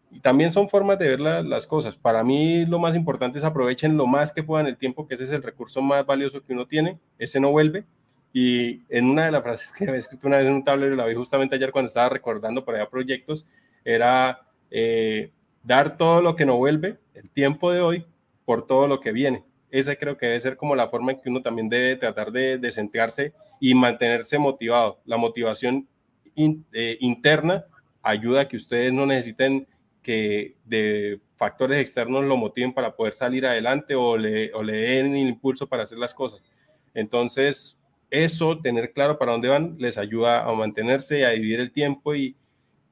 [0.10, 1.98] Y también son formas de ver las cosas.
[1.98, 5.26] Para mí lo más importante es aprovechen lo más que puedan el tiempo, que ese
[5.26, 7.84] es el recurso más valioso que uno tiene, ese no vuelve.
[8.34, 11.06] Y en una de las frases que he escrito una vez en un tablero, la
[11.06, 13.46] vi justamente ayer cuando estaba recordando por allá proyectos,
[13.84, 15.32] era eh,
[15.64, 18.06] dar todo lo que no vuelve, el tiempo de hoy,
[18.46, 21.30] por todo lo que viene esa creo que debe ser como la forma en que
[21.30, 25.00] uno también debe tratar de, de y mantenerse motivado.
[25.06, 25.88] La motivación
[26.36, 27.66] eh, interna
[28.02, 29.68] ayuda a que ustedes no necesiten
[30.02, 35.16] que de factores externos lo motiven para poder salir adelante o le, o le den
[35.16, 36.46] el impulso para hacer las cosas.
[36.94, 37.77] Entonces,
[38.10, 42.36] eso, tener claro para dónde van, les ayuda a mantenerse, a dividir el tiempo y,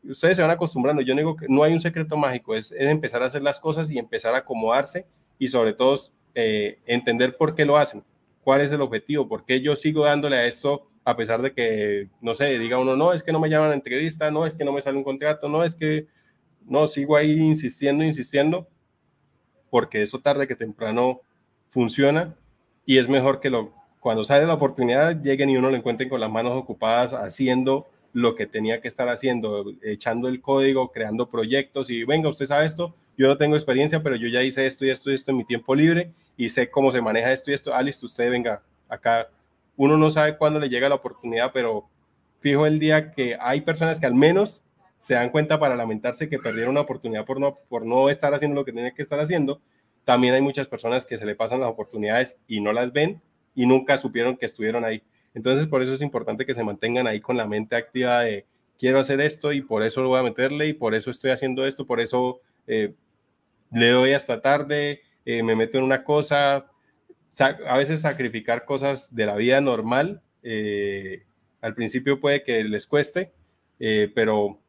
[0.03, 1.01] ustedes se van acostumbrando.
[1.01, 3.89] Yo digo que no hay un secreto mágico, es, es, empezar a hacer las cosas
[3.89, 5.07] y empezar a acomodarse
[5.39, 5.95] y sobre todo
[6.35, 8.03] eh, entender por qué lo hacen,
[8.43, 12.09] cuál es el objetivo, por qué yo sigo dándole a esto a pesar de que,
[12.19, 14.65] no sé, diga uno, no, es que no me llaman a entrevista, no, es que
[14.65, 16.07] no me sale un contrato, no, es que,
[16.65, 18.67] no, sigo ahí insistiendo, insistiendo,
[19.69, 21.21] porque eso tarde que temprano
[21.69, 22.35] funciona
[22.87, 23.71] y es mejor que lo,
[24.05, 28.35] cuando sale la oportunidad lleguen y uno lo encuentren con las manos ocupadas haciendo lo
[28.35, 32.95] que tenía que estar haciendo, echando el código, creando proyectos y venga, usted sabe esto,
[33.17, 35.43] yo no tengo experiencia, pero yo ya hice esto y esto y esto en mi
[35.43, 37.73] tiempo libre y sé cómo se maneja esto y esto.
[37.73, 39.27] Ah, listo, usted venga acá.
[39.75, 41.89] Uno no sabe cuándo le llega la oportunidad, pero
[42.41, 44.65] fijo el día que hay personas que al menos
[44.99, 48.53] se dan cuenta para lamentarse que perdieron una oportunidad por no, por no estar haciendo
[48.53, 49.61] lo que tienen que estar haciendo.
[50.03, 53.19] También hay muchas personas que se le pasan las oportunidades y no las ven
[53.55, 55.01] y nunca supieron que estuvieron ahí.
[55.33, 58.45] Entonces, por eso es importante que se mantengan ahí con la mente activa de
[58.77, 61.65] quiero hacer esto y por eso lo voy a meterle y por eso estoy haciendo
[61.65, 62.93] esto, por eso eh,
[63.71, 66.67] le doy hasta tarde, eh, me meto en una cosa,
[67.39, 71.23] a veces sacrificar cosas de la vida normal, eh,
[71.61, 73.33] al principio puede que les cueste,
[73.79, 74.59] eh, pero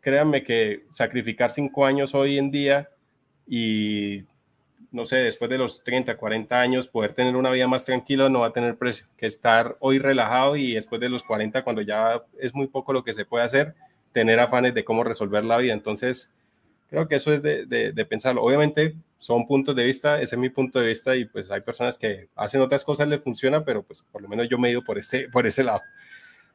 [0.00, 2.88] créanme que sacrificar cinco años hoy en día
[3.46, 4.24] y
[4.92, 8.40] no sé, después de los 30, 40 años, poder tener una vida más tranquila no
[8.40, 12.22] va a tener precio que estar hoy relajado y después de los 40, cuando ya
[12.38, 13.74] es muy poco lo que se puede hacer,
[14.12, 15.72] tener afanes de cómo resolver la vida.
[15.72, 16.30] Entonces,
[16.92, 18.42] Creo que eso es de, de, pensarlo.
[18.42, 21.96] Obviamente son puntos de vista, ese es mi punto de vista y pues hay personas
[21.96, 24.84] que hacen otras cosas, les funciona, pero pues por lo menos yo me he ido
[24.84, 25.80] por ese, por ese lado.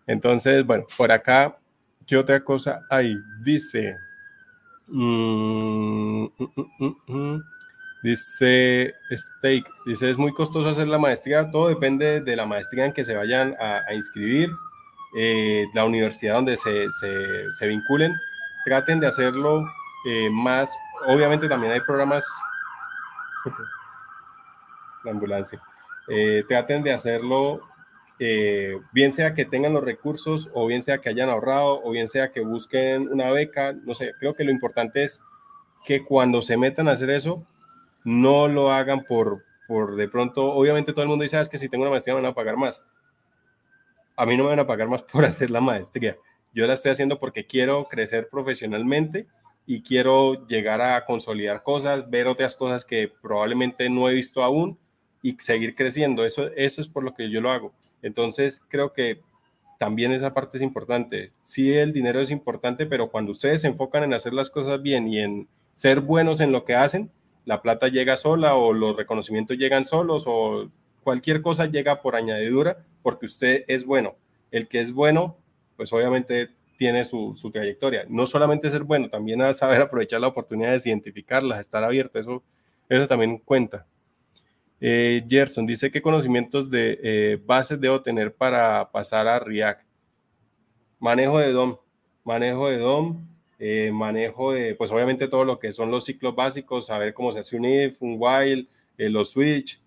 [0.06, 1.58] Entonces, bueno, por acá,
[2.06, 3.18] ¿qué otra cosa hay?
[3.44, 3.96] Dice,
[4.86, 7.44] mm, mm, mm,
[8.04, 12.94] dice Steak, dice, es muy costoso hacer la maestría, todo depende de la maestría en
[12.94, 14.50] que se vayan a, inscribir,
[15.18, 18.14] eh, la universidad donde se, se, se vinculen,
[18.66, 19.66] traten de hacerlo
[20.06, 22.26] eh, más, obviamente también hay programas,
[25.04, 25.62] la ambulancia,
[26.08, 27.62] eh, traten de hacerlo,
[28.20, 32.08] eh, bien sea que tengan los recursos o bien sea que hayan ahorrado o bien
[32.08, 35.22] sea que busquen una beca, no sé, creo que lo importante es
[35.86, 37.46] que cuando se metan a hacer eso,
[38.08, 41.58] no lo hagan por, por de pronto, obviamente todo el mundo dice, ah, es que
[41.58, 42.82] si tengo una maestría me van a pagar más.
[44.16, 46.16] A mí no me van a pagar más por hacer la maestría.
[46.54, 49.28] Yo la estoy haciendo porque quiero crecer profesionalmente
[49.66, 54.80] y quiero llegar a consolidar cosas, ver otras cosas que probablemente no he visto aún
[55.22, 56.24] y seguir creciendo.
[56.24, 57.74] Eso, eso es por lo que yo lo hago.
[58.02, 59.20] Entonces, creo que
[59.80, 61.34] también esa parte es importante.
[61.42, 65.10] Sí, el dinero es importante, pero cuando ustedes se enfocan en hacer las cosas bien
[65.10, 67.12] y en ser buenos en lo que hacen,
[67.48, 70.70] la plata llega sola o los reconocimientos llegan solos o
[71.02, 74.18] cualquier cosa llega por añadidura porque usted es bueno.
[74.52, 75.38] El que es bueno,
[75.78, 78.06] pues obviamente tiene su, trayectoria.
[78.10, 82.44] No solamente ser bueno, también saber aprovechar las oportunidades, identificarlas, estar abierto, eso,
[82.90, 83.86] eso también cuenta.
[84.82, 89.88] Eh, Gerson dice, ¿qué conocimientos de eh, bases debo tener para pasar a React?
[91.00, 91.78] Manejo de DOM,
[92.26, 93.26] manejo de DOM,
[93.60, 97.40] eh, manejo de, pues obviamente todo lo que son los ciclos básicos, saber cómo se
[97.40, 98.68] hace un if, un while,
[98.98, 99.80] los switch.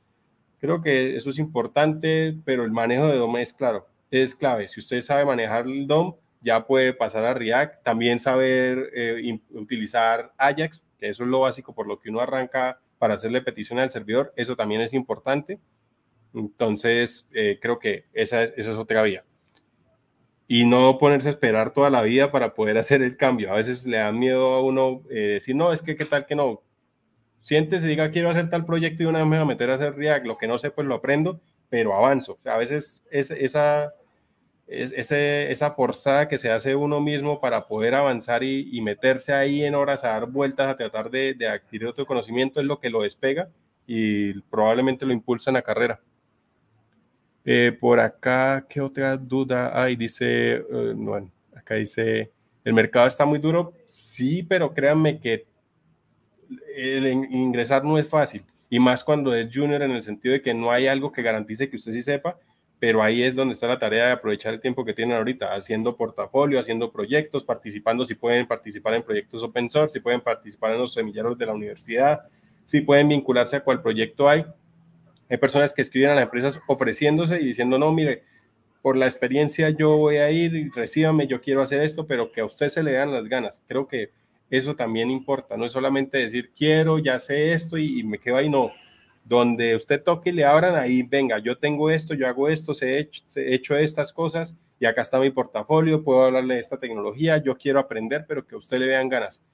[0.61, 4.69] Creo que eso es importante, pero el manejo de DOM es claro, es clave.
[4.69, 7.83] Si usted sabe manejar el DOM, ya puede pasar a React.
[7.83, 8.93] También saber
[9.51, 13.79] utilizar Ajax, que eso es lo básico por lo que uno arranca para hacerle petición
[13.79, 15.59] al servidor, eso también es importante.
[16.35, 19.25] Entonces, eh, creo que esa es, esa es otra vía.
[20.51, 23.53] Y no ponerse a esperar toda la vida para poder hacer el cambio.
[23.53, 26.35] A veces le da miedo a uno eh, decir, no, es que qué tal que
[26.35, 26.63] no.
[27.41, 29.95] Siéntese, diga, quiero hacer tal proyecto y una vez me voy a meter a hacer
[29.95, 30.27] React.
[30.27, 32.39] Lo que no sé, pues lo aprendo, pero avanzo.
[32.45, 33.95] a veces es, esa
[34.71, 39.75] ese, esa forzada que se hace uno mismo para poder avanzar y, meterse ahí en
[39.75, 43.51] horas a dar vueltas, a tratar de, adquirir otro conocimiento, es lo que lo despega
[43.87, 46.01] y probablemente lo impulsa en la carrera.
[47.45, 49.97] Eh, por acá, ¿qué otra duda hay?
[49.97, 52.31] Dice, eh, no, acá dice,
[52.65, 53.73] ¿el mercado está muy duro?
[53.87, 55.47] Sí, pero créanme que
[56.77, 58.45] el ingresar no es fácil.
[58.69, 61.69] Y más cuando es junior en el sentido de que no hay algo que garantice
[61.69, 62.37] que usted sí sepa
[62.81, 65.97] pero ahí es donde está la tarea de aprovechar el tiempo que tienen ahorita, haciendo
[65.97, 70.79] portafolio, haciendo proyectos, participando, si pueden participar en proyectos open source, si pueden participar en
[70.79, 72.23] los semilleros de la universidad,
[72.65, 74.47] si pueden vincularse a cuál proyecto hay.
[75.31, 78.25] Hay personas que escriben a las empresas ofreciéndose y diciendo, no, mire,
[78.83, 82.41] por la experiencia yo voy a ir, y recíbame, yo quiero hacer esto, pero que
[82.41, 83.63] a usted se le dan las ganas.
[83.69, 84.11] Creo que
[84.51, 88.37] eso también importa, no es solamente decir, quiero, ya sé esto y, y me quedo
[88.37, 88.73] ahí, no
[89.31, 92.95] donde usted toque y le abran ahí, venga, yo tengo esto, yo hago esto, se
[92.95, 96.79] he, hecho, he hecho estas cosas y acá está mi portafolio, puedo hablarle de esta
[96.81, 99.45] tecnología, yo quiero aprender, pero que a usted le vean ganas.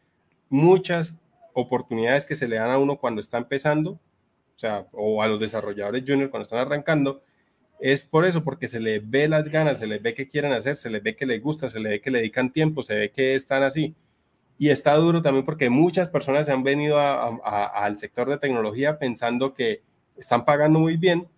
[0.49, 1.15] Muchas
[1.53, 3.99] oportunidades que se le dan a uno cuando está empezando,
[4.57, 7.23] o sea, o a los desarrolladores junior cuando están arrancando,
[7.79, 10.77] es por eso, porque se le ve las ganas, se les ve que quieren hacer,
[10.79, 13.11] se les ve que les gusta, se les ve que le dedican tiempo, se ve
[13.11, 13.95] que están así.
[14.59, 19.53] Y está duro también porque muchas personas se han venido al sector de tecnología pensando
[19.53, 19.83] que
[20.17, 21.29] están pagando muy bien,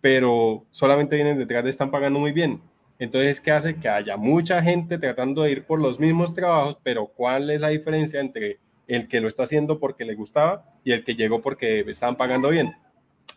[0.00, 2.60] pero solamente vienen detrás de están pagando muy bien.
[3.00, 3.76] Entonces, ¿qué hace?
[3.76, 7.68] Que haya mucha gente tratando de ir por los mismos trabajos, pero ¿cuál es la
[7.68, 8.58] diferencia entre
[8.88, 12.48] el que lo está haciendo porque le gustaba y el que llegó porque están pagando
[12.48, 12.74] bien?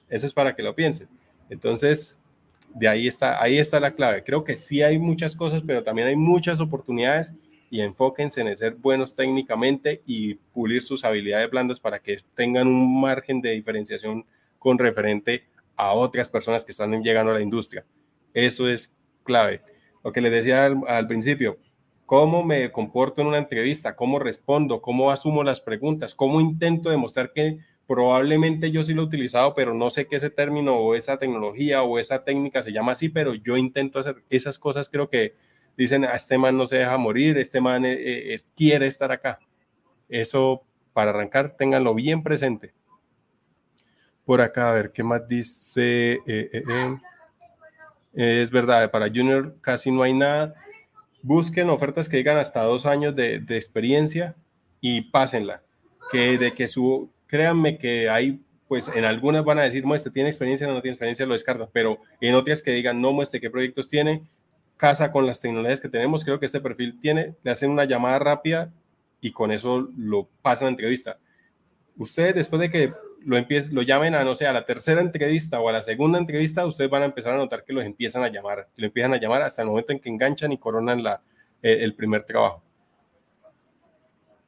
[0.10, 1.08] Eso es para que lo piensen.
[1.50, 2.18] Entonces,
[2.74, 4.24] de ahí está, ahí está la clave.
[4.24, 7.34] Creo que sí hay muchas cosas, pero también hay muchas oportunidades
[7.70, 13.00] y enfóquense en ser buenos técnicamente y pulir sus habilidades blandas para que tengan un
[13.00, 14.26] margen de diferenciación
[14.60, 15.46] con referente
[15.76, 17.86] a otras personas que están llegando a la industria.
[18.34, 19.62] Eso es clave.
[20.04, 21.58] Lo que les decía al, principio,
[22.12, 27.32] cómo me comporto en una entrevista, cómo respondo, cómo asumo las preguntas, cómo intento demostrar
[27.32, 31.18] que probablemente yo sí lo he utilizado, pero no sé qué ese término o esa
[31.18, 35.36] tecnología o esa técnica se llama así, pero yo intento hacer esas cosas, creo que
[35.78, 39.10] dicen, a ah, este man no se deja morir, este man eh, eh, quiere estar
[39.14, 39.40] acá.
[40.10, 42.74] Eso, para arrancar, ténganlo bien presente.
[44.26, 46.20] Por acá, a ver, ¿qué más dice?
[46.28, 46.64] Eh,
[48.14, 50.54] es verdad, para Junior casi no hay nada.
[51.24, 54.36] Busquen ofertas que digan hasta dos años de, de experiencia
[54.80, 55.62] y pásenla.
[56.12, 58.42] Que de que su, créanme que hay
[58.72, 62.00] pues en algunas van a decir, muestre, tiene experiencia, no tiene experiencia, lo descartan, pero
[62.22, 64.24] en otras que digan, no muestre qué proyectos tiene,
[64.78, 68.18] casa con las tecnologías que tenemos, creo que este perfil tiene, le hacen una llamada
[68.20, 68.72] rápida
[69.20, 71.20] y con eso lo pasan a entrevista.
[71.98, 72.94] Ustedes después de que
[73.26, 76.20] lo, empiecen, lo llamen a, no sé, a la tercera entrevista o a la segunda
[76.20, 79.18] entrevista, ustedes van a empezar a notar que los empiezan a llamar, lo empiezan a
[79.18, 81.22] llamar hasta el momento en que enganchan y coronan la,
[81.62, 82.64] eh, el primer trabajo.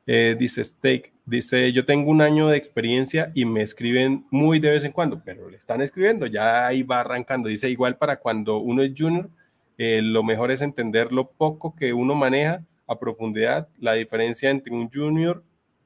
[0.06, 4.72] Eh, dice Steak, dice, yo tengo un año de experiencia y me escriben muy de
[4.72, 7.48] vez en cuando, pero le están escribiendo, ya ahí va arrancando.
[7.50, 9.30] Dice, igual para cuando uno es junior,
[9.78, 13.70] eh, lo mejor es entender lo poco que uno maneja a profundidad.
[13.80, 15.44] La diferencia entre un junior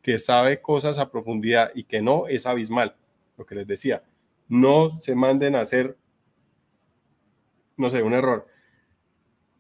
[0.07, 2.95] que sabe cosas a profundidad y que no es abismal.
[3.37, 4.03] Lo que les decía,
[4.47, 5.97] no se manden a hacer,
[7.75, 8.47] no sé, un error.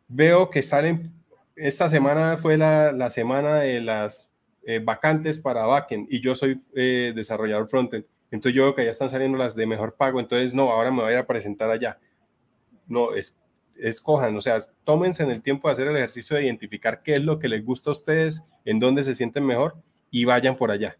[0.07, 1.11] Veo que salen,
[1.57, 4.31] esta semana fue la, semana de las
[4.63, 8.05] eh, vacantes para backend y yo soy eh, desarrollador frontend.
[8.31, 11.03] Entonces yo veo que ya están saliendo las de mejor pago, entonces no, ahora me
[11.03, 11.99] voy a presentar allá.
[12.87, 13.35] No, es
[13.75, 17.21] escojan, o sea, tómense en el tiempo de hacer el ejercicio de identificar qué es
[17.21, 19.75] lo que les gusta a ustedes, en dónde se sienten mejor
[20.11, 20.97] y vayan por allá.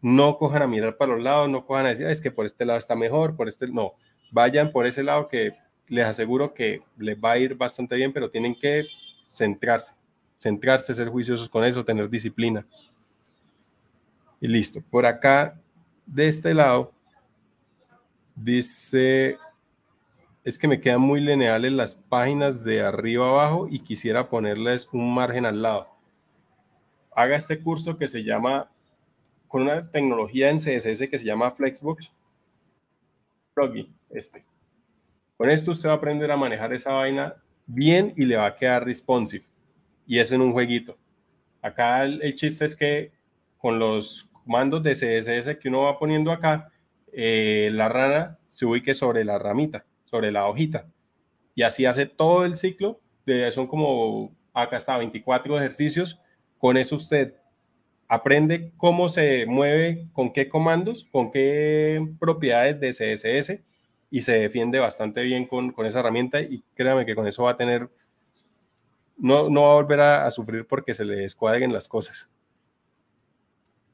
[0.00, 2.64] No cojan a mirar para los lados, no cojan a decir, es que por este
[2.64, 3.94] lado está mejor, por este, no.
[4.30, 5.54] vayan por ese lado que
[5.88, 8.86] les aseguro que les va a ir bastante bien, pero tienen que
[9.28, 9.94] centrarse,
[10.36, 12.66] centrarse, ser juiciosos con eso, tener disciplina.
[14.40, 14.82] Y listo.
[14.90, 15.58] Por acá,
[16.04, 16.92] de este lado,
[18.34, 19.38] dice,
[20.44, 25.14] es que me quedan muy lineales las páginas de arriba abajo y quisiera ponerles un
[25.14, 25.95] margen al lado.
[27.16, 28.70] Haga este curso que se llama,
[29.48, 32.12] con una tecnología en CSS que se llama Flexbox.
[33.54, 34.44] Plugin, este.
[35.38, 37.34] Con esto usted va a aprender a manejar esa vaina
[37.64, 39.46] bien y le va a quedar responsive.
[40.06, 40.98] Y eso en un jueguito.
[41.62, 43.12] Acá el, chiste es que
[43.56, 46.70] con los comandos de CSS que uno va poniendo acá,
[47.14, 50.86] eh, la rana se ubique sobre la ramita, sobre la hojita.
[51.54, 53.00] Y así hace todo el ciclo.
[53.24, 56.20] De, son como, acá está, 24 ejercicios.
[56.66, 57.32] Con eso usted
[58.08, 63.60] aprende cómo se mueve, con qué comandos, con qué propiedades de CSS
[64.10, 67.56] y se defiende bastante bien con, esa herramienta y créame que con eso va a
[67.56, 67.88] tener,
[69.16, 72.28] no, no va a volver a, sufrir porque se le descuadren las cosas.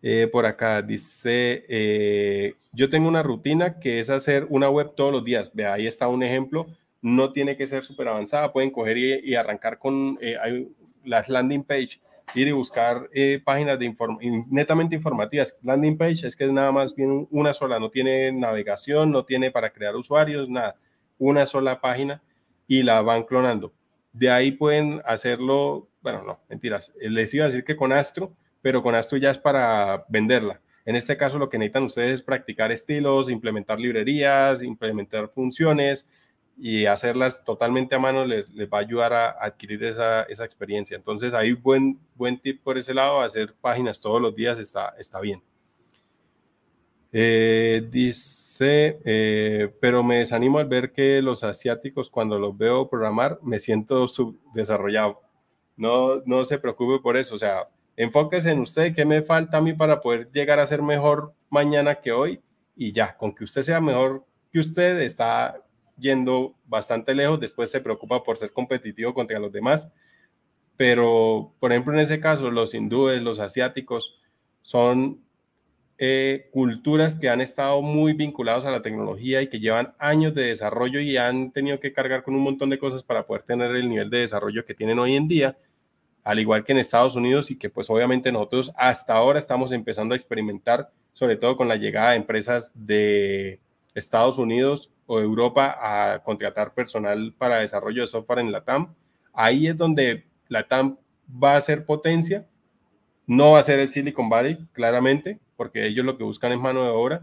[0.00, 5.12] Eh, por acá dice, eh, yo tengo una rutina que es hacer una web todos
[5.12, 5.52] los días.
[5.52, 6.68] Ve, ahí está un ejemplo.
[7.02, 8.50] No tiene que ser súper avanzada.
[8.50, 10.68] Pueden coger y, arrancar con eh,
[11.04, 12.00] las landing page
[12.34, 13.94] ir y buscar eh, páginas de
[14.50, 15.56] netamente informativas.
[15.62, 19.50] Landing page es que es nada más bien una sola, no tiene navegación, no tiene
[19.50, 20.76] para crear usuarios, nada.
[21.18, 22.22] Una sola página
[22.66, 23.72] y la van clonando.
[24.12, 26.92] De ahí pueden hacerlo, bueno, no, mentiras.
[27.00, 30.60] Les iba a decir que con Astro, pero con Astro ya es para venderla.
[30.84, 36.08] En este caso lo que necesitan ustedes es practicar estilos, implementar librerías, implementar funciones,
[36.56, 40.96] y hacerlas totalmente a mano les, va a ayudar a, adquirir esa, experiencia.
[40.96, 45.20] Entonces, ahí buen, buen tip por ese lado, hacer páginas todos los días está, está
[45.20, 45.42] bien.
[47.14, 53.38] Eh, dice, eh, pero me desanimo al ver que los asiáticos cuando los veo programar
[53.42, 55.20] me siento subdesarrollado.
[55.76, 59.60] No, no se preocupe por eso, o sea, enfóquese en usted, qué me falta a
[59.60, 62.40] mí para poder llegar a ser mejor mañana que hoy
[62.76, 65.62] y ya, con que usted sea mejor que usted está
[65.98, 69.88] yendo bastante lejos, después se preocupa por ser competitivo contra los demás.
[70.76, 74.18] Pero, por ejemplo, en ese caso, los hindúes, los asiáticos,
[74.62, 75.20] son
[75.98, 80.42] eh, culturas que han estado muy vinculados a la tecnología y que llevan años de
[80.42, 83.88] desarrollo y han tenido que cargar con un montón de cosas para poder tener el
[83.88, 85.56] nivel de desarrollo que tienen hoy en día,
[86.24, 90.14] al igual que en Estados Unidos y que pues obviamente nosotros hasta ahora estamos empezando
[90.14, 93.60] a experimentar, sobre todo con la llegada de empresas de
[93.94, 98.94] Estados Unidos o Europa a contratar personal para desarrollo de software en la TAM.
[99.32, 100.96] Ahí es donde la TAM
[101.42, 102.46] va a ser potencia.
[103.26, 106.82] No va a ser el Silicon Valley, claramente, porque ellos lo que buscan es mano
[106.84, 107.22] de obra,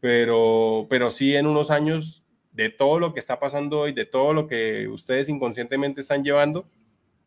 [0.00, 2.22] pero, pero sí en unos años
[2.52, 6.66] de todo lo que está pasando hoy, de todo lo que ustedes inconscientemente están llevando,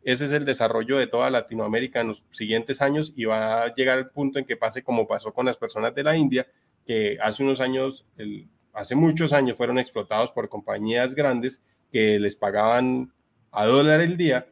[0.03, 3.97] ese es el desarrollo de toda Latinoamérica en los siguientes años y va a llegar
[3.97, 6.47] al punto en que pase como pasó con las personas de la India,
[6.85, 8.47] que hace unos años el,
[8.77, 13.11] hace muchos años fueron explotados por compañías grandes que les pagaban
[13.51, 14.47] a dólar el día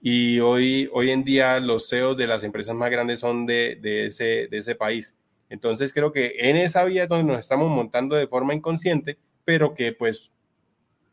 [0.00, 4.48] y hoy, hoy en día los CEOs de las empresas más grandes son de, ese,
[4.48, 5.14] de ese país.
[5.50, 9.74] Entonces creo que en esa vía es donde nos estamos montando de forma inconsciente, pero
[9.74, 10.32] que pues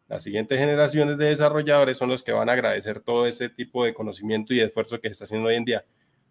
[0.07, 3.93] las siguientes generaciones de desarrolladores son los que van a agradecer todo ese tipo de
[3.93, 5.83] conocimiento y esfuerzo que se está haciendo hoy en día.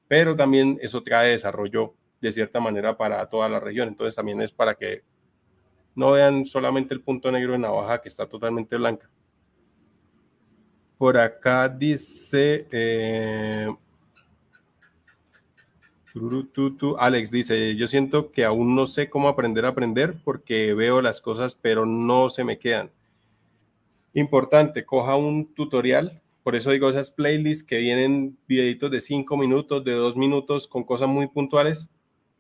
[0.09, 3.89] Pero también eso trae desarrollo de cierta manera para toda la región.
[3.89, 5.03] Entonces también es para que
[5.95, 9.09] no vean solamente el punto negro en la hoja que está totalmente blanca.
[10.99, 12.66] Por acá dice...
[12.71, 13.69] Eh,
[16.99, 21.21] Alex dice, yo siento que aún no sé cómo aprender a aprender porque veo las
[21.21, 22.91] cosas pero no se me quedan.
[24.12, 29.83] Importante, coja un tutorial, por eso digo esas playlists que vienen videitos de 5 minutos,
[29.83, 31.91] de 2 minutos con cosas muy puntuales,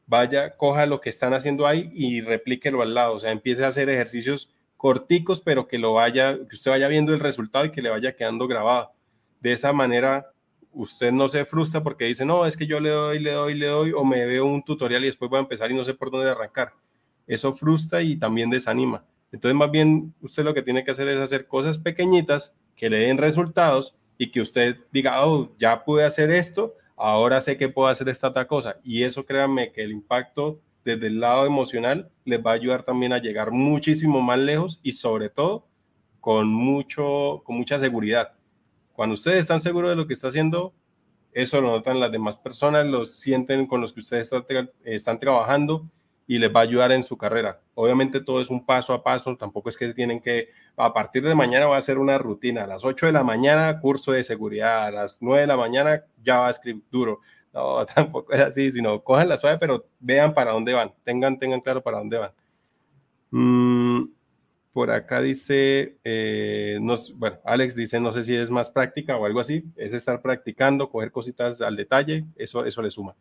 [0.06, 3.68] vaya, coja lo que están haciendo ahí y replíquelo al lado, o sea, empiece a
[3.68, 7.82] hacer ejercicios corticos, pero que lo vaya, que usted vaya viendo el resultado y que
[7.82, 8.92] le vaya quedando grabado.
[9.40, 10.30] De esa manera,
[10.72, 13.66] usted no se frustra porque dice, no, es que yo le doy, le doy, le
[13.66, 16.10] doy, o me veo un tutorial y después voy a empezar y no sé por
[16.10, 16.72] dónde arrancar.
[17.26, 19.04] Eso frustra y también desanima.
[19.32, 22.98] Entonces, más bien, usted lo que tiene que hacer es hacer cosas pequeñitas que le
[22.98, 27.88] den resultados y que usted diga, oh, ya pude hacer esto, ahora sé que puedo
[27.88, 28.76] hacer esta otra cosa.
[28.82, 33.12] Y eso créanme que el impacto desde el lado emocional les va a ayudar también
[33.12, 35.66] a llegar muchísimo más lejos y sobre todo
[36.20, 38.32] con, mucho, con mucha seguridad.
[38.92, 40.72] Cuando ustedes están seguros de lo que está haciendo,
[41.32, 44.30] eso lo notan las demás personas, lo sienten con los que ustedes
[44.84, 45.86] están, trabajando
[46.26, 47.60] y les va a ayudar en su carrera.
[47.74, 51.34] Obviamente todo es un paso a paso, tampoco es que tienen que, a partir de
[51.34, 54.86] mañana va a ser una rutina, a las 8 de la mañana curso de seguridad,
[54.86, 57.20] a las 9 de la mañana JavaScript duro.
[57.52, 61.60] No, tampoco es así, sino cojan la suave, pero vean para dónde van, tengan, tengan
[61.60, 62.32] claro para dónde van.
[63.30, 64.08] Mm,
[64.72, 66.78] por acá dice, eh,
[67.14, 70.90] bueno, Alex dice, no sé si es más práctica o algo así, es estar practicando,
[70.90, 73.14] coger cositas al detalle, eso, eso le suma.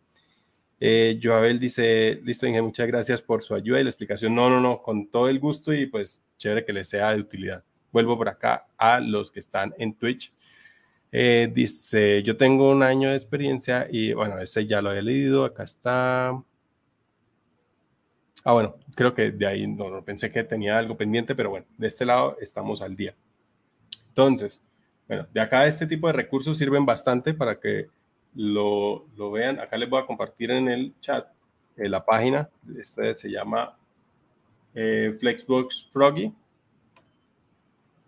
[0.80, 4.36] Eh, Joabel dice, listo, Inge, muchas gracias por su ayuda y la explicación.
[4.36, 7.64] No, no, no, con todo el gusto y pues chévere que les sea de utilidad.
[7.92, 10.34] Vuelvo por acá a los que están en Twitch.
[11.12, 15.46] Eh, dice, yo tengo un año de experiencia y bueno, ese ya lo he leído,
[15.46, 16.30] acá está.
[18.44, 21.66] Ah, bueno, creo que de ahí no, no pensé que tenía algo pendiente, pero bueno,
[21.78, 23.16] de este lado estamos al día.
[24.10, 24.62] Entonces,
[25.08, 27.88] bueno, de acá este tipo de recursos sirven bastante para que
[28.36, 29.60] lo, lo, vean.
[29.60, 31.28] Acá les voy a compartir en el chat
[31.78, 32.50] eh, la página.
[32.78, 33.78] Este se llama
[34.74, 36.34] eh, Flexbox Froggy.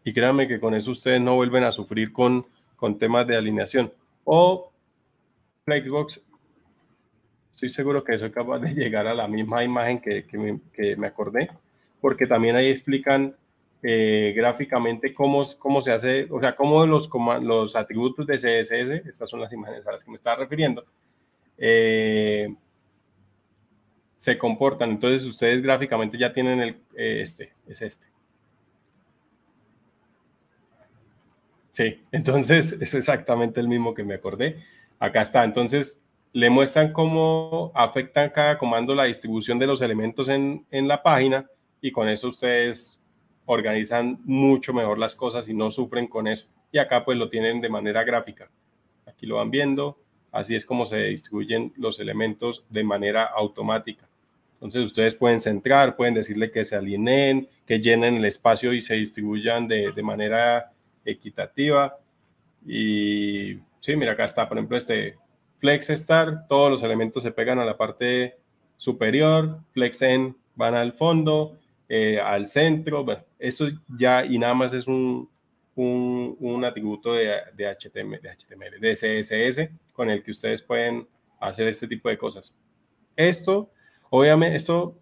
[0.04, 2.46] Y créanme que con eso ustedes no vuelven a sufrir con,
[2.76, 3.92] con temas de alineación.
[4.24, 4.72] O
[5.66, 6.22] Flexbox,
[7.52, 10.96] estoy seguro que soy capaz de llegar a la misma imagen que, que, me, que
[10.96, 11.50] me acordé,
[12.02, 13.36] porque también ahí explican
[13.88, 17.08] eh, gráficamente cómo, cómo se hace, o sea, cómo los,
[17.44, 20.84] los atributos de CSS, estas son las imágenes a las que me estaba refiriendo,
[21.56, 22.52] eh,
[24.16, 24.90] se comportan.
[24.90, 28.08] Entonces ustedes gráficamente ya tienen el, eh, este, es este.
[31.70, 34.64] Sí, entonces es exactamente el mismo que me acordé.
[34.98, 35.44] Acá está.
[35.44, 36.04] Entonces
[36.34, 41.46] le muestran cómo afectan cada comando la distribución de los elementos en, en la página
[41.82, 43.00] y con eso ustedes
[43.46, 46.48] organizan mucho mejor las cosas y no sufren con eso.
[46.72, 48.50] Y acá pues lo tienen de manera gráfica.
[49.06, 49.98] Aquí lo van viendo.
[50.32, 54.08] Así es como se distribuyen los elementos de manera automática.
[54.56, 58.96] Entonces ustedes pueden centrar, pueden decirle que se alineen, que llenen el espacio y se
[58.96, 60.72] distribuyan de, de manera
[61.06, 61.98] equitativa.
[62.66, 65.18] Y sí, mira, acá está, por ejemplo, este
[65.60, 68.38] Flex Start, todos los elementos se pegan a la parte
[68.78, 71.58] superior, Flex End van al fondo,
[71.90, 73.04] eh, al centro.
[73.04, 73.68] Bueno, eso
[73.98, 75.30] ya y nada más es un,
[75.76, 81.08] un, atributo de, de, HTML, de HTML, de CSS con el que ustedes pueden
[81.40, 82.54] hacer este tipo de cosas.
[83.16, 83.70] Esto,
[84.10, 84.98] obviamente, esto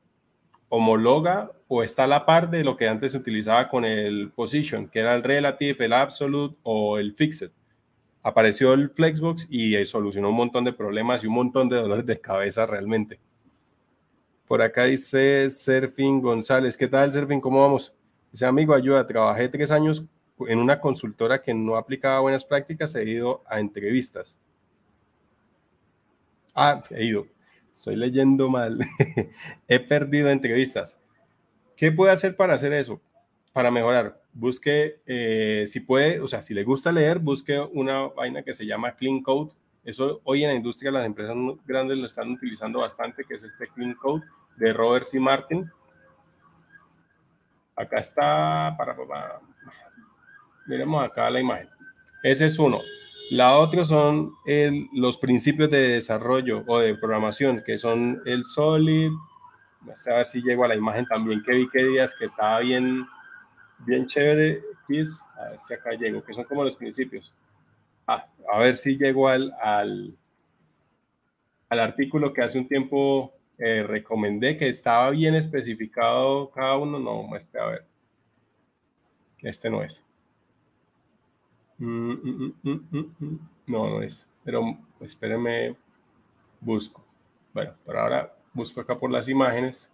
[0.69, 4.87] homologa o está a la par de lo que antes se utilizaba con el position,
[4.87, 7.51] que era el relative, el absolute o el fixed.
[8.23, 12.19] Apareció el Flexbox y solucionó un montón de problemas y un montón de dolores de
[12.19, 13.19] cabeza realmente.
[14.47, 16.75] Por acá dice Serfín González.
[16.75, 17.39] ¿Qué tal, Serfín?
[17.39, 17.93] ¿Cómo vamos?
[18.31, 19.07] Dice, amigo, ayuda.
[19.07, 20.05] Trabajé tres años
[20.47, 22.93] en una consultora que no aplicaba buenas prácticas.
[22.95, 24.37] He ido a entrevistas.
[26.53, 27.25] Ah, he ido.
[27.73, 28.79] Estoy leyendo mal.
[29.67, 30.99] he perdido entrevistas.
[31.75, 33.01] ¿Qué puede hacer para hacer eso?
[33.53, 34.21] Para mejorar.
[34.33, 38.65] Busque, eh, si puede, o sea, si le gusta leer, busque una vaina que se
[38.65, 39.53] llama Clean Code
[39.83, 41.35] eso hoy en la industria las empresas
[41.65, 44.23] grandes lo están utilizando bastante, que es este Clean Code
[44.55, 45.19] de Robert C.
[45.19, 45.69] Martin.
[47.75, 49.39] Acá está, para, para,
[50.67, 51.69] miremos acá la imagen.
[52.21, 52.79] Ese es uno.
[53.31, 54.33] La otra son
[54.93, 59.11] los principios de desarrollo o de programación, que son el Solid.
[60.07, 63.05] A ver si llego a la imagen también, que vi que días que estaba bien,
[63.79, 64.61] bien chévere.
[65.37, 67.33] A ver si acá llego, que son como los principios.
[68.07, 70.17] Ah, a ver si llego al, al,
[71.69, 76.99] artículo que hace un tiempo eh, recomendé, que estaba bien especificado cada uno.
[76.99, 77.85] No, este, a ver.
[79.41, 80.05] Este no es.
[81.77, 84.29] Mm, mm, mm, no, no es.
[84.43, 85.75] Pero espérenme,
[86.61, 87.03] busco.
[87.53, 89.92] Bueno, por ahora busco acá por las imágenes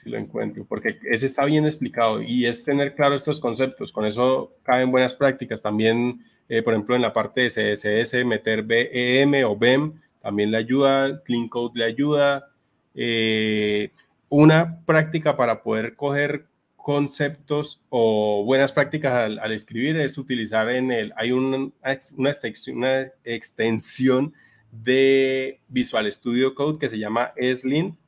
[0.00, 3.92] si lo encuentro, porque ese está bien explicado y es tener claro estos conceptos.
[3.92, 5.60] Con eso caben buenas prácticas.
[5.60, 10.58] También, eh, por ejemplo, en la parte de CSS, meter BEM o BEM también le
[10.58, 12.48] ayuda, Clean Code le ayuda.
[12.94, 13.90] Eh,
[14.28, 16.46] una práctica para poder coger
[16.76, 21.70] conceptos o buenas prácticas al, escribir es utilizar en el, hay una,
[22.16, 24.32] una, extensión, una extensión
[24.72, 27.99] de Visual Studio Code que se llama ESLint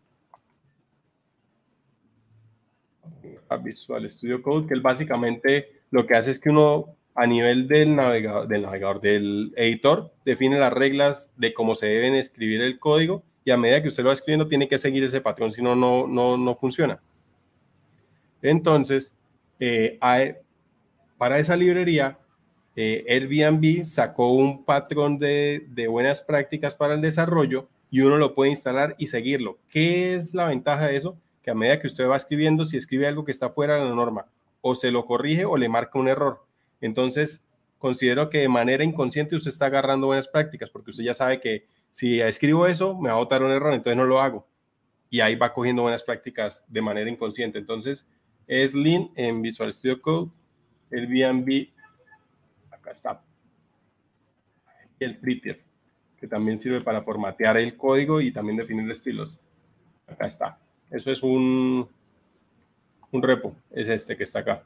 [3.57, 7.95] Visual Studio Code, que él básicamente lo que hace es que uno a nivel del
[7.95, 13.23] navegador, del navegador, del editor, define las reglas de cómo se deben escribir el código
[13.45, 15.75] y a medida que usted lo va escribiendo tiene que seguir ese patrón, si no,
[15.77, 17.01] no, no funciona.
[18.41, 19.15] Entonces,
[19.61, 19.99] eh,
[21.19, 22.19] para esa librería,
[22.75, 28.35] eh, Airbnb sacó un patrón de, de buenas prácticas para el desarrollo y uno lo
[28.35, 29.59] puede instalar y seguirlo.
[29.69, 31.17] ¿Qué es la ventaja de eso?
[31.43, 33.95] Que a medida que usted va escribiendo, si escribe algo que está fuera de la
[33.95, 34.27] norma,
[34.61, 36.45] o se lo corrige o le marca un error.
[36.81, 37.45] Entonces,
[37.79, 41.67] considero que de manera inconsciente usted está agarrando buenas prácticas, porque usted ya sabe que
[41.91, 44.47] si escribo eso, me va a botar un error, entonces no lo hago.
[45.11, 47.59] Y ahí va cogiendo buenas prácticas de manera inconsciente.
[47.59, 48.07] Entonces,
[48.47, 50.31] es Lean en Visual Studio Code,
[50.91, 51.69] el Airbnb,
[52.71, 53.23] acá está,
[55.01, 55.61] el Prettier,
[56.19, 59.39] que también sirve para formatear el código y también definir estilos.
[60.07, 60.62] Acá está.
[60.93, 61.89] Eso es un,
[63.11, 64.63] un repo, es este que está acá.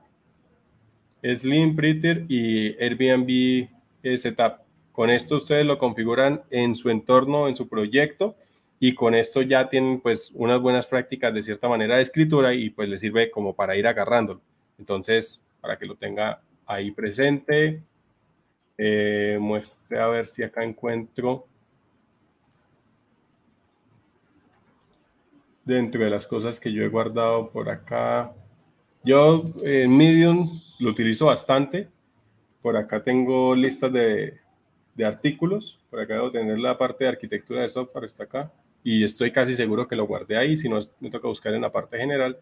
[1.22, 3.68] Slim, Prettier y Airbnb
[4.16, 4.60] Setup.
[4.92, 8.36] Con esto ustedes lo configuran en su entorno, en su proyecto
[8.78, 12.70] y con esto ya tienen pues unas buenas prácticas de cierta manera de escritura y
[12.70, 14.40] pues les sirve como para ir agarrándolo.
[14.78, 17.82] Entonces, para que lo tenga ahí presente,
[18.78, 21.46] eh, muestre a ver si acá encuentro
[25.66, 28.32] dentro de las cosas que yo he guardado por acá.
[29.04, 30.48] Yo en Medium
[30.78, 31.88] lo utilizo bastante.
[32.62, 34.38] Por acá tengo listas de,
[34.94, 35.78] de artículos.
[35.90, 38.52] Por acá debo tener la parte de arquitectura de software, está acá.
[38.82, 40.56] Y estoy casi seguro que lo guardé ahí.
[40.56, 42.38] Si no, me toca buscar en la parte general.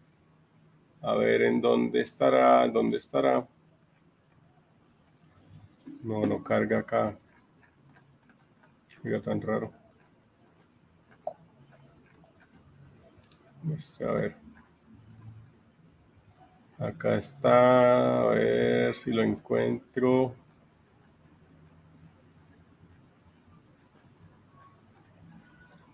[1.01, 3.45] A ver en dónde estará, dónde estará.
[6.03, 7.17] No, no carga acá.
[9.01, 9.84] Mira, tan raro.
[13.67, 14.35] A ver.
[16.77, 20.35] Acá está, a ver si lo encuentro.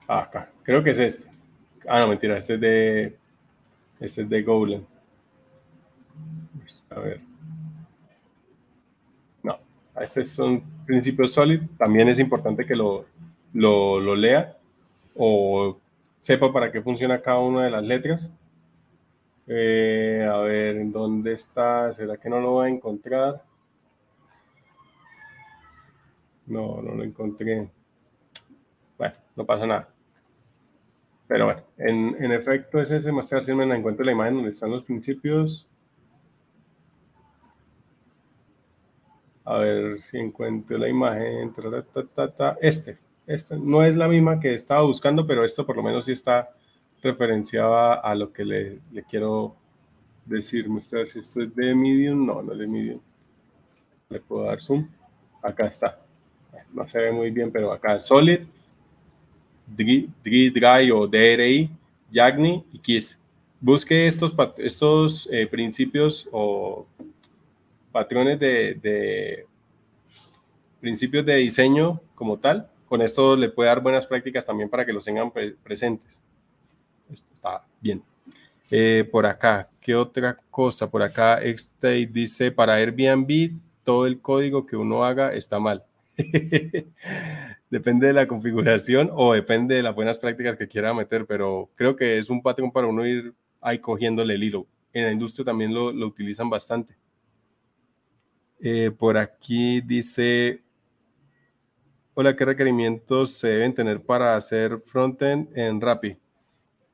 [0.08, 1.30] Ah, acá, creo que es este.
[1.88, 3.18] Ah, no, mentira, este es de,
[4.00, 4.86] este es de Golan.
[6.90, 7.22] A ver.
[9.44, 9.60] No,
[10.02, 11.68] estos son principios sólidos.
[11.78, 13.06] También es importante que lo,
[13.54, 14.58] lo, lo lea
[15.16, 15.78] o
[16.22, 18.32] sepa para qué funciona cada una de las letras.
[19.48, 21.92] Eh, a ver, ¿en dónde está?
[21.92, 23.44] ¿Será que no lo voy a encontrar?
[26.46, 27.70] No, no lo encontré.
[28.98, 29.90] Bueno, no pasa nada.
[31.28, 34.84] Pero bueno, en, efecto es ese más si me encuentro la imagen donde están los
[34.84, 35.68] principios.
[39.46, 41.54] A ver si encuentro la imagen.
[42.62, 42.98] este,
[43.34, 46.50] este no es la misma que estaba buscando, pero esto por lo menos sí está
[47.02, 48.80] referenciaba a lo que le,
[49.10, 49.56] quiero
[50.26, 50.70] decir.
[50.70, 52.26] Mostrar si esto es de medium.
[52.26, 53.00] No, no es de medium.
[54.10, 54.88] Le puedo dar zoom.
[55.42, 56.00] Acá está.
[56.74, 58.42] No se ve muy bien, pero acá Solid,
[59.68, 61.70] Dry o DRI,
[62.12, 63.18] Yagni y Kiss.
[63.60, 66.86] Busque estos, estos eh, principios o
[67.92, 69.46] patrones de, de,
[70.80, 72.70] principios de diseño como tal.
[72.92, 75.32] Con esto le puede dar buenas prácticas también para que los tengan
[75.64, 76.20] presentes.
[77.10, 78.04] Esto está bien.
[78.70, 80.92] Eh, por acá, ¿qué otra cosa?
[80.92, 83.54] Por acá, este dice, para Airbnb,
[83.86, 85.86] todo el código que uno haga está mal.
[87.70, 91.96] depende de la configuración o depende de las buenas prácticas que quiera meter, pero creo
[91.96, 94.68] que es un patrón para uno ir ahí cogiéndole el hilo.
[94.92, 96.94] En la industria también lo, utilizan bastante.
[98.60, 100.62] Eh, por aquí dice,
[102.14, 106.18] hola, ¿qué requerimientos se deben tener para hacer frontend en Rappi?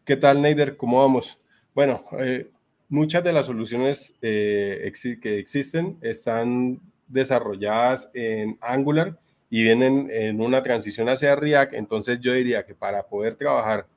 [0.06, 0.77] ¿Qué tal, Neider?
[0.77, 1.39] ¿Cómo vamos?
[1.73, 2.49] Bueno, eh,
[2.88, 4.91] muchas de las soluciones eh,
[5.22, 9.18] que existen están desarrolladas en Angular
[9.49, 11.73] y vienen en una transición hacia React.
[11.73, 13.88] Entonces yo diría que para poder trabajar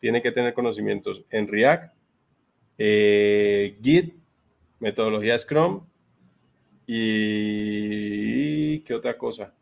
[0.00, 1.94] tiene que tener conocimientos en React,
[2.78, 4.14] eh, Git,
[4.80, 5.82] metodología Scrum
[6.86, 9.52] y ¿qué otra cosa?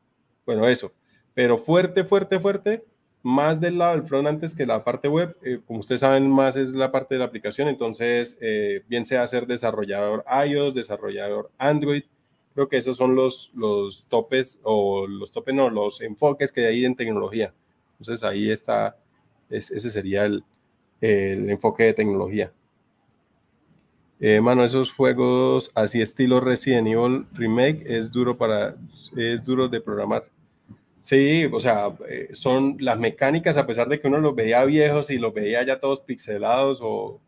[0.46, 0.92] Bueno, eso.
[1.34, 2.84] Pero fuerte, fuerte, fuerte,
[3.22, 5.36] más del lado del front antes que la parte web.
[5.42, 7.68] Eh, como ustedes saben, más es la parte de la aplicación.
[7.68, 12.04] Entonces, eh, bien sea ser desarrollador iOS, desarrollador Android.
[12.54, 16.84] Creo que esos son los, los topes o los topes, no, los enfoques que hay
[16.84, 17.54] en tecnología.
[17.98, 18.96] Entonces, ahí está,
[19.48, 20.44] ese sería el,
[21.00, 22.52] el enfoque de tecnología.
[24.24, 28.76] Eh, mano, esos juegos así estilo Resident Evil Remake es duro para,
[29.16, 30.24] es duro de programar.
[31.02, 35.10] Sí, o sea, eh, son las mecánicas, a pesar de que uno los veía viejos
[35.10, 37.20] y los veía ya todos pixelados o,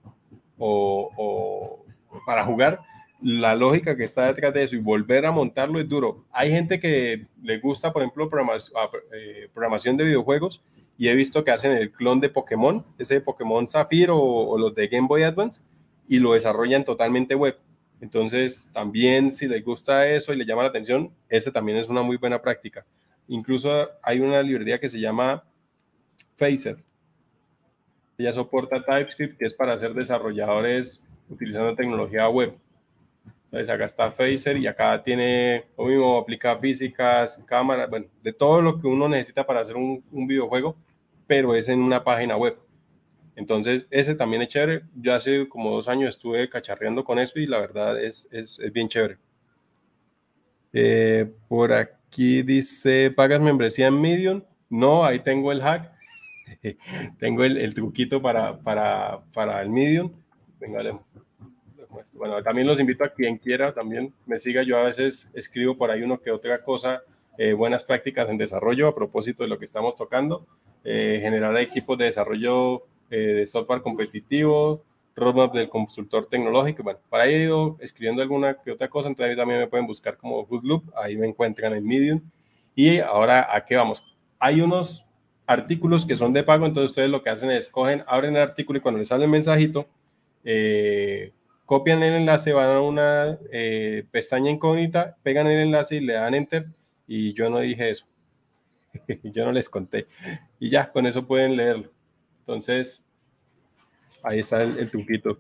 [0.59, 1.85] o,
[2.25, 2.79] para jugar,
[3.21, 6.25] la lógica que está detrás de eso y volver a montarlo es duro.
[6.31, 8.31] Hay gente que le gusta, por ejemplo,
[8.77, 10.63] ah, eh, programación de videojuegos
[10.97, 14.73] y he visto que hacen el clon de Pokémon, ese de Pokémon Zafiro o, los
[14.77, 15.63] de Game Boy Advance,
[16.09, 17.59] y lo desarrollan totalmente web.
[18.01, 22.03] Entonces, también si les gusta eso y le llama la atención, ese también es una
[22.03, 22.85] muy buena práctica.
[23.29, 25.45] Incluso hay una librería que se llama
[26.37, 26.77] Phaser.
[28.19, 32.55] Ella soporta TypeScript, que es para hacer desarrolladores utilizando tecnología web.
[33.47, 38.61] Entonces acá está Phaser y acá tiene lo mismo, aplica físicas, cámaras, bueno, de todo
[38.61, 40.77] lo que uno necesita para hacer un, videojuego,
[41.27, 42.59] pero es en una página web.
[43.37, 44.83] Entonces, ese también es chévere.
[44.95, 48.73] Yo hace como dos años estuve cacharreando con eso y la verdad es, es, es
[48.73, 49.19] bien chévere.
[50.73, 54.43] Eh, por aquí dice, ¿pagas membresía en Medium?
[54.71, 55.93] No, ahí tengo el hack.
[57.19, 60.13] tengo el, el, truquito para, para, para el Medium.
[60.61, 60.95] Venga, le,
[62.17, 64.63] bueno, también los invito a quien quiera, también me siga.
[64.63, 67.03] Yo a veces escribo por ahí uno que otra cosa,
[67.39, 70.47] eh, buenas prácticas en desarrollo a propósito de lo que estamos tocando,
[70.85, 74.83] eh, generar equipos de desarrollo eh, de software competitivo,
[75.17, 76.83] roadmap del consultor tecnológico.
[76.83, 80.17] Bueno, para ahí he ido escribiendo alguna que otra cosa, entonces también me pueden buscar
[80.17, 82.21] como Hoodloop, ahí me encuentran en Medium.
[82.75, 84.05] Y ahora, ¿a qué vamos?
[84.39, 85.07] Hay unos
[85.47, 88.79] artículos que son de pago, entonces ustedes lo que hacen es cogen, abren el artículo
[88.79, 89.87] y cuando les sale el mensajito,
[90.43, 91.33] eh,
[91.67, 96.35] copian el enlace, van a una eh, pestaña incógnita, pegan el enlace y le dan
[96.35, 96.67] enter.
[97.07, 98.07] Y yo no dije eso.
[99.23, 100.07] yo no les conté.
[100.59, 101.91] Y ya, con eso pueden leerlo.
[102.41, 103.04] Entonces,
[104.25, 105.39] ahí está el, truquito.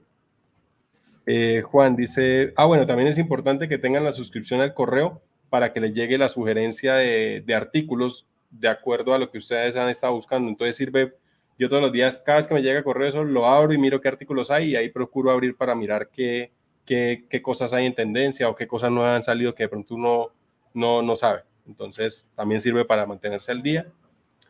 [1.26, 5.72] Eh, Juan dice, ah, bueno, también es importante que tengan la suscripción al correo para
[5.72, 9.88] que les llegue la sugerencia de, de artículos de acuerdo a lo que ustedes han
[9.88, 10.48] estado buscando.
[10.48, 11.14] Entonces sirve
[11.58, 14.00] yo todos los días, cada vez que me llega correo, eso lo abro y miro
[14.00, 16.50] qué artículos hay y ahí procuro abrir para mirar qué,
[16.84, 19.94] qué, qué cosas hay en tendencia o qué cosas nuevas han salido que de pronto
[19.94, 20.30] uno
[20.72, 21.42] no, no sabe.
[21.66, 23.86] Entonces, también sirve para mantenerse al día,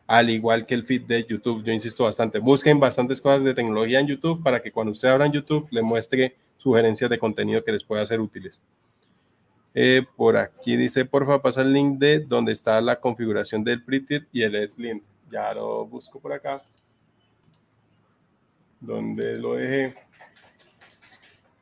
[0.06, 1.64] al igual que el feed de YouTube.
[1.64, 5.26] Yo insisto bastante, busquen bastantes cosas de tecnología en YouTube para que cuando usted abra
[5.26, 8.60] en YouTube le muestre sugerencias de contenido que les pueda ser útiles.
[9.74, 14.26] Eh, por aquí dice, porfa, pasa el link de donde está la configuración del Prettier
[14.32, 15.02] y el Slim.
[15.30, 16.62] Ya lo busco por acá
[18.86, 19.94] donde lo dejé.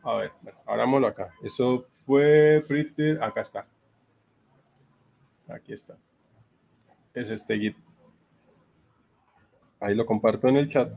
[0.02, 0.32] A ver,
[0.66, 1.32] bueno, acá.
[1.42, 3.66] Eso fue pretty, acá está.
[5.48, 5.96] Aquí está.
[7.14, 7.76] Es este git.
[9.82, 10.90] Ahí lo comparto en el chat.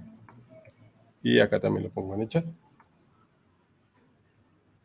[1.22, 2.46] Y acá también lo pongo en el chat.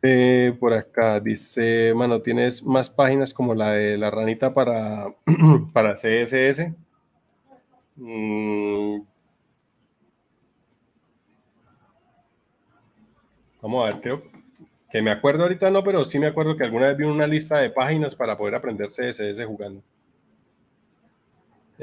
[0.03, 5.13] Eh, por acá dice, mano, ¿tienes más páginas como la de la ranita para,
[5.73, 6.73] para CSS?
[7.97, 9.05] Mm,
[13.61, 14.23] Vamos a ver, creo
[14.91, 17.59] que me acuerdo ahorita no, pero sí me acuerdo que alguna vez vi una lista
[17.59, 19.81] de páginas para poder aprender CSS jugando.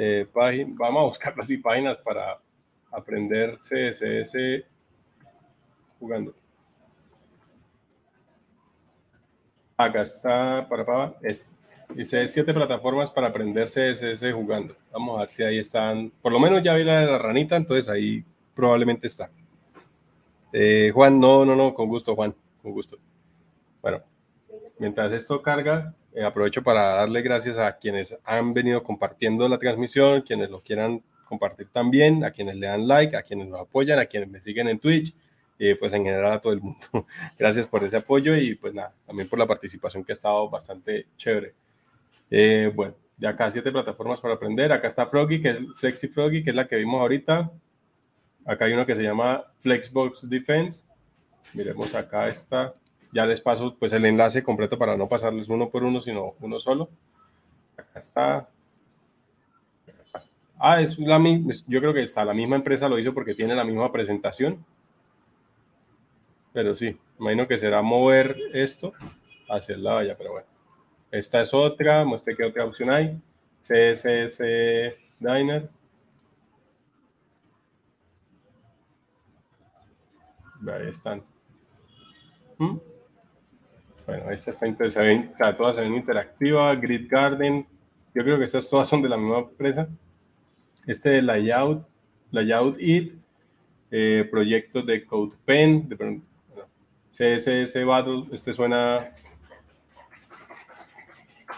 [0.00, 2.38] Eh, vamos a buscar así páginas para
[2.92, 4.64] aprender CSS
[5.98, 6.32] jugando.
[9.76, 11.50] Acá está para, para este.
[11.96, 14.76] Dice siete plataformas para aprender CSS jugando.
[14.92, 16.12] Vamos a ver si ahí están.
[16.22, 19.32] Por lo menos ya vi la de la ranita, entonces ahí probablemente está.
[20.52, 22.98] Eh, Juan, no, no, no, con gusto, Juan, con gusto.
[23.82, 24.02] Bueno,
[24.78, 30.22] mientras esto carga, eh, aprovecho para darle gracias a quienes han venido compartiendo la transmisión,
[30.22, 34.06] quienes lo quieran compartir también, a quienes le dan like, a quienes nos apoyan, a
[34.06, 35.14] quienes me siguen en Twitch,
[35.58, 36.86] y pues en general a todo el mundo.
[37.38, 41.06] gracias por ese apoyo y pues nada, también por la participación que ha estado bastante
[41.16, 41.54] chévere.
[42.30, 44.72] Eh, bueno, ya acá siete plataformas para aprender.
[44.72, 47.50] Acá está Froggy, que es Flexi Froggy, que es la que vimos ahorita.
[48.46, 50.82] Acá hay uno que se llama Flexbox Defense.
[51.52, 52.74] Miremos acá está.
[53.12, 56.60] Ya les paso pues el enlace completo para no pasarles uno por uno, sino uno
[56.60, 56.88] solo.
[57.76, 58.48] Acá está.
[60.58, 63.54] Ah, es la misma, yo creo que está, la misma empresa lo hizo porque tiene
[63.54, 64.64] la misma presentación.
[66.52, 68.92] Pero sí, imagino que será mover esto
[69.48, 70.46] hacia el lado allá, pero bueno.
[71.10, 73.18] Esta es otra, muestre qué otra opción hay.
[73.58, 74.42] CSS
[75.20, 75.70] Diner.
[80.66, 81.22] Ahí están.
[82.58, 82.76] ¿Mm?
[84.08, 85.34] Bueno, esta está interesante.
[85.58, 86.80] todas se ven interactivas.
[86.80, 87.66] Grid Garden.
[88.14, 89.86] Yo creo que estas todas son de la misma empresa.
[90.86, 91.86] Este de Layout,
[92.30, 93.12] Layout It,
[93.90, 96.22] eh, proyectos de CodePen, de,
[97.10, 98.24] CSS Battle.
[98.32, 99.12] Este suena,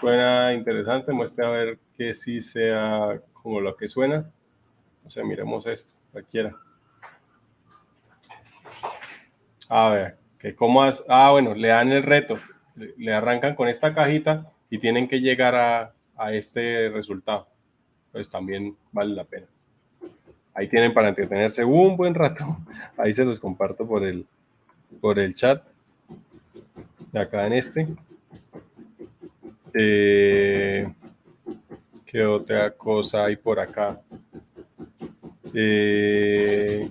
[0.01, 1.13] suena interesante.
[1.13, 4.29] Muestre a ver que sí sea como lo que suena.
[5.07, 6.57] O sea, miremos esto, cualquiera.
[9.69, 12.39] A ver, que cómo ah, bueno, le dan el reto,
[12.75, 17.47] le, arrancan con esta cajita y tienen que llegar a, a este resultado.
[18.11, 19.47] Pues también vale la pena.
[20.55, 22.59] Ahí tienen para entretenerse un buen rato.
[22.97, 24.27] Ahí se los comparto por el,
[25.01, 25.63] por el chat.
[27.15, 27.89] Acá en este.
[29.75, 30.93] Eh,
[32.05, 34.01] ¿Qué otra cosa hay por acá?
[35.55, 36.91] Eh,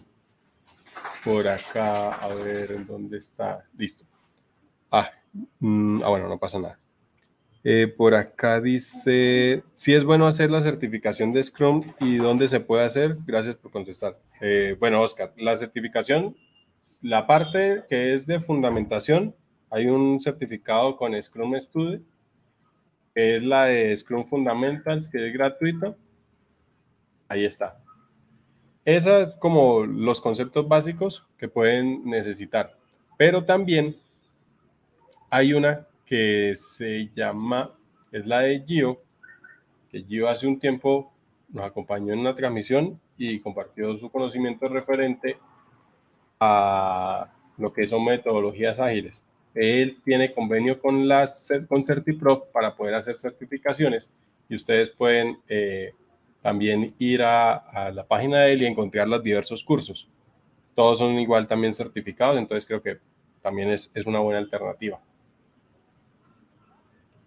[1.24, 3.66] por acá, a ver dónde está.
[3.78, 4.06] Listo.
[4.91, 5.12] Ah,
[5.60, 6.80] mm, ah, bueno, no pasa nada.
[7.64, 12.60] Eh, por acá dice, si es bueno hacer la certificación de Scrum y dónde se
[12.60, 13.18] puede hacer.
[13.26, 14.18] Gracias por contestar.
[14.40, 16.36] Eh, bueno, Oscar, la certificación,
[17.02, 19.36] la parte que es de fundamentación,
[19.70, 22.02] hay un certificado con Scrum Studio,
[23.14, 25.98] que es la de Scrum Fundamentals, que es gratuito.
[27.28, 27.78] Ahí está.
[28.95, 32.76] Esas como los conceptos básicos que pueden necesitar.
[33.20, 33.95] Pero también
[35.30, 37.72] hay una que se llama,
[38.11, 38.98] es la de Gio,
[39.91, 41.14] que Gio hace un tiempo
[41.49, 45.38] nos acompañó en una transmisión y compartió su conocimiento referente
[46.40, 49.24] a lo que son metodologías ágiles.
[49.53, 51.30] Él tiene convenio con, la,
[51.68, 54.10] con CertiProf para poder hacer certificaciones
[54.49, 55.94] y ustedes pueden eh,
[56.41, 60.10] también ir a, la página de él y encontrar los diversos cursos.
[60.76, 62.98] Todos son igual también certificados, entonces creo que
[63.41, 64.99] también es, es una buena alternativa.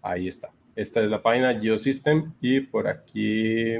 [0.00, 0.50] Ahí está.
[0.74, 3.74] Esta es la página GeoSystem y por aquí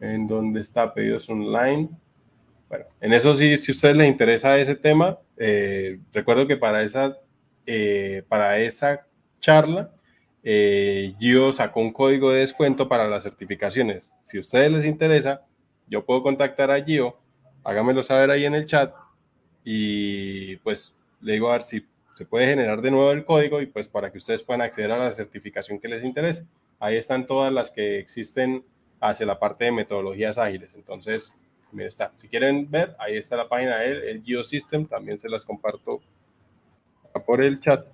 [0.00, 1.88] en donde está pedidos online.
[2.68, 6.82] Bueno, en eso sí, si a ustedes les interesa ese tema, eh, recuerdo que para
[6.82, 7.16] esa,
[7.66, 9.06] eh, para esa
[9.40, 9.92] charla,
[10.44, 14.14] eh, Gio sacó un código de descuento para las certificaciones.
[14.20, 15.42] Si a ustedes les interesa,
[15.88, 17.16] yo puedo contactar a Gio,
[17.64, 18.94] háganmelo saber ahí en el chat
[19.64, 23.66] y pues le digo a ver si se puede generar de nuevo el código y
[23.66, 26.46] pues para que ustedes puedan acceder a la certificación que les interese.
[26.78, 28.64] Ahí están todas las que existen
[29.00, 30.74] hacia la parte de metodologías ágiles.
[30.74, 31.32] Entonces,
[31.72, 32.12] mira está.
[32.18, 36.00] Si quieren ver, ahí está la página de él, el GeoSystem, también se las comparto
[37.26, 37.86] por el chat.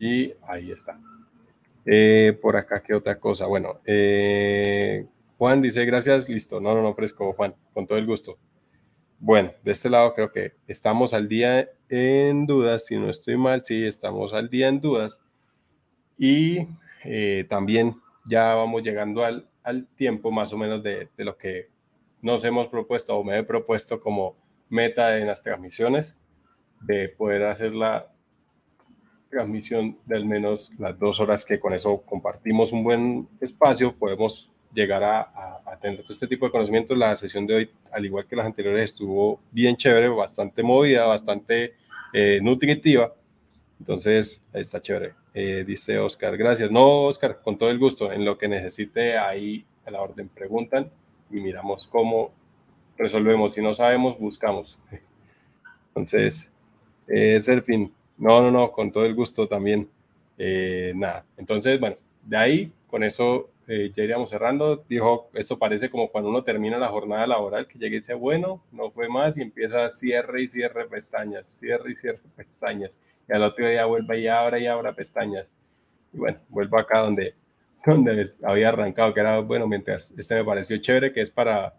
[0.00, 0.98] Y ahí está.
[1.84, 3.46] Eh, por acá, ¿qué otra cosa?
[3.46, 5.06] Bueno, eh,
[5.38, 6.60] Juan dice gracias, listo.
[6.60, 8.38] No, no, no, fresco, Juan, con todo el gusto.
[9.18, 13.62] Bueno, de este lado creo que estamos al día en dudas, si no estoy mal,
[13.62, 15.20] sí, estamos al día en dudas.
[16.16, 16.66] Y
[17.04, 19.46] eh, también ya vamos llegando al,
[19.96, 21.68] tiempo más o menos de, lo que
[22.22, 24.36] nos hemos propuesto o me he propuesto como
[24.70, 26.16] meta en las transmisiones,
[26.80, 28.09] de poder hacer la
[29.30, 34.50] transmisión de al menos las dos horas que con eso compartimos un buen espacio, podemos
[34.74, 36.96] llegar a, tener todo este tipo de conocimientos.
[36.96, 41.74] La sesión de hoy, al igual que las anteriores, estuvo bien chévere, bastante movida, bastante
[42.12, 43.14] eh, nutritiva.
[43.78, 45.14] Entonces, está chévere.
[45.32, 46.70] Eh, dice Oscar, gracias.
[46.70, 48.12] No, Oscar, con todo el gusto.
[48.12, 50.90] En lo que necesite, ahí a la orden preguntan
[51.30, 52.32] y miramos cómo
[52.98, 53.54] resolvemos.
[53.54, 54.78] Si no sabemos, buscamos.
[55.88, 56.52] Entonces,
[57.08, 57.92] eh, es el fin.
[58.20, 59.88] No, no, no, con todo el gusto también.
[60.94, 61.24] nada.
[61.36, 64.84] Entonces, bueno, de ahí, con eso eh, ya iríamos cerrando.
[64.88, 68.62] Dijo, eso parece como cuando uno termina la jornada laboral, que llegue y dice, bueno,
[68.72, 73.00] no fue más, y empieza cierre y cierre pestañas, cierre y cierre pestañas.
[73.28, 75.54] Y al otro día vuelve y abra y abra pestañas.
[76.12, 77.34] Y bueno, vuelvo acá donde,
[77.86, 81.74] donde había arrancado, que era, bueno, mientras este me pareció chévere, que es para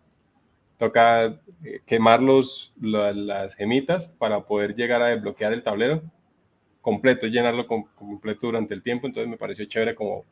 [0.77, 6.01] tocar eh, quemar los, las gemitas para poder llegar a desbloquear el tablero
[6.81, 9.07] completo, llenarlo completo durante el tiempo.
[9.07, 10.25] Entonces me pareció chévere como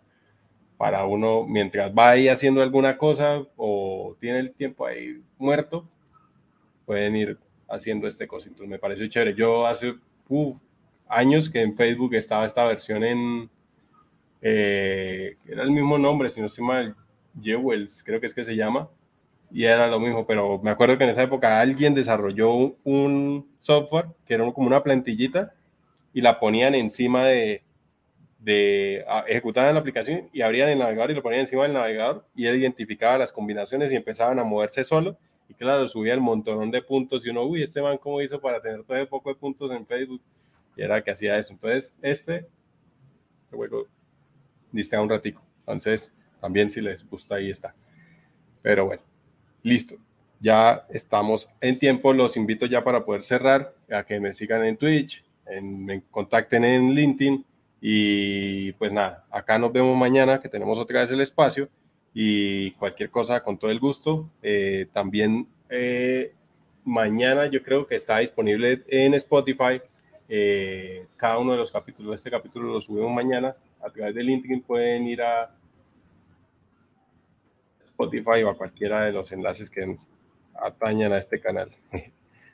[0.77, 5.84] para uno, mientras va ahí haciendo alguna cosa o tiene el tiempo ahí muerto,
[6.85, 8.51] pueden ir haciendo este cosito.
[8.51, 9.35] Entonces me pareció chévere.
[9.35, 9.95] Yo hace
[11.07, 13.49] años que en Facebook estaba esta versión en,
[14.41, 16.95] eh, era el mismo nombre, si no se llama
[17.41, 18.89] Jewels, creo que es que se llama,
[19.51, 24.07] y era lo mismo, pero me acuerdo que en esa época alguien desarrolló un software
[24.26, 25.53] que era como una plantillita
[26.14, 27.64] y la ponían encima de,
[28.40, 32.45] de ejecutaban la aplicación y abrían el navegador y lo ponían encima del navegador y
[32.45, 35.18] él identificaba las combinaciones y empezaban a moverse solo.
[35.49, 38.61] Y claro, subía el montón de puntos y uno, uy, este man, ¿cómo hizo para
[38.61, 40.22] tener todo ese poco de puntos en Facebook?
[40.76, 41.53] Y era que hacía eso.
[41.53, 42.45] Entonces, este
[43.49, 43.88] juego
[44.72, 45.44] diste un ratico.
[45.61, 47.73] Entonces, también si les gusta, ahí está.
[48.61, 49.02] Pero bueno,
[49.64, 49.95] listo.
[50.40, 52.14] Ya estamos en tiempo.
[52.14, 56.63] Los invito ya para poder cerrar, a que me sigan en Twitch, en, me contacten
[56.63, 57.45] en LinkedIn
[57.81, 61.69] y pues nada, acá nos vemos mañana que tenemos otra vez el espacio
[62.13, 64.30] y cualquier cosa con todo el gusto.
[64.41, 66.34] Eh, también eh,
[66.84, 69.81] mañana yo creo que está disponible en Spotify.
[70.27, 74.61] Eh, cada uno de los capítulos, este capítulo lo subimos mañana a través de LinkedIn.
[74.61, 75.55] Pueden ir a
[77.85, 79.97] Spotify o a cualquiera de los enlaces que
[80.55, 81.69] atañan a este canal.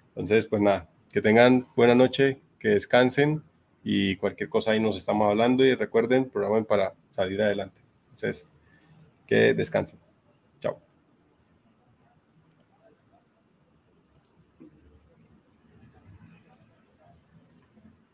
[0.10, 3.44] Entonces, pues nada, que tengan buena noche, que descansen
[3.84, 7.80] y cualquier cosa ahí nos estamos hablando y recuerden, programen para salir adelante.
[8.10, 8.48] Entonces,
[9.28, 10.00] que descansen.